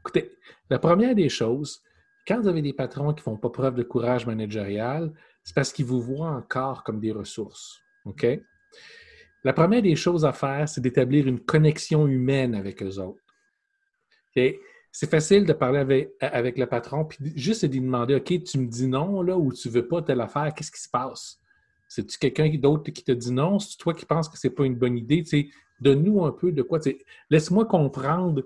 Écoutez, 0.00 0.30
la 0.70 0.78
première 0.78 1.16
des 1.16 1.28
choses, 1.28 1.82
quand 2.28 2.40
vous 2.40 2.46
avez 2.46 2.62
des 2.62 2.72
patrons 2.72 3.12
qui 3.12 3.24
font 3.24 3.36
pas 3.36 3.50
preuve 3.50 3.74
de 3.74 3.82
courage 3.82 4.24
managérial, 4.24 5.12
c'est 5.42 5.54
parce 5.54 5.72
qu'ils 5.72 5.86
vous 5.86 6.00
voient 6.00 6.30
encore 6.30 6.84
comme 6.84 7.00
des 7.00 7.10
ressources. 7.10 7.82
OK? 8.04 8.24
La 9.42 9.52
première 9.52 9.82
des 9.82 9.96
choses 9.96 10.24
à 10.24 10.32
faire, 10.32 10.68
c'est 10.68 10.80
d'établir 10.80 11.26
une 11.26 11.40
connexion 11.40 12.06
humaine 12.06 12.54
avec 12.54 12.84
eux 12.84 13.00
autres. 13.00 13.20
C'est 14.92 15.10
facile 15.10 15.46
de 15.46 15.54
parler 15.54 16.10
avec, 16.20 16.58
le 16.58 16.66
patron, 16.66 17.06
puis 17.06 17.32
juste 17.34 17.64
de 17.64 17.72
lui 17.72 17.80
demander 17.80 18.14
OK, 18.14 18.44
tu 18.44 18.58
me 18.58 18.66
dis 18.66 18.86
non, 18.86 19.22
là, 19.22 19.38
ou 19.38 19.50
tu 19.52 19.70
veux 19.70 19.88
pas 19.88 20.02
telle 20.02 20.20
affaire, 20.20 20.52
qu'est-ce 20.54 20.70
qui 20.70 20.80
se 20.80 20.90
passe? 20.90 21.40
C'est-tu 21.88 22.18
quelqu'un 22.18 22.48
d'autre 22.58 22.90
qui 22.90 23.02
te 23.02 23.12
dit 23.12 23.32
non? 23.32 23.58
C'est 23.58 23.78
toi 23.78 23.94
qui 23.94 24.04
penses 24.04 24.28
que 24.28 24.38
c'est 24.38 24.50
pas 24.50 24.64
une 24.64 24.76
bonne 24.76 24.96
idée? 24.96 25.22
Tu 25.22 25.50
Donne-nous 25.80 26.24
un 26.24 26.30
peu 26.30 26.52
de 26.52 26.62
quoi. 26.62 26.78
Laisse-moi 27.28 27.64
comprendre 27.64 28.44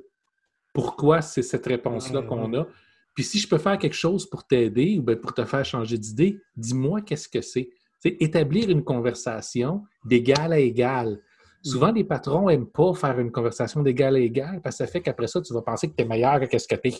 pourquoi 0.72 1.20
c'est 1.20 1.42
cette 1.42 1.66
réponse-là 1.66 2.22
qu'on 2.22 2.54
a. 2.54 2.66
Puis 3.14 3.24
si 3.24 3.38
je 3.38 3.48
peux 3.48 3.58
faire 3.58 3.78
quelque 3.78 3.94
chose 3.94 4.28
pour 4.28 4.46
t'aider 4.46 4.98
ou 4.98 5.16
pour 5.16 5.34
te 5.34 5.44
faire 5.44 5.64
changer 5.64 5.98
d'idée, 5.98 6.40
dis-moi 6.56 7.02
qu'est-ce 7.02 7.28
que 7.28 7.40
c'est. 7.40 7.70
C'est 7.98 8.16
établir 8.20 8.70
une 8.70 8.84
conversation 8.84 9.84
d'égal 10.04 10.52
à 10.52 10.58
égal. 10.58 11.20
Souvent, 11.66 11.90
les 11.90 12.04
patrons 12.04 12.48
n'aiment 12.48 12.70
pas 12.70 12.94
faire 12.94 13.18
une 13.18 13.32
conversation 13.32 13.82
d'égal 13.82 14.14
à 14.14 14.20
égal 14.20 14.60
parce 14.62 14.78
que 14.78 14.84
ça 14.84 14.90
fait 14.90 15.00
qu'après 15.00 15.26
ça, 15.26 15.40
tu 15.40 15.52
vas 15.52 15.62
penser 15.62 15.88
que 15.88 15.96
tu 15.96 16.02
es 16.04 16.06
meilleur 16.06 16.40
que 16.48 16.58
ce 16.58 16.68
que 16.68 16.76
tu 16.76 16.88
es. 16.90 16.94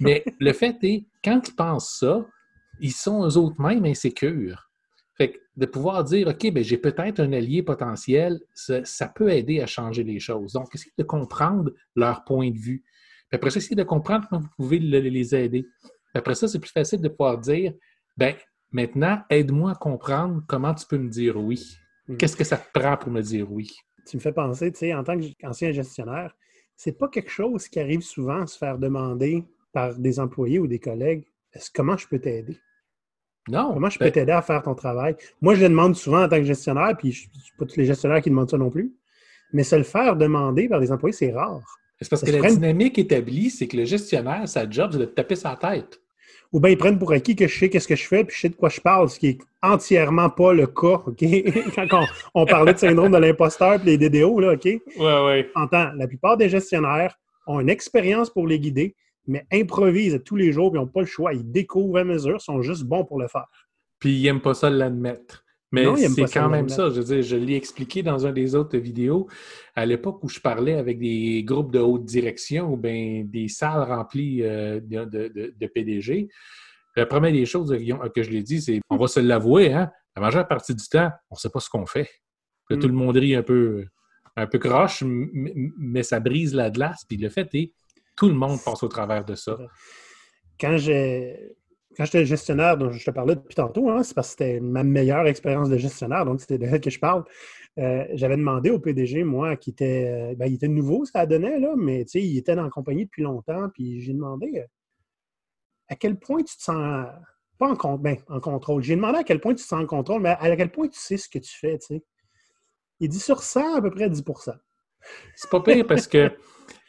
Mais 0.00 0.24
le 0.40 0.52
fait 0.54 0.76
est, 0.82 1.04
quand 1.22 1.46
ils 1.46 1.54
pensent 1.54 1.98
ça, 1.98 2.24
ils 2.80 2.92
sont 2.92 3.26
eux 3.26 3.36
autres 3.36 3.60
mêmes 3.60 3.84
insécures. 3.84 4.70
Fait 5.18 5.32
que 5.32 5.38
de 5.56 5.66
pouvoir 5.66 6.04
dire, 6.04 6.28
OK, 6.28 6.50
ben, 6.52 6.64
j'ai 6.64 6.78
peut-être 6.78 7.20
un 7.20 7.34
allié 7.34 7.62
potentiel, 7.62 8.40
ça, 8.54 9.08
peut 9.14 9.30
aider 9.30 9.60
à 9.60 9.66
changer 9.66 10.04
les 10.04 10.18
choses. 10.18 10.54
Donc, 10.54 10.74
essayer 10.74 10.92
de 10.96 11.04
comprendre 11.04 11.70
leur 11.94 12.24
point 12.24 12.50
de 12.50 12.58
vue. 12.58 12.82
Puis 13.28 13.36
après 13.36 13.50
ça, 13.50 13.58
essayer 13.58 13.76
de 13.76 13.82
comprendre 13.82 14.26
comment 14.28 14.40
vous 14.40 14.48
pouvez 14.56 14.78
les 14.78 15.34
aider. 15.34 15.66
après 16.14 16.34
ça, 16.34 16.48
c'est 16.48 16.58
plus 16.58 16.72
facile 16.72 17.02
de 17.02 17.08
pouvoir 17.08 17.36
dire, 17.38 17.74
ben 18.16 18.34
maintenant, 18.70 19.20
aide-moi 19.28 19.72
à 19.72 19.74
comprendre 19.74 20.42
comment 20.48 20.72
tu 20.72 20.86
peux 20.86 20.98
me 20.98 21.10
dire 21.10 21.36
oui. 21.36 21.76
Hmm. 22.08 22.16
Qu'est-ce 22.16 22.36
que 22.36 22.44
ça 22.44 22.56
te 22.56 22.78
prend 22.78 22.96
pour 22.96 23.10
me 23.10 23.20
dire 23.20 23.50
oui? 23.50 23.70
Tu 24.06 24.16
me 24.16 24.20
fais 24.20 24.32
penser, 24.32 24.72
tu 24.72 24.78
sais, 24.78 24.94
en 24.94 25.04
tant 25.04 25.18
qu'ancien 25.38 25.72
gestionnaire, 25.72 26.34
c'est 26.76 26.98
pas 26.98 27.08
quelque 27.08 27.30
chose 27.30 27.68
qui 27.68 27.78
arrive 27.78 28.02
souvent 28.02 28.42
à 28.42 28.46
se 28.46 28.58
faire 28.58 28.78
demander 28.78 29.44
par 29.72 29.94
des 29.94 30.18
employés 30.18 30.58
ou 30.58 30.66
des 30.66 30.78
collègues. 30.78 31.24
Est-ce 31.52 31.70
comment 31.72 31.96
je 31.96 32.08
peux 32.08 32.18
t'aider? 32.18 32.58
Non. 33.48 33.72
Comment 33.74 33.90
je 33.90 33.98
peux 33.98 34.06
ben 34.06 34.12
t'aider 34.12 34.32
à 34.32 34.42
faire 34.42 34.62
ton 34.62 34.74
travail? 34.74 35.16
Moi, 35.40 35.54
je 35.54 35.62
le 35.62 35.68
demande 35.68 35.96
souvent 35.96 36.24
en 36.24 36.28
tant 36.28 36.38
que 36.38 36.44
gestionnaire, 36.44 36.96
puis 36.96 37.12
je 37.12 37.28
ne 37.28 37.40
suis 37.40 37.56
pas 37.56 37.66
tous 37.66 37.76
les 37.76 37.84
gestionnaires 37.84 38.22
qui 38.22 38.30
demandent 38.30 38.50
ça 38.50 38.58
non 38.58 38.70
plus. 38.70 38.94
Mais 39.52 39.64
se 39.64 39.76
le 39.76 39.82
faire 39.82 40.16
demander 40.16 40.68
par 40.68 40.80
des 40.80 40.92
employés, 40.92 41.12
c'est 41.12 41.32
rare. 41.32 41.60
C'est 42.00 42.08
parce 42.08 42.22
que 42.22 42.30
la 42.30 42.50
dynamique 42.50 42.98
établie, 42.98 43.50
c'est 43.50 43.68
que 43.68 43.76
le 43.76 43.84
gestionnaire, 43.84 44.48
sa 44.48 44.68
job, 44.68 44.90
c'est 44.92 44.98
de 44.98 45.04
te 45.04 45.14
taper 45.14 45.36
sa 45.36 45.56
tête. 45.56 46.01
Ou 46.52 46.60
bien 46.60 46.70
ils 46.70 46.76
prennent 46.76 46.98
pour 46.98 47.12
acquis 47.12 47.34
que 47.34 47.48
je 47.48 47.58
sais 47.58 47.70
qu'est-ce 47.70 47.88
que 47.88 47.96
je 47.96 48.06
fais, 48.06 48.24
puis 48.24 48.36
je 48.36 48.40
sais 48.42 48.48
de 48.50 48.54
quoi 48.54 48.68
je 48.68 48.80
parle, 48.80 49.08
ce 49.08 49.18
qui 49.18 49.28
est 49.28 49.38
entièrement 49.62 50.28
pas 50.28 50.52
le 50.52 50.66
cas, 50.66 51.00
OK? 51.06 51.24
Quand 51.74 52.04
on, 52.34 52.44
parlait 52.44 52.74
de 52.74 52.78
syndrome 52.78 53.12
de 53.12 53.16
l'imposteur 53.16 53.74
et 53.74 53.96
les 53.96 53.96
DDO, 53.96 54.38
là, 54.40 54.52
OK? 54.52 54.64
Oui, 54.64 54.80
oui. 54.96 55.46
Entends, 55.54 55.90
la 55.96 56.06
plupart 56.06 56.36
des 56.36 56.50
gestionnaires 56.50 57.18
ont 57.46 57.60
une 57.60 57.70
expérience 57.70 58.28
pour 58.28 58.46
les 58.46 58.58
guider, 58.58 58.94
mais 59.26 59.46
improvisent 59.52 60.20
tous 60.24 60.36
les 60.36 60.52
jours, 60.52 60.72
ils 60.74 60.78
n'ont 60.78 60.86
pas 60.86 61.00
le 61.00 61.06
choix. 61.06 61.32
Ils 61.32 61.50
découvrent 61.50 61.98
à 61.98 62.04
mesure, 62.04 62.40
sont 62.40 62.60
juste 62.60 62.84
bons 62.84 63.04
pour 63.04 63.18
le 63.18 63.28
faire. 63.28 63.46
Puis 63.98 64.18
ils 64.18 64.22
n'aiment 64.24 64.42
pas 64.42 64.54
ça 64.54 64.68
l'admettre. 64.68 65.44
Mais 65.72 65.86
c'est 65.96 66.32
quand 66.32 66.50
même 66.50 66.68
ça. 66.68 66.90
Je 66.90 67.00
veux 67.00 67.04
dire, 67.04 67.22
je 67.22 67.36
l'ai 67.36 67.56
expliqué 67.56 68.02
dans 68.02 68.26
une 68.26 68.34
des 68.34 68.54
autres 68.54 68.76
vidéos. 68.76 69.26
À 69.74 69.86
l'époque 69.86 70.22
où 70.22 70.28
je 70.28 70.38
parlais 70.38 70.74
avec 70.74 70.98
des 70.98 71.42
groupes 71.44 71.72
de 71.72 71.78
haute 71.78 72.04
direction 72.04 72.72
ou 72.72 72.76
bien 72.76 73.24
des 73.24 73.48
salles 73.48 73.82
remplies 73.82 74.42
euh, 74.42 74.80
de, 74.80 75.66
PDG, 75.66 76.28
la 76.94 77.06
première 77.06 77.32
des 77.32 77.46
choses 77.46 77.70
que 78.14 78.22
je 78.22 78.28
lui 78.28 78.38
ai 78.38 78.42
dit, 78.42 78.60
c'est 78.60 78.80
on 78.90 78.96
va 78.96 79.06
se 79.06 79.20
l'avouer, 79.20 79.72
hein, 79.72 79.90
la 80.14 80.20
majeure 80.20 80.46
partie 80.46 80.74
du 80.74 80.86
temps, 80.86 81.10
on 81.30 81.34
ne 81.34 81.38
sait 81.38 81.48
pas 81.48 81.60
ce 81.60 81.70
qu'on 81.70 81.86
fait. 81.86 82.08
Tout 82.68 82.76
le 82.76 82.88
mm. 82.88 82.96
monde 82.96 83.16
rit 83.16 83.34
un 83.34 83.42
peu, 83.42 83.86
un 84.36 84.46
peu 84.46 84.58
croche, 84.58 85.02
mais 85.06 86.02
ça 86.02 86.20
brise 86.20 86.54
la 86.54 86.70
glace. 86.70 87.04
Puis 87.08 87.16
le 87.16 87.30
fait 87.30 87.48
est, 87.54 87.72
tout 88.16 88.28
le 88.28 88.34
monde 88.34 88.58
passe 88.62 88.82
au 88.82 88.88
travers 88.88 89.24
de 89.24 89.34
ça. 89.34 89.58
Quand 90.60 90.76
j'ai 90.76 91.56
quand 91.96 92.04
j'étais 92.04 92.24
gestionnaire 92.24 92.76
dont 92.76 92.90
je 92.90 93.04
te 93.04 93.10
parlais 93.10 93.34
depuis 93.34 93.54
tantôt, 93.54 93.90
hein, 93.90 94.02
c'est 94.02 94.14
parce 94.14 94.28
que 94.28 94.44
c'était 94.44 94.60
ma 94.60 94.82
meilleure 94.82 95.26
expérience 95.26 95.68
de 95.68 95.76
gestionnaire, 95.76 96.24
donc 96.24 96.40
c'était 96.40 96.58
de 96.58 96.66
elle 96.66 96.80
que 96.80 96.90
je 96.90 96.98
parle. 96.98 97.24
Euh, 97.78 98.04
j'avais 98.12 98.36
demandé 98.36 98.70
au 98.70 98.78
PDG, 98.78 99.24
moi, 99.24 99.56
qui 99.56 99.70
était, 99.70 100.32
euh, 100.32 100.34
ben, 100.34 100.46
il 100.46 100.54
était 100.54 100.68
nouveau, 100.68 101.04
ça 101.04 101.24
donnait, 101.26 101.58
là, 101.58 101.74
mais 101.76 102.02
il 102.02 102.36
était 102.36 102.54
dans 102.54 102.64
la 102.64 102.70
compagnie 102.70 103.06
depuis 103.06 103.22
longtemps, 103.22 103.68
puis 103.72 104.00
j'ai 104.00 104.12
demandé 104.12 104.58
euh, 104.58 104.66
à 105.88 105.96
quel 105.96 106.18
point 106.18 106.42
tu 106.42 106.56
te 106.56 106.62
sens, 106.62 107.06
pas 107.58 107.68
en, 107.68 107.98
ben, 107.98 108.16
en 108.28 108.40
contrôle, 108.40 108.82
j'ai 108.82 108.96
demandé 108.96 109.18
à 109.18 109.24
quel 109.24 109.40
point 109.40 109.54
tu 109.54 109.62
te 109.62 109.68
sens 109.68 109.82
en 109.82 109.86
contrôle, 109.86 110.20
mais 110.20 110.36
à 110.38 110.56
quel 110.56 110.70
point 110.70 110.88
tu 110.88 110.98
sais 110.98 111.16
ce 111.16 111.28
que 111.28 111.38
tu 111.38 111.56
fais, 111.58 111.78
tu 111.78 111.86
sais. 111.86 112.04
Il 113.00 113.08
dit 113.08 113.20
sur 113.20 113.42
ça, 113.42 113.78
à 113.78 113.82
peu 113.82 113.90
près 113.90 114.08
10% 114.08 114.54
C'est 115.34 115.50
pas 115.50 115.60
pire 115.60 115.86
parce 115.86 116.06
que 116.06 116.30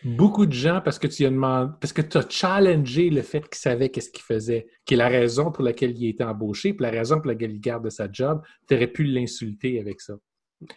beaucoup 0.04 0.45
de 0.45 0.54
gens, 0.54 0.82
parce 0.84 0.99
que 0.99 1.08
tu 1.08 1.26
as 1.26 1.30
demandé, 1.30 1.72
parce 1.80 1.93
que 1.93 2.01
tu 2.01 2.18
as 2.18 2.28
challengé 2.30 3.10
le 3.10 3.22
fait 3.22 3.41
qu'il 3.41 3.58
savait 3.58 3.89
qu'est-ce 3.89 4.10
qu'il 4.10 4.24
faisait, 4.24 4.68
qui 4.86 4.93
est 4.93 4.97
la 4.97 5.08
raison 5.08 5.51
pour 5.51 5.64
laquelle 5.64 5.97
il 5.97 6.08
a 6.08 6.10
été 6.10 6.24
embauché, 6.24 6.74
puis 6.74 6.84
la 6.84 6.91
raison 6.91 7.18
pour 7.18 7.28
laquelle 7.28 7.51
il 7.51 7.60
garde 7.60 7.89
sa 7.89 8.12
job, 8.12 8.41
tu 8.68 8.76
aurais 8.76 8.88
pu 8.88 9.04
l'insulter 9.04 9.80
avec 9.80 10.01
ça. 10.01 10.14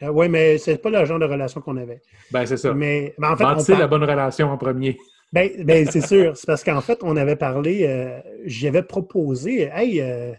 Euh, 0.03 0.09
oui, 0.09 0.29
mais 0.29 0.59
c'est 0.59 0.79
pas 0.79 0.91
le 0.91 1.05
genre 1.05 1.19
de 1.19 1.25
relation 1.25 1.61
qu'on 1.61 1.77
avait. 1.77 2.01
Ben, 2.31 2.45
c'est 2.47 2.57
ça. 2.57 2.75
Mais, 2.75 3.15
en 3.23 3.37
fait, 3.37 3.75
la 3.75 3.87
bonne 3.87 4.05
relation 4.05 4.51
en 4.51 4.59
premier. 4.59 4.99
Ben, 5.33 5.51
ben 5.65 5.91
c'est 5.91 6.07
sûr. 6.07 6.37
C'est 6.37 6.47
parce 6.47 6.63
qu'en 6.63 6.81
fait, 6.81 7.01
on 7.03 7.17
avait 7.17 7.35
parlé, 7.35 7.85
euh, 7.85 8.21
j'avais 8.45 8.85
proposé, 8.85 9.69
hey, 9.75 10.01
euh, 10.01 10.33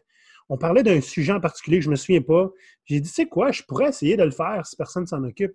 on 0.47 0.57
parlait 0.57 0.81
d'un 0.81 1.01
sujet 1.01 1.33
en 1.33 1.41
particulier 1.41 1.79
que 1.79 1.83
je 1.83 1.89
me 1.89 1.97
souviens 1.97 2.21
pas. 2.21 2.49
J'ai 2.85 3.01
dit, 3.01 3.09
tu 3.09 3.13
sais 3.13 3.25
quoi, 3.25 3.51
je 3.51 3.63
pourrais 3.63 3.89
essayer 3.89 4.15
de 4.15 4.23
le 4.23 4.31
faire 4.31 4.65
si 4.65 4.77
personne 4.77 5.05
s'en 5.05 5.21
occupe. 5.25 5.51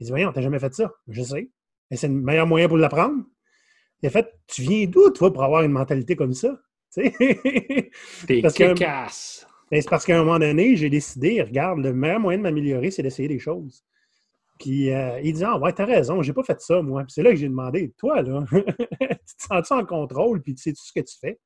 Il 0.00 0.04
dit, 0.04 0.10
voyons, 0.10 0.32
t'as 0.32 0.40
jamais 0.40 0.58
fait 0.58 0.74
ça. 0.74 0.90
Je 1.08 1.22
sais 1.22 1.50
c'est 1.92 2.08
le 2.08 2.14
meilleur 2.14 2.46
moyen 2.46 2.68
pour 2.68 2.76
l'apprendre. 2.76 3.24
En 4.04 4.10
fait, 4.10 4.28
tu 4.46 4.62
viens 4.62 4.86
d'où, 4.86 5.10
toi, 5.10 5.32
pour 5.32 5.44
avoir 5.44 5.62
une 5.62 5.72
mentalité 5.72 6.14
comme 6.16 6.34
ça? 6.34 6.58
T'es 6.94 8.42
casse. 8.76 9.46
Ben, 9.70 9.80
c'est 9.80 9.88
parce 9.88 10.04
qu'à 10.04 10.16
un 10.16 10.24
moment 10.24 10.38
donné, 10.38 10.76
j'ai 10.76 10.90
décidé, 10.90 11.42
regarde, 11.42 11.80
le 11.80 11.92
meilleur 11.92 12.20
moyen 12.20 12.38
de 12.38 12.42
m'améliorer, 12.42 12.90
c'est 12.90 13.02
d'essayer 13.02 13.28
des 13.28 13.38
choses. 13.38 13.84
Puis 14.58 14.90
euh, 14.92 15.20
il 15.20 15.32
dit 15.32 15.44
Ah, 15.44 15.58
ouais, 15.58 15.72
t'as 15.72 15.84
raison, 15.84 16.22
j'ai 16.22 16.32
pas 16.32 16.44
fait 16.44 16.60
ça, 16.60 16.80
moi. 16.82 17.02
Puis 17.02 17.12
c'est 17.14 17.22
là 17.22 17.30
que 17.30 17.36
j'ai 17.36 17.48
demandé 17.48 17.92
Toi, 17.98 18.22
là, 18.22 18.44
tu 18.52 18.56
te 18.58 19.42
sens-tu 19.48 19.72
en 19.72 19.84
contrôle, 19.84 20.42
puis 20.42 20.54
tu 20.54 20.62
sais 20.62 20.72
tout 20.72 20.82
ce 20.84 20.92
que 20.92 21.04
tu 21.04 21.16
fais? 21.18 21.40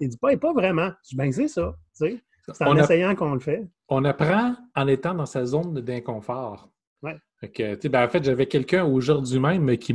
Il 0.00 0.08
dit 0.08 0.16
Pas, 0.16 0.36
pas 0.36 0.52
vraiment. 0.52 0.90
Je 1.04 1.10
dis 1.10 1.16
Ben, 1.16 1.32
c'est 1.32 1.48
ça. 1.48 1.76
C'est 1.92 2.20
en 2.60 2.76
essayant 2.76 3.14
qu'on 3.14 3.34
le 3.34 3.40
fait. 3.40 3.66
On 3.88 4.04
apprend 4.04 4.56
en 4.74 4.88
étant 4.88 5.14
dans 5.14 5.26
sa 5.26 5.44
zone 5.44 5.80
d'inconfort. 5.80 6.70
Ouais. 7.02 7.16
Ben, 7.40 8.04
en 8.04 8.08
fait, 8.08 8.24
j'avais 8.24 8.46
quelqu'un 8.46 8.84
aujourd'hui 8.84 9.38
même 9.38 9.76
qui 9.76 9.92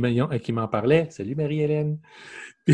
m'en 0.52 0.68
parlait. 0.68 1.08
Salut 1.10 1.34
Marie-Hélène. 1.34 1.98
qui, 2.66 2.72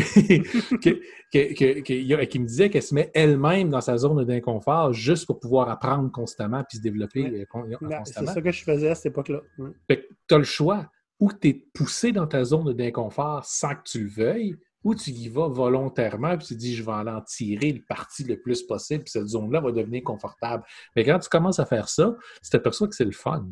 me 1.33 2.45
disait 2.45 2.69
qu'elle 2.69 2.81
se 2.81 2.95
met 2.95 3.11
elle-même 3.13 3.69
dans 3.69 3.81
sa 3.81 3.97
zone 3.97 4.23
d'inconfort 4.23 4.93
juste 4.93 5.25
pour 5.25 5.41
pouvoir 5.41 5.69
apprendre 5.69 6.09
constamment 6.09 6.63
puis 6.63 6.77
se 6.77 6.81
développer 6.81 7.25
euh, 7.25 7.45
constamment. 7.45 8.05
C'est 8.05 8.25
ça 8.25 8.41
que 8.41 8.51
je 8.51 8.63
faisais 8.63 8.89
à 8.89 8.95
cette 8.95 9.07
époque-là. 9.07 9.41
Tu 9.89 9.97
as 10.29 10.37
le 10.37 10.43
choix. 10.43 10.89
Ou 11.19 11.31
tu 11.33 11.49
es 11.49 11.53
poussé 11.73 12.11
dans 12.13 12.25
ta 12.25 12.43
zone 12.43 12.73
d'inconfort 12.73 13.45
sans 13.45 13.75
que 13.75 13.83
tu 13.85 14.03
le 14.05 14.09
veuilles, 14.09 14.55
ou 14.83 14.95
tu 14.95 15.11
y 15.11 15.29
vas 15.29 15.47
volontairement 15.47 16.35
puis 16.35 16.47
tu 16.47 16.53
te 16.55 16.59
dis 16.59 16.75
je 16.75 16.83
vais 16.83 16.91
en 16.91 17.21
tirer 17.21 17.73
le 17.73 17.81
parti 17.87 18.23
le 18.23 18.39
plus 18.39 18.63
possible 18.63 19.03
puis 19.03 19.11
cette 19.11 19.27
zone-là 19.27 19.59
va 19.59 19.71
devenir 19.71 20.03
confortable. 20.03 20.63
Mais 20.95 21.05
quand 21.05 21.19
tu 21.19 21.29
commences 21.29 21.59
à 21.59 21.65
faire 21.65 21.89
ça, 21.89 22.15
tu 22.43 22.49
t'aperçois 22.49 22.87
que 22.87 22.95
c'est 22.95 23.05
le 23.05 23.11
fun. 23.11 23.45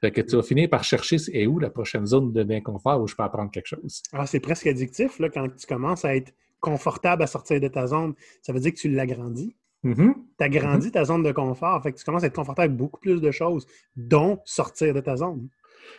Fait 0.00 0.10
que 0.10 0.20
tu 0.20 0.36
vas 0.36 0.42
finir 0.42 0.68
par 0.68 0.84
chercher 0.84 1.16
est 1.32 1.46
où 1.46 1.58
la 1.58 1.70
prochaine 1.70 2.06
zone 2.06 2.32
d'inconfort 2.32 3.00
où 3.00 3.06
je 3.06 3.14
peux 3.14 3.22
apprendre 3.22 3.50
quelque 3.50 3.66
chose. 3.66 4.02
Ah, 4.12 4.26
c'est 4.26 4.40
presque 4.40 4.66
addictif 4.66 5.18
là, 5.18 5.28
quand 5.30 5.48
tu 5.48 5.66
commences 5.66 6.04
à 6.04 6.14
être 6.14 6.32
confortable 6.60 7.22
à 7.22 7.26
sortir 7.26 7.60
de 7.60 7.68
ta 7.68 7.86
zone. 7.86 8.14
Ça 8.42 8.52
veut 8.52 8.60
dire 8.60 8.72
que 8.72 8.78
tu 8.78 8.88
l'agrandis. 8.88 9.56
Mm-hmm. 9.84 10.14
Tu 10.38 10.44
agrandis 10.44 10.90
ta 10.90 11.04
zone 11.04 11.22
de 11.22 11.32
confort. 11.32 11.82
Fait 11.82 11.92
que 11.92 11.98
tu 11.98 12.04
commences 12.04 12.24
à 12.24 12.26
être 12.26 12.34
confortable 12.34 12.66
avec 12.66 12.76
beaucoup 12.76 13.00
plus 13.00 13.20
de 13.20 13.30
choses, 13.30 13.66
dont 13.94 14.40
sortir 14.44 14.92
de 14.94 15.00
ta 15.00 15.16
zone. 15.16 15.48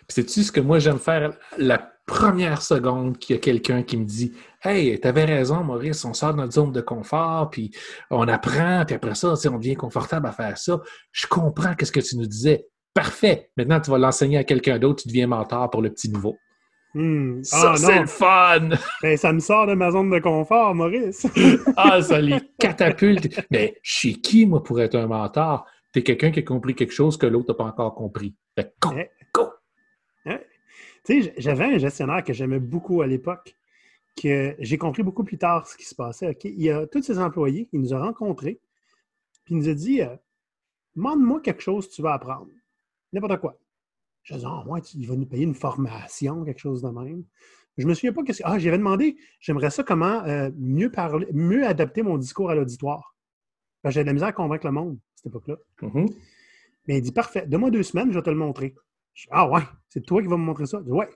sais-tu 0.10 0.44
ce 0.44 0.52
que 0.52 0.60
moi 0.60 0.80
j'aime 0.80 1.00
faire 1.00 1.38
la 1.58 1.92
première 2.06 2.62
seconde 2.62 3.18
qu'il 3.18 3.36
y 3.36 3.40
a 3.40 3.42
quelqu'un 3.42 3.84
qui 3.84 3.98
me 3.98 4.06
dit 4.06 4.34
Hey, 4.62 5.00
t'avais 5.00 5.26
raison, 5.26 5.64
Maurice, 5.64 6.04
on 6.06 6.14
sort 6.14 6.34
de 6.34 6.40
notre 6.40 6.54
zone 6.54 6.72
de 6.72 6.82
confort, 6.82 7.50
puis 7.50 7.72
on 8.10 8.28
apprend, 8.28 8.84
puis 8.86 8.96
après 8.96 9.16
ça, 9.16 9.36
on 9.46 9.58
devient 9.58 9.76
confortable 9.76 10.28
à 10.28 10.32
faire 10.32 10.58
ça. 10.58 10.82
Je 11.12 11.28
comprends 11.28 11.74
ce 11.82 11.92
que 11.92 12.00
tu 12.00 12.18
nous 12.18 12.26
disais. 12.26 12.66
Parfait. 12.98 13.52
Maintenant, 13.56 13.80
tu 13.80 13.92
vas 13.92 14.00
l'enseigner 14.00 14.38
à 14.40 14.44
quelqu'un 14.44 14.80
d'autre, 14.80 15.04
tu 15.04 15.08
deviens 15.08 15.28
mentor 15.28 15.70
pour 15.70 15.84
le 15.84 15.92
petit 15.92 16.10
nouveau. 16.10 16.36
Hmm. 16.96 17.44
Ça, 17.44 17.74
ah, 17.74 17.78
c'est 17.78 18.00
le 18.00 18.08
fun! 18.08 18.70
Ben, 19.04 19.16
ça 19.16 19.32
me 19.32 19.40
sort 19.40 19.68
de 19.68 19.76
ma 19.76 19.92
zone 19.92 20.10
de 20.10 20.18
confort, 20.18 20.74
Maurice. 20.74 21.28
ah, 21.78 22.02
ça 22.02 22.20
les 22.20 22.40
catapulte. 22.60 23.40
Mais 23.52 23.78
chez 23.84 24.14
qui, 24.14 24.48
moi, 24.48 24.64
pour 24.64 24.82
être 24.82 24.96
un 24.96 25.06
mentor? 25.06 25.68
Tu 25.94 26.00
es 26.00 26.04
quelqu'un 26.04 26.32
qui 26.32 26.40
a 26.40 26.42
compris 26.42 26.74
quelque 26.74 26.92
chose 26.92 27.18
que 27.18 27.28
l'autre 27.28 27.50
n'a 27.50 27.54
pas 27.54 27.66
encore 27.66 27.94
compris. 27.94 28.34
Fait 28.56 28.74
go, 28.82 28.90
hein? 28.90 29.06
go! 29.32 29.50
Hein? 30.26 30.40
Tu 31.06 31.22
sais, 31.22 31.34
j'avais 31.38 31.66
un 31.66 31.78
gestionnaire 31.78 32.24
que 32.24 32.34
j'aimais 32.34 32.60
beaucoup 32.60 33.04
à 33.04 33.08
l'époque, 33.08 33.56
que 34.20 34.56
j'ai 34.58 34.80
compris 34.80 35.04
beaucoup 35.04 35.24
plus 35.24 35.38
tard 35.38 35.68
ce 35.68 35.78
qui 35.78 35.86
se 35.86 35.94
passait. 35.94 36.36
Il 36.46 36.64
y 36.64 36.72
a 36.72 36.88
tous 36.88 37.04
ses 37.04 37.20
employés, 37.20 37.70
il 37.74 37.80
nous 37.80 37.94
a 37.94 38.00
rencontrés, 38.00 38.60
puis 39.46 39.54
il 39.54 39.58
nous 39.60 39.70
a 39.70 39.76
dit 39.76 40.02
euh, 40.02 40.16
Demande-moi 40.96 41.42
quelque 41.42 41.62
chose 41.62 41.88
que 41.88 41.94
tu 41.94 42.02
vas 42.02 42.14
apprendre 42.14 42.48
n'importe 43.20 43.42
quoi. 43.42 43.60
Je 44.24 44.36
dis, 44.36 44.44
ah, 44.46 44.64
ouais, 44.68 44.82
il 44.96 45.08
va 45.08 45.16
nous 45.16 45.26
payer 45.26 45.44
une 45.44 45.56
formation, 45.56 46.44
quelque 46.44 46.60
chose 46.60 46.82
de 46.82 46.90
même. 46.90 47.24
Je 47.78 47.86
me 47.86 47.94
souviens 47.94 48.12
pas 48.12 48.24
qu'est-ce 48.24 48.40
que. 48.40 48.48
Ah, 48.48 48.58
j'avais 48.60 48.78
demandé, 48.78 49.18
j'aimerais 49.40 49.70
ça 49.70 49.84
comment 49.84 50.24
euh, 50.26 50.50
mieux 50.58 50.92
parler, 50.92 51.28
mieux 51.32 51.66
adapter 51.66 52.02
mon 52.02 52.18
discours 52.18 52.50
à 52.50 52.56
l'auditoire. 52.56 53.16
J'avais 53.84 54.04
de 54.04 54.08
la 54.08 54.14
misère 54.14 54.28
à 54.30 54.34
convaincre 54.34 54.66
le 54.66 54.74
monde 54.74 54.98
à 54.98 55.16
cette 55.16 55.28
époque-là. 55.28 55.56
Mm-hmm. 55.82 56.14
Mais 56.88 56.98
il 56.98 57.02
dit, 57.02 57.12
parfait, 57.12 57.46
donne-moi 57.46 57.70
deux 57.70 57.84
semaines, 57.84 58.12
je 58.12 58.18
vais 58.18 58.24
te 58.24 58.30
le 58.30 58.36
montrer. 58.36 58.76
ah 59.30 59.48
ouais, 59.50 59.62
c'est 59.90 60.06
toi 60.06 60.22
qui 60.22 60.28
vas 60.28 60.38
me 60.38 60.44
montrer 60.44 60.66
ça. 60.66 60.80
ouais. 60.82 61.10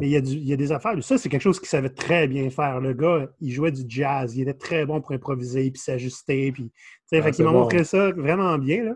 Mais 0.00 0.08
il 0.08 0.12
y, 0.12 0.16
a 0.16 0.20
il 0.20 0.48
y 0.48 0.52
a 0.54 0.56
des 0.56 0.72
affaires. 0.72 1.02
Ça, 1.04 1.18
c'est 1.18 1.28
quelque 1.28 1.42
chose 1.42 1.58
qu'il 1.58 1.68
savait 1.68 1.90
très 1.90 2.26
bien 2.26 2.48
faire. 2.48 2.80
Le 2.80 2.94
gars, 2.94 3.30
il 3.40 3.52
jouait 3.52 3.72
du 3.72 3.82
jazz. 3.86 4.34
Il 4.34 4.42
était 4.42 4.54
très 4.54 4.86
bon 4.86 5.02
pour 5.02 5.12
improviser 5.12 5.70
puis 5.70 5.80
s'ajuster. 5.80 6.50
Puis, 6.50 6.72
ah, 7.12 7.20
fait 7.20 7.38
il 7.38 7.44
m'a 7.44 7.52
montré 7.52 7.84
ça 7.84 8.10
vraiment 8.10 8.56
bien. 8.56 8.84
Là. 8.84 8.94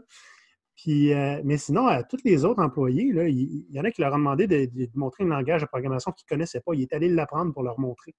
Puis, 0.77 1.15
euh, 1.15 1.41
mais 1.43 1.57
sinon, 1.57 1.87
à 1.87 2.03
tous 2.03 2.19
les 2.25 2.45
autres 2.45 2.63
employés, 2.63 3.13
là, 3.13 3.27
il, 3.27 3.65
y 3.71 3.81
en 3.81 3.85
a 3.85 3.91
qui 3.91 4.03
leur 4.03 4.13
ont 4.13 4.19
demandé 4.19 4.47
de, 4.47 4.69
montrer 4.95 5.25
un 5.25 5.29
langage 5.29 5.63
de 5.63 5.67
programmation 5.67 6.13
qu'ils 6.13 6.27
ne 6.31 6.37
connaissaient 6.37 6.61
pas. 6.61 6.75
Il 6.75 6.83
est 6.83 6.93
allé 6.93 7.09
l'apprendre 7.09 7.53
pour 7.53 7.63
leur 7.63 7.81
montrer. 7.81 8.15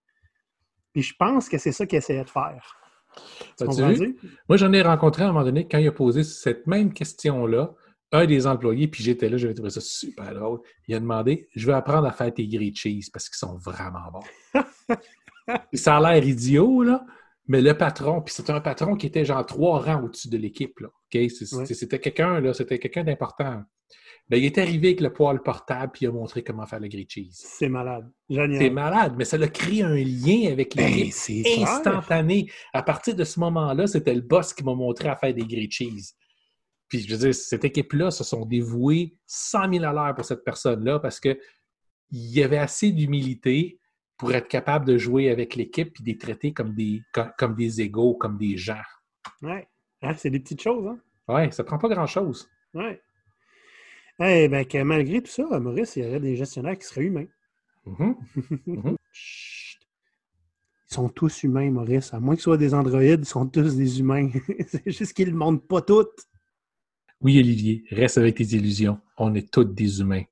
Puis 0.91 1.03
je 1.03 1.13
pense 1.17 1.49
que 1.49 1.59
c'est 1.59 1.71
ça 1.71 1.85
qu'il 1.85 1.99
essayait 1.99 2.23
de 2.23 2.29
faire. 2.29 2.75
Moi, 4.47 4.57
j'en 4.57 4.73
ai 4.73 4.81
rencontré 4.81 5.23
à 5.23 5.29
un 5.29 5.31
moment 5.31 5.45
donné, 5.45 5.67
quand 5.67 5.77
il 5.77 5.87
a 5.87 5.91
posé 5.91 6.23
cette 6.23 6.65
même 6.65 6.93
question-là, 6.93 7.73
un 8.11 8.25
des 8.25 8.47
employés, 8.47 8.87
puis 8.87 9.03
j'étais 9.03 9.29
là, 9.29 9.37
j'avais 9.37 9.53
trouvé 9.53 9.69
ça 9.69 9.81
super 9.81 10.33
drôle. 10.33 10.61
Il 10.87 10.95
a 10.95 10.99
demandé 10.99 11.49
Je 11.55 11.67
veux 11.67 11.73
apprendre 11.73 12.07
à 12.07 12.11
faire 12.11 12.33
tes 12.33 12.47
grilled 12.47 12.75
cheese 12.75 13.09
parce 13.11 13.29
qu'ils 13.29 13.37
sont 13.37 13.57
vraiment 13.57 14.11
bons. 14.11 14.63
ça 15.73 15.97
a 15.97 16.13
l'air 16.13 16.25
idiot, 16.25 16.83
là, 16.83 17.05
mais 17.47 17.61
le 17.61 17.77
patron, 17.77 18.21
puis 18.21 18.33
c'était 18.33 18.51
un 18.51 18.61
patron 18.61 18.95
qui 18.95 19.07
était 19.07 19.25
genre 19.25 19.45
trois 19.45 19.79
rangs 19.79 20.03
au-dessus 20.03 20.29
de 20.29 20.37
l'équipe. 20.37 20.77
C'était 21.11 21.99
quelqu'un, 21.99 22.39
là, 22.41 22.53
c'était 22.53 22.79
quelqu'un 22.79 23.03
d'important. 23.03 23.63
Ben, 24.29 24.37
il 24.37 24.45
est 24.45 24.57
arrivé 24.57 24.89
avec 24.89 24.99
le 24.99 25.13
poêle 25.13 25.41
portable 25.41 25.93
puis 25.93 26.03
il 26.03 26.09
a 26.09 26.11
montré 26.11 26.43
comment 26.43 26.65
faire 26.65 26.81
le 26.81 26.89
grilled 26.89 27.09
cheese. 27.09 27.31
C'est 27.31 27.69
malade. 27.69 28.11
Génial. 28.29 28.61
C'est 28.61 28.69
malade, 28.69 29.13
mais 29.17 29.23
ça 29.23 29.37
a 29.37 29.47
créé 29.47 29.83
un 29.83 29.95
lien 29.95 30.51
avec 30.51 30.75
ben, 30.75 30.93
l'équipe 30.93 31.61
instantané. 31.61 32.51
À 32.73 32.83
partir 32.83 33.15
de 33.15 33.23
ce 33.23 33.39
moment-là, 33.39 33.87
c'était 33.87 34.13
le 34.13 34.21
boss 34.21 34.53
qui 34.53 34.65
m'a 34.65 34.73
montré 34.73 35.07
à 35.07 35.15
faire 35.15 35.33
des 35.33 35.45
grilled 35.45 35.71
cheese. 35.71 36.13
Puis, 36.89 37.01
je 37.01 37.15
veux 37.15 37.17
dire, 37.17 37.35
cette 37.35 37.63
équipe-là 37.63 38.11
se 38.11 38.25
sont 38.25 38.45
dévoués 38.45 39.15
100 39.27 39.73
000 39.73 39.85
à 39.85 39.93
l'heure 39.93 40.15
pour 40.15 40.25
cette 40.25 40.43
personne-là 40.43 40.99
parce 40.99 41.21
qu'il 41.21 41.37
y 42.11 42.43
avait 42.43 42.57
assez 42.57 42.91
d'humilité 42.91 43.79
pour 44.17 44.33
être 44.33 44.47
capable 44.47 44.85
de 44.85 44.97
jouer 44.97 45.29
avec 45.29 45.55
l'équipe 45.55 45.95
et 45.99 46.03
de 46.03 46.07
les 46.07 46.17
traiter 46.17 46.53
comme 46.53 46.73
des, 46.73 47.01
comme, 47.37 47.55
des 47.55 47.81
égaux, 47.81 48.15
comme 48.15 48.37
des 48.37 48.57
gens. 48.57 48.81
Oui. 49.41 49.59
Hein, 50.01 50.13
c'est 50.15 50.29
des 50.29 50.39
petites 50.39 50.61
choses, 50.61 50.87
hein? 50.87 50.99
Oui, 51.27 51.51
ça 51.51 51.63
prend 51.63 51.77
pas 51.77 51.89
grand-chose. 51.89 52.49
Oui. 52.73 52.97
Eh 54.19 54.47
bien, 54.47 54.63
que 54.63 54.81
malgré 54.81 55.21
tout 55.21 55.31
ça, 55.31 55.59
Maurice, 55.59 55.95
il 55.95 56.05
y 56.05 56.07
aurait 56.07 56.19
des 56.19 56.35
gestionnaires 56.35 56.77
qui 56.77 56.85
seraient 56.85 57.03
humains. 57.03 57.27
Mm-hmm. 57.85 58.15
Mm-hmm. 58.67 58.95
Ils 60.89 60.93
sont 60.93 61.09
tous 61.09 61.43
humains, 61.43 61.69
Maurice. 61.69 62.13
À 62.13 62.19
moins 62.19 62.35
qu'ils 62.35 62.43
soient 62.43 62.57
des 62.57 62.73
androïdes, 62.73 63.19
ils 63.21 63.27
sont 63.27 63.45
tous 63.45 63.75
des 63.75 63.99
humains. 63.99 64.29
c'est 64.67 64.89
juste 64.89 65.11
qu'ils 65.13 65.27
ne 65.27 65.31
le 65.31 65.37
montrent 65.37 65.67
pas 65.67 65.81
toutes. 65.81 66.25
Oui, 67.19 67.37
Olivier, 67.39 67.83
reste 67.91 68.17
avec 68.17 68.35
tes 68.35 68.45
illusions. 68.55 68.99
On 69.17 69.35
est 69.35 69.51
tous 69.51 69.65
des 69.65 69.99
humains. 69.99 70.23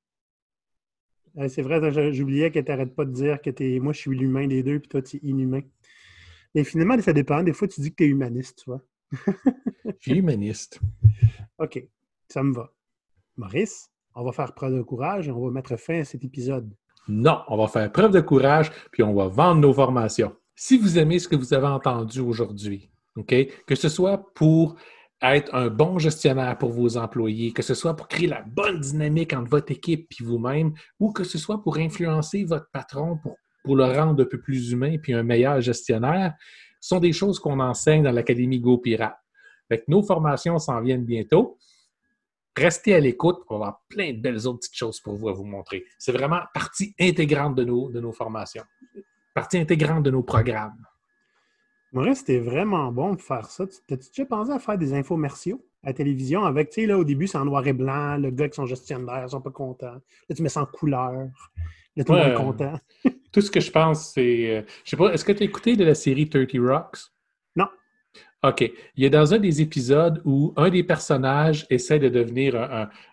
C'est 1.48 1.62
vrai, 1.62 2.12
j'oubliais 2.12 2.50
que 2.50 2.58
tu 2.58 2.70
n'arrêtes 2.70 2.94
pas 2.94 3.04
de 3.04 3.12
dire 3.12 3.40
que 3.42 3.50
es, 3.62 3.78
moi, 3.78 3.92
je 3.92 3.98
suis 3.98 4.16
l'humain 4.16 4.46
des 4.46 4.62
deux, 4.62 4.78
puis 4.78 4.88
toi, 4.88 5.02
tu 5.02 5.16
es 5.16 5.20
inhumain. 5.22 5.62
Mais 6.54 6.64
finalement, 6.64 6.98
ça 7.00 7.12
dépend. 7.12 7.42
Des 7.42 7.52
fois, 7.52 7.68
tu 7.68 7.80
dis 7.80 7.90
que 7.90 7.96
tu 7.96 8.04
es 8.04 8.06
humaniste, 8.06 8.62
tu 8.64 8.70
vois. 8.70 8.82
je 9.84 9.92
suis 10.00 10.18
humaniste. 10.18 10.80
OK, 11.58 11.86
ça 12.28 12.42
me 12.42 12.54
va. 12.54 12.72
Maurice, 13.36 13.90
on 14.14 14.24
va 14.24 14.32
faire 14.32 14.54
preuve 14.54 14.76
de 14.76 14.82
courage 14.82 15.28
et 15.28 15.30
on 15.30 15.44
va 15.44 15.50
mettre 15.50 15.76
fin 15.76 16.00
à 16.00 16.04
cet 16.04 16.24
épisode. 16.24 16.74
Non, 17.08 17.42
on 17.48 17.56
va 17.58 17.68
faire 17.68 17.92
preuve 17.92 18.12
de 18.12 18.20
courage, 18.20 18.72
puis 18.90 19.02
on 19.02 19.14
va 19.14 19.28
vendre 19.28 19.60
nos 19.60 19.74
formations. 19.74 20.34
Si 20.54 20.78
vous 20.78 20.98
aimez 20.98 21.18
ce 21.18 21.28
que 21.28 21.36
vous 21.36 21.52
avez 21.52 21.66
entendu 21.66 22.20
aujourd'hui, 22.20 22.90
OK, 23.16 23.34
que 23.66 23.74
ce 23.74 23.88
soit 23.88 24.32
pour 24.34 24.76
être 25.22 25.54
un 25.54 25.68
bon 25.68 25.98
gestionnaire 25.98 26.58
pour 26.58 26.70
vos 26.70 26.96
employés, 26.96 27.52
que 27.52 27.62
ce 27.62 27.74
soit 27.74 27.96
pour 27.96 28.08
créer 28.08 28.26
la 28.26 28.42
bonne 28.42 28.80
dynamique 28.80 29.32
entre 29.32 29.50
votre 29.50 29.72
équipe 29.72 30.12
et 30.20 30.24
vous-même, 30.24 30.74
ou 31.00 31.12
que 31.12 31.24
ce 31.24 31.38
soit 31.38 31.62
pour 31.62 31.78
influencer 31.78 32.44
votre 32.44 32.68
patron 32.70 33.18
pour, 33.18 33.36
pour 33.64 33.76
le 33.76 33.84
rendre 33.84 34.22
un 34.22 34.26
peu 34.26 34.40
plus 34.40 34.72
humain 34.72 34.96
puis 35.02 35.14
un 35.14 35.22
meilleur 35.22 35.60
gestionnaire, 35.60 36.34
sont 36.80 37.00
des 37.00 37.12
choses 37.12 37.38
qu'on 37.38 37.60
enseigne 37.60 38.02
dans 38.02 38.12
l'Académie 38.12 38.60
Go 38.60 38.78
Pirate. 38.78 39.16
nos 39.88 40.02
formations 40.02 40.58
s'en 40.58 40.80
viennent 40.80 41.04
bientôt. 41.04 41.58
Restez 42.56 42.94
à 42.94 43.00
l'écoute, 43.00 43.38
on 43.48 43.58
va 43.58 43.66
avoir 43.66 43.82
plein 43.88 44.12
de 44.12 44.20
belles 44.20 44.46
autres 44.46 44.60
petites 44.60 44.76
choses 44.76 45.00
pour 45.00 45.14
vous 45.14 45.28
à 45.28 45.32
vous 45.32 45.44
montrer. 45.44 45.84
C'est 45.98 46.12
vraiment 46.12 46.40
partie 46.54 46.94
intégrante 46.98 47.54
de 47.54 47.64
nos, 47.64 47.90
de 47.90 48.00
nos 48.00 48.12
formations, 48.12 48.64
partie 49.34 49.58
intégrante 49.58 50.04
de 50.04 50.10
nos 50.10 50.22
programmes. 50.22 50.82
Maurice, 51.96 52.18
c'était 52.18 52.40
vraiment 52.40 52.92
bon 52.92 53.14
de 53.14 53.22
faire 53.22 53.50
ça. 53.50 53.64
T'as-tu 53.86 54.10
déjà 54.10 54.26
pensé 54.26 54.52
à 54.52 54.58
faire 54.58 54.76
des 54.76 54.92
infomerciaux 54.92 55.64
à 55.82 55.88
la 55.88 55.92
télévision 55.94 56.44
avec, 56.44 56.68
tu 56.68 56.82
sais, 56.82 56.86
là, 56.86 56.98
au 56.98 57.04
début, 57.04 57.26
c'est 57.26 57.38
en 57.38 57.46
noir 57.46 57.66
et 57.66 57.72
blanc, 57.72 58.18
le 58.18 58.30
gars 58.30 58.44
avec 58.44 58.54
son 58.54 58.66
gestionnaire, 58.66 59.22
ils 59.26 59.30
sont 59.30 59.40
pas 59.40 59.50
contents. 59.50 59.94
Là, 60.28 60.36
tu 60.36 60.42
mets 60.42 60.50
ça 60.50 60.60
en 60.60 60.66
couleur. 60.66 61.10
Là, 61.96 62.04
tout 62.04 62.12
le 62.12 62.18
monde 62.18 62.28
est 62.28 62.34
content. 62.34 62.78
tout 63.32 63.40
ce 63.40 63.50
que 63.50 63.60
je 63.60 63.70
pense, 63.70 64.12
c'est. 64.12 64.56
Euh, 64.58 64.62
je 64.84 64.90
sais 64.90 64.96
pas, 64.98 65.10
est-ce 65.14 65.24
que 65.24 65.32
tu 65.32 65.42
as 65.42 65.46
écouté 65.46 65.74
de 65.74 65.84
la 65.84 65.94
série 65.94 66.28
30 66.28 66.50
Rocks? 66.58 66.98
OK. 68.46 68.70
Il 68.96 69.04
a 69.04 69.08
dans 69.08 69.34
un 69.34 69.38
des 69.38 69.60
épisodes 69.60 70.22
où 70.24 70.52
un 70.56 70.70
des 70.70 70.84
personnages 70.84 71.66
essaie 71.68 71.98
de 71.98 72.08
devenir 72.08 72.54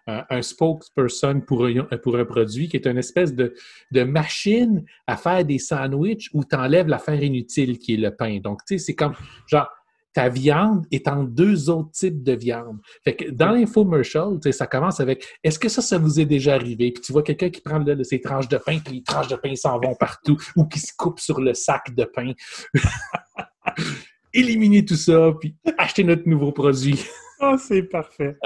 un, 0.06 0.42
spokesperson 0.42 1.42
pour 1.42 1.66
un, 1.66 1.98
pour 2.04 2.18
un 2.18 2.26
produit 2.26 2.70
qui 2.70 2.78
est 2.78 2.86
une 2.86 3.00
espèce 3.00 3.34
de, 3.34 3.54
machine 4.04 4.86
à 5.08 5.18
faire 5.18 5.44
des 5.44 5.58
sandwichs 5.58 6.30
où 6.34 6.44
tu 6.44 6.56
enlèves 6.56 6.88
l'affaire 6.88 7.22
inutile 7.22 7.80
qui 7.80 7.96
est 7.96 7.98
le 7.98 8.16
pain. 8.16 8.40
Donc, 8.40 8.60
tu 8.68 8.78
sais, 8.78 8.86
c'est 8.86 8.96
comme 8.96 9.14
genre 9.48 9.70
ta 10.14 10.30
viande 10.30 10.86
est 10.92 11.08
en 11.08 11.24
deux 11.24 11.72
autres 11.72 11.90
types 11.90 12.22
de 12.22 12.34
viande. 12.34 12.78
Fait 13.04 13.16
que 13.16 13.32
dans 13.32 13.50
l'infomercial, 13.50 14.38
ça 14.52 14.68
commence 14.68 15.00
avec 15.00 15.26
est-ce 15.44 15.58
que 15.58 15.70
ça, 15.70 15.82
ça 15.82 15.98
vous 15.98 16.20
est 16.20 16.26
déjà 16.26 16.54
arrivé? 16.54 16.92
Puis 16.92 17.02
tu 17.02 17.12
vois 17.12 17.24
quelqu'un 17.24 17.50
qui 17.50 17.62
prend 17.62 17.84
ses 18.04 18.22
tranches 18.22 18.48
de 18.48 18.58
pain, 18.58 18.78
puis 18.78 18.98
les 18.98 19.04
tranches 19.04 19.30
de 19.30 19.36
pain 19.36 19.56
s'en 19.56 19.80
vont 19.80 19.96
partout, 19.96 20.38
ou 20.56 20.66
qui 20.66 20.78
se 20.78 20.94
coupe 20.96 21.20
sur 21.20 21.42
le 21.42 21.56
sac 21.56 21.96
de 21.96 22.04
pain. 22.04 22.34
éliminer 24.34 24.84
tout 24.86 24.96
ça, 24.96 25.34
puis 25.40 25.56
acheter 25.78 26.04
notre 26.04 26.28
nouveau 26.28 26.52
produit. 26.52 27.04
Ah, 27.46 27.58
c'est 27.58 27.84
parfait. 27.84 28.38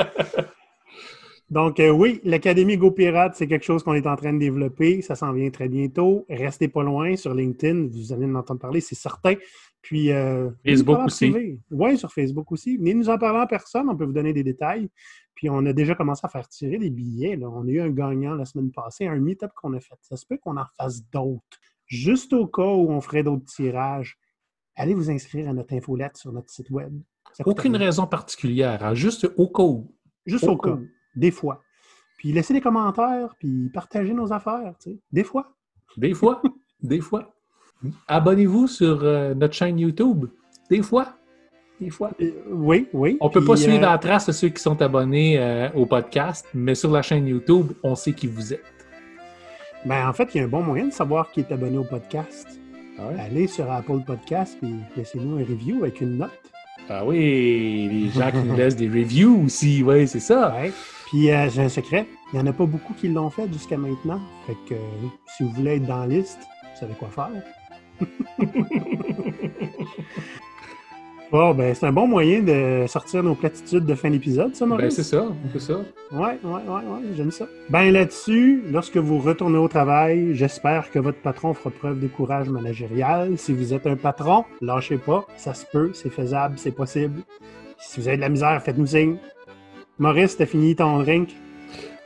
Donc, 1.50 1.80
euh, 1.80 1.92
oui, 1.92 2.20
l'Académie 2.24 2.76
Go 2.76 2.92
Pirate, 2.92 3.36
c'est 3.36 3.48
quelque 3.48 3.64
chose 3.64 3.84
qu'on 3.84 3.94
est 3.94 4.08
en 4.08 4.18
train 4.18 4.34
de 4.34 4.40
développer. 4.40 5.02
Ça 5.02 5.16
s'en 5.16 5.32
vient 5.32 5.50
très 5.50 5.70
bientôt. 5.70 6.26
Restez 6.30 6.68
pas 6.68 6.84
loin 6.84 7.16
sur 7.16 7.34
LinkedIn. 7.34 7.88
Vous 7.88 8.12
allez 8.12 8.26
en 8.26 8.36
entendre 8.36 8.60
parler, 8.60 8.82
c'est 8.82 8.96
certain. 8.96 9.36
Puis, 9.82 10.12
euh, 10.12 10.50
Facebook 10.66 11.00
aussi. 11.06 11.60
Oui, 11.72 11.98
sur 11.98 12.12
Facebook 12.12 12.52
aussi. 12.52 12.76
Venez 12.78 12.96
nous 12.96 13.10
en 13.10 13.18
parler 13.18 13.40
en 13.40 13.48
personne. 13.48 13.88
On 13.88 13.96
peut 13.96 14.04
vous 14.04 14.14
donner 14.14 14.34
des 14.34 14.44
détails. 14.44 14.90
Puis, 15.36 15.50
on 15.50 15.66
a 15.66 15.72
déjà 15.72 15.96
commencé 15.96 16.22
à 16.26 16.30
faire 16.30 16.50
tirer 16.50 16.80
des 16.80 16.90
billets. 16.90 17.38
On 17.42 17.66
a 17.66 17.70
eu 17.70 17.80
un 17.80 17.92
gagnant 17.92 18.34
la 18.34 18.44
semaine 18.44 18.72
passée, 18.72 19.06
un 19.08 19.20
meet-up 19.20 19.52
qu'on 19.56 19.74
a 19.74 19.80
fait. 19.80 19.96
Ça 20.02 20.18
se 20.18 20.26
peut 20.26 20.38
qu'on 20.38 20.58
en 20.58 20.66
fasse 20.78 21.08
d'autres. 21.12 21.60
Juste 21.86 22.34
au 22.34 22.48
cas 22.48 22.64
où 22.64 22.90
on 22.90 23.00
ferait 23.00 23.24
d'autres 23.24 23.46
tirages 23.46 24.18
allez 24.78 24.94
vous 24.94 25.10
inscrire 25.10 25.50
à 25.50 25.54
notre 25.54 25.74
infolette 25.74 26.16
sur 26.16 26.32
notre 26.32 26.50
site 26.50 26.70
web. 26.70 26.94
Aucune 27.46 27.76
raison 27.76 28.08
particulière, 28.08 28.84
hein, 28.84 28.94
juste 28.94 29.30
au 29.36 29.50
cas 29.50 29.64
où. 29.64 29.94
Juste 30.26 30.46
au, 30.46 30.58
cas, 30.58 30.78
des 31.16 31.32
fois. 31.32 31.62
Puis 32.18 32.32
laissez 32.32 32.54
des 32.54 32.62
commentaires, 32.62 33.36
puis 33.40 33.70
partagez 33.74 34.14
nos 34.14 34.32
affaires, 34.32 34.74
tu 34.82 34.92
sais. 34.92 35.00
des 35.12 35.24
fois. 35.24 35.54
Des 35.98 36.14
fois, 36.14 36.42
des 36.82 37.02
fois. 37.02 37.34
Abonnez-vous 38.08 38.68
sur 38.68 39.04
euh, 39.04 39.34
notre 39.36 39.54
chaîne 39.54 39.78
YouTube, 39.78 40.26
des 40.70 40.82
fois. 40.82 41.14
Des 41.80 41.92
fois. 41.92 42.12
Euh, 42.22 42.32
oui, 42.50 42.88
oui. 42.92 43.18
On 43.22 43.28
ne 43.28 43.34
peut 43.34 43.46
pas 43.46 43.56
suivre 43.56 43.78
euh, 43.78 43.82
la 43.82 43.98
trace 44.00 44.26
de 44.26 44.32
ceux 44.32 44.50
qui 44.50 44.62
sont 44.62 44.82
abonnés 44.82 45.70
au 45.76 45.86
podcast, 45.86 46.48
mais 46.54 46.76
sur 46.76 46.92
la 46.92 47.02
chaîne 47.02 47.28
YouTube, 47.28 47.74
on 47.84 47.96
sait 47.96 48.14
qui 48.14 48.28
vous 48.28 48.54
êtes. 48.54 48.64
Ben, 49.86 50.10
en 50.10 50.14
fait, 50.14 50.34
il 50.34 50.40
y 50.40 50.42
a 50.42 50.46
un 50.46 50.50
bon 50.50 50.64
moyen 50.64 50.88
de 50.88 50.94
savoir 50.94 51.32
qui 51.32 51.42
est 51.42 51.52
abonné 51.52 51.78
au 51.78 51.84
podcast. 51.84 52.60
Ah 53.00 53.10
Allez 53.20 53.48
sur 53.48 53.72
Apple 53.72 54.00
Podcast 54.06 54.58
et 54.64 54.74
laissez-nous 54.96 55.38
un 55.38 55.42
review 55.42 55.84
avec 55.84 56.02
une 56.02 56.18
note. 56.18 56.32
Ah 56.90 57.06
oui, 57.06 57.88
les 57.92 58.10
gens 58.10 58.32
qui 58.32 58.38
nous 58.38 58.56
laissent 58.56 58.76
des 58.76 58.88
reviews 58.88 59.44
aussi, 59.46 59.84
oui, 59.84 60.08
c'est 60.08 60.20
ça. 60.20 60.56
Puis 61.08 61.30
euh, 61.30 61.50
j'ai 61.50 61.64
un 61.64 61.70
secret, 61.70 62.08
il 62.34 62.40
n'y 62.40 62.44
en 62.44 62.48
a 62.48 62.54
pas 62.54 62.66
beaucoup 62.66 62.94
qui 62.94 63.10
l'ont 63.10 63.30
fait 63.30 63.52
jusqu'à 63.52 63.78
maintenant. 63.78 64.20
Fait 64.48 64.58
que 64.68 64.74
euh, 64.74 65.08
si 65.36 65.44
vous 65.44 65.52
voulez 65.52 65.76
être 65.76 65.86
dans 65.86 66.00
la 66.00 66.08
liste, 66.08 66.40
vous 66.40 66.80
savez 66.80 66.94
quoi 66.94 67.10
faire. 67.10 67.30
Bon, 71.30 71.54
ben, 71.54 71.76
c'est 71.76 71.86
un 71.86 71.92
bon 71.92 72.08
moyen 72.08 72.42
de 72.42 72.86
sortir 72.88 73.22
nos 73.22 73.36
platitudes 73.36 73.86
de 73.86 73.96
fin 73.96 74.10
d'épisode, 74.10 74.56
ça, 74.56 74.66
Maurice? 74.66 74.96
Ben, 74.96 75.04
c'est 75.04 75.04
ça, 75.04 75.26
c'est 75.52 75.60
ça. 75.60 75.74
Ouais, 76.14 76.40
ouais, 76.42 76.52
ouais, 76.52 76.62
ouais, 76.70 77.02
j'aime 77.18 77.32
ça. 77.32 77.46
Ben, 77.70 77.92
là-dessus, 77.92 78.64
lorsque 78.72 78.96
vous 78.96 79.20
retournez 79.20 79.58
au 79.58 79.68
travail, 79.68 80.34
j'espère 80.36 80.90
que 80.90 81.00
votre 81.00 81.18
patron 81.18 81.54
fera 81.54 81.70
preuve 81.70 82.00
de 82.00 82.08
courage 82.08 82.48
managérial. 82.48 83.38
Si 83.38 83.52
vous 83.52 83.74
êtes 83.74 83.86
un 83.88 83.98
patron, 83.98 84.46
lâchez 84.62 84.98
pas, 84.98 85.28
ça 85.36 85.54
se 85.54 85.66
peut, 85.66 85.92
c'est 85.94 86.10
faisable, 86.10 86.58
c'est 86.58 86.72
possible. 86.72 87.22
Si 87.78 88.00
vous 88.00 88.08
avez 88.08 88.16
de 88.16 88.22
la 88.22 88.30
misère, 88.30 88.64
faites-nous 88.64 88.88
signe. 88.88 89.18
Maurice, 90.00 90.38
t'as 90.38 90.46
fini 90.46 90.78
ton 90.78 91.00
drink? 91.00 91.36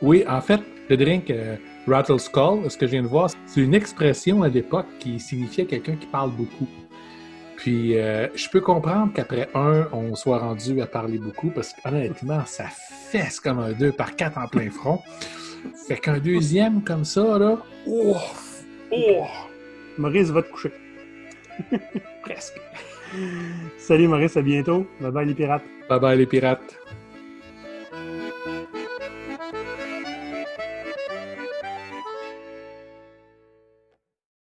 Oui, 0.01 0.23
en 0.27 0.41
fait, 0.41 0.61
le 0.89 0.97
drink 0.97 1.29
euh, 1.29 1.57
Rattle 1.87 2.19
Skull, 2.19 2.71
ce 2.71 2.75
que 2.75 2.87
je 2.87 2.93
viens 2.93 3.03
de 3.03 3.07
voir, 3.07 3.29
c'est 3.45 3.61
une 3.61 3.75
expression 3.75 4.41
à 4.41 4.47
l'époque 4.47 4.87
qui 4.97 5.19
signifiait 5.19 5.65
quelqu'un 5.65 5.95
qui 5.95 6.07
parle 6.07 6.31
beaucoup 6.31 6.67
Puis, 7.61 7.95
euh, 7.99 8.27
je 8.33 8.49
peux 8.49 8.59
comprendre 8.59 9.13
qu'après 9.13 9.47
un, 9.53 9.87
on 9.93 10.15
soit 10.15 10.39
rendu 10.39 10.81
à 10.81 10.87
parler 10.87 11.19
beaucoup 11.19 11.51
parce 11.51 11.73
qu'honnêtement, 11.73 12.43
ça 12.47 12.65
fesse 13.11 13.39
comme 13.39 13.59
un 13.59 13.71
2 13.73 13.91
par 13.91 14.15
4 14.15 14.39
en 14.39 14.47
plein 14.47 14.71
front. 14.71 14.99
Fait 15.87 15.97
qu'un 15.97 16.17
deuxième 16.17 16.83
comme 16.83 17.05
ça, 17.05 17.37
là, 17.37 17.59
oh, 17.87 18.15
oh, 18.91 19.25
Maurice 19.99 20.29
va 20.29 20.41
te 20.41 20.49
coucher. 20.51 20.71
presque. 22.23 22.59
Salut 23.77 24.07
Maurice, 24.07 24.37
à 24.37 24.41
bientôt. 24.41 24.87
Bye 24.99 25.11
bye 25.11 25.27
les 25.27 25.35
pirates. 25.35 25.63
Bye 25.87 25.99
bye 25.99 26.17
les 26.17 26.25
pirates. 26.25 26.80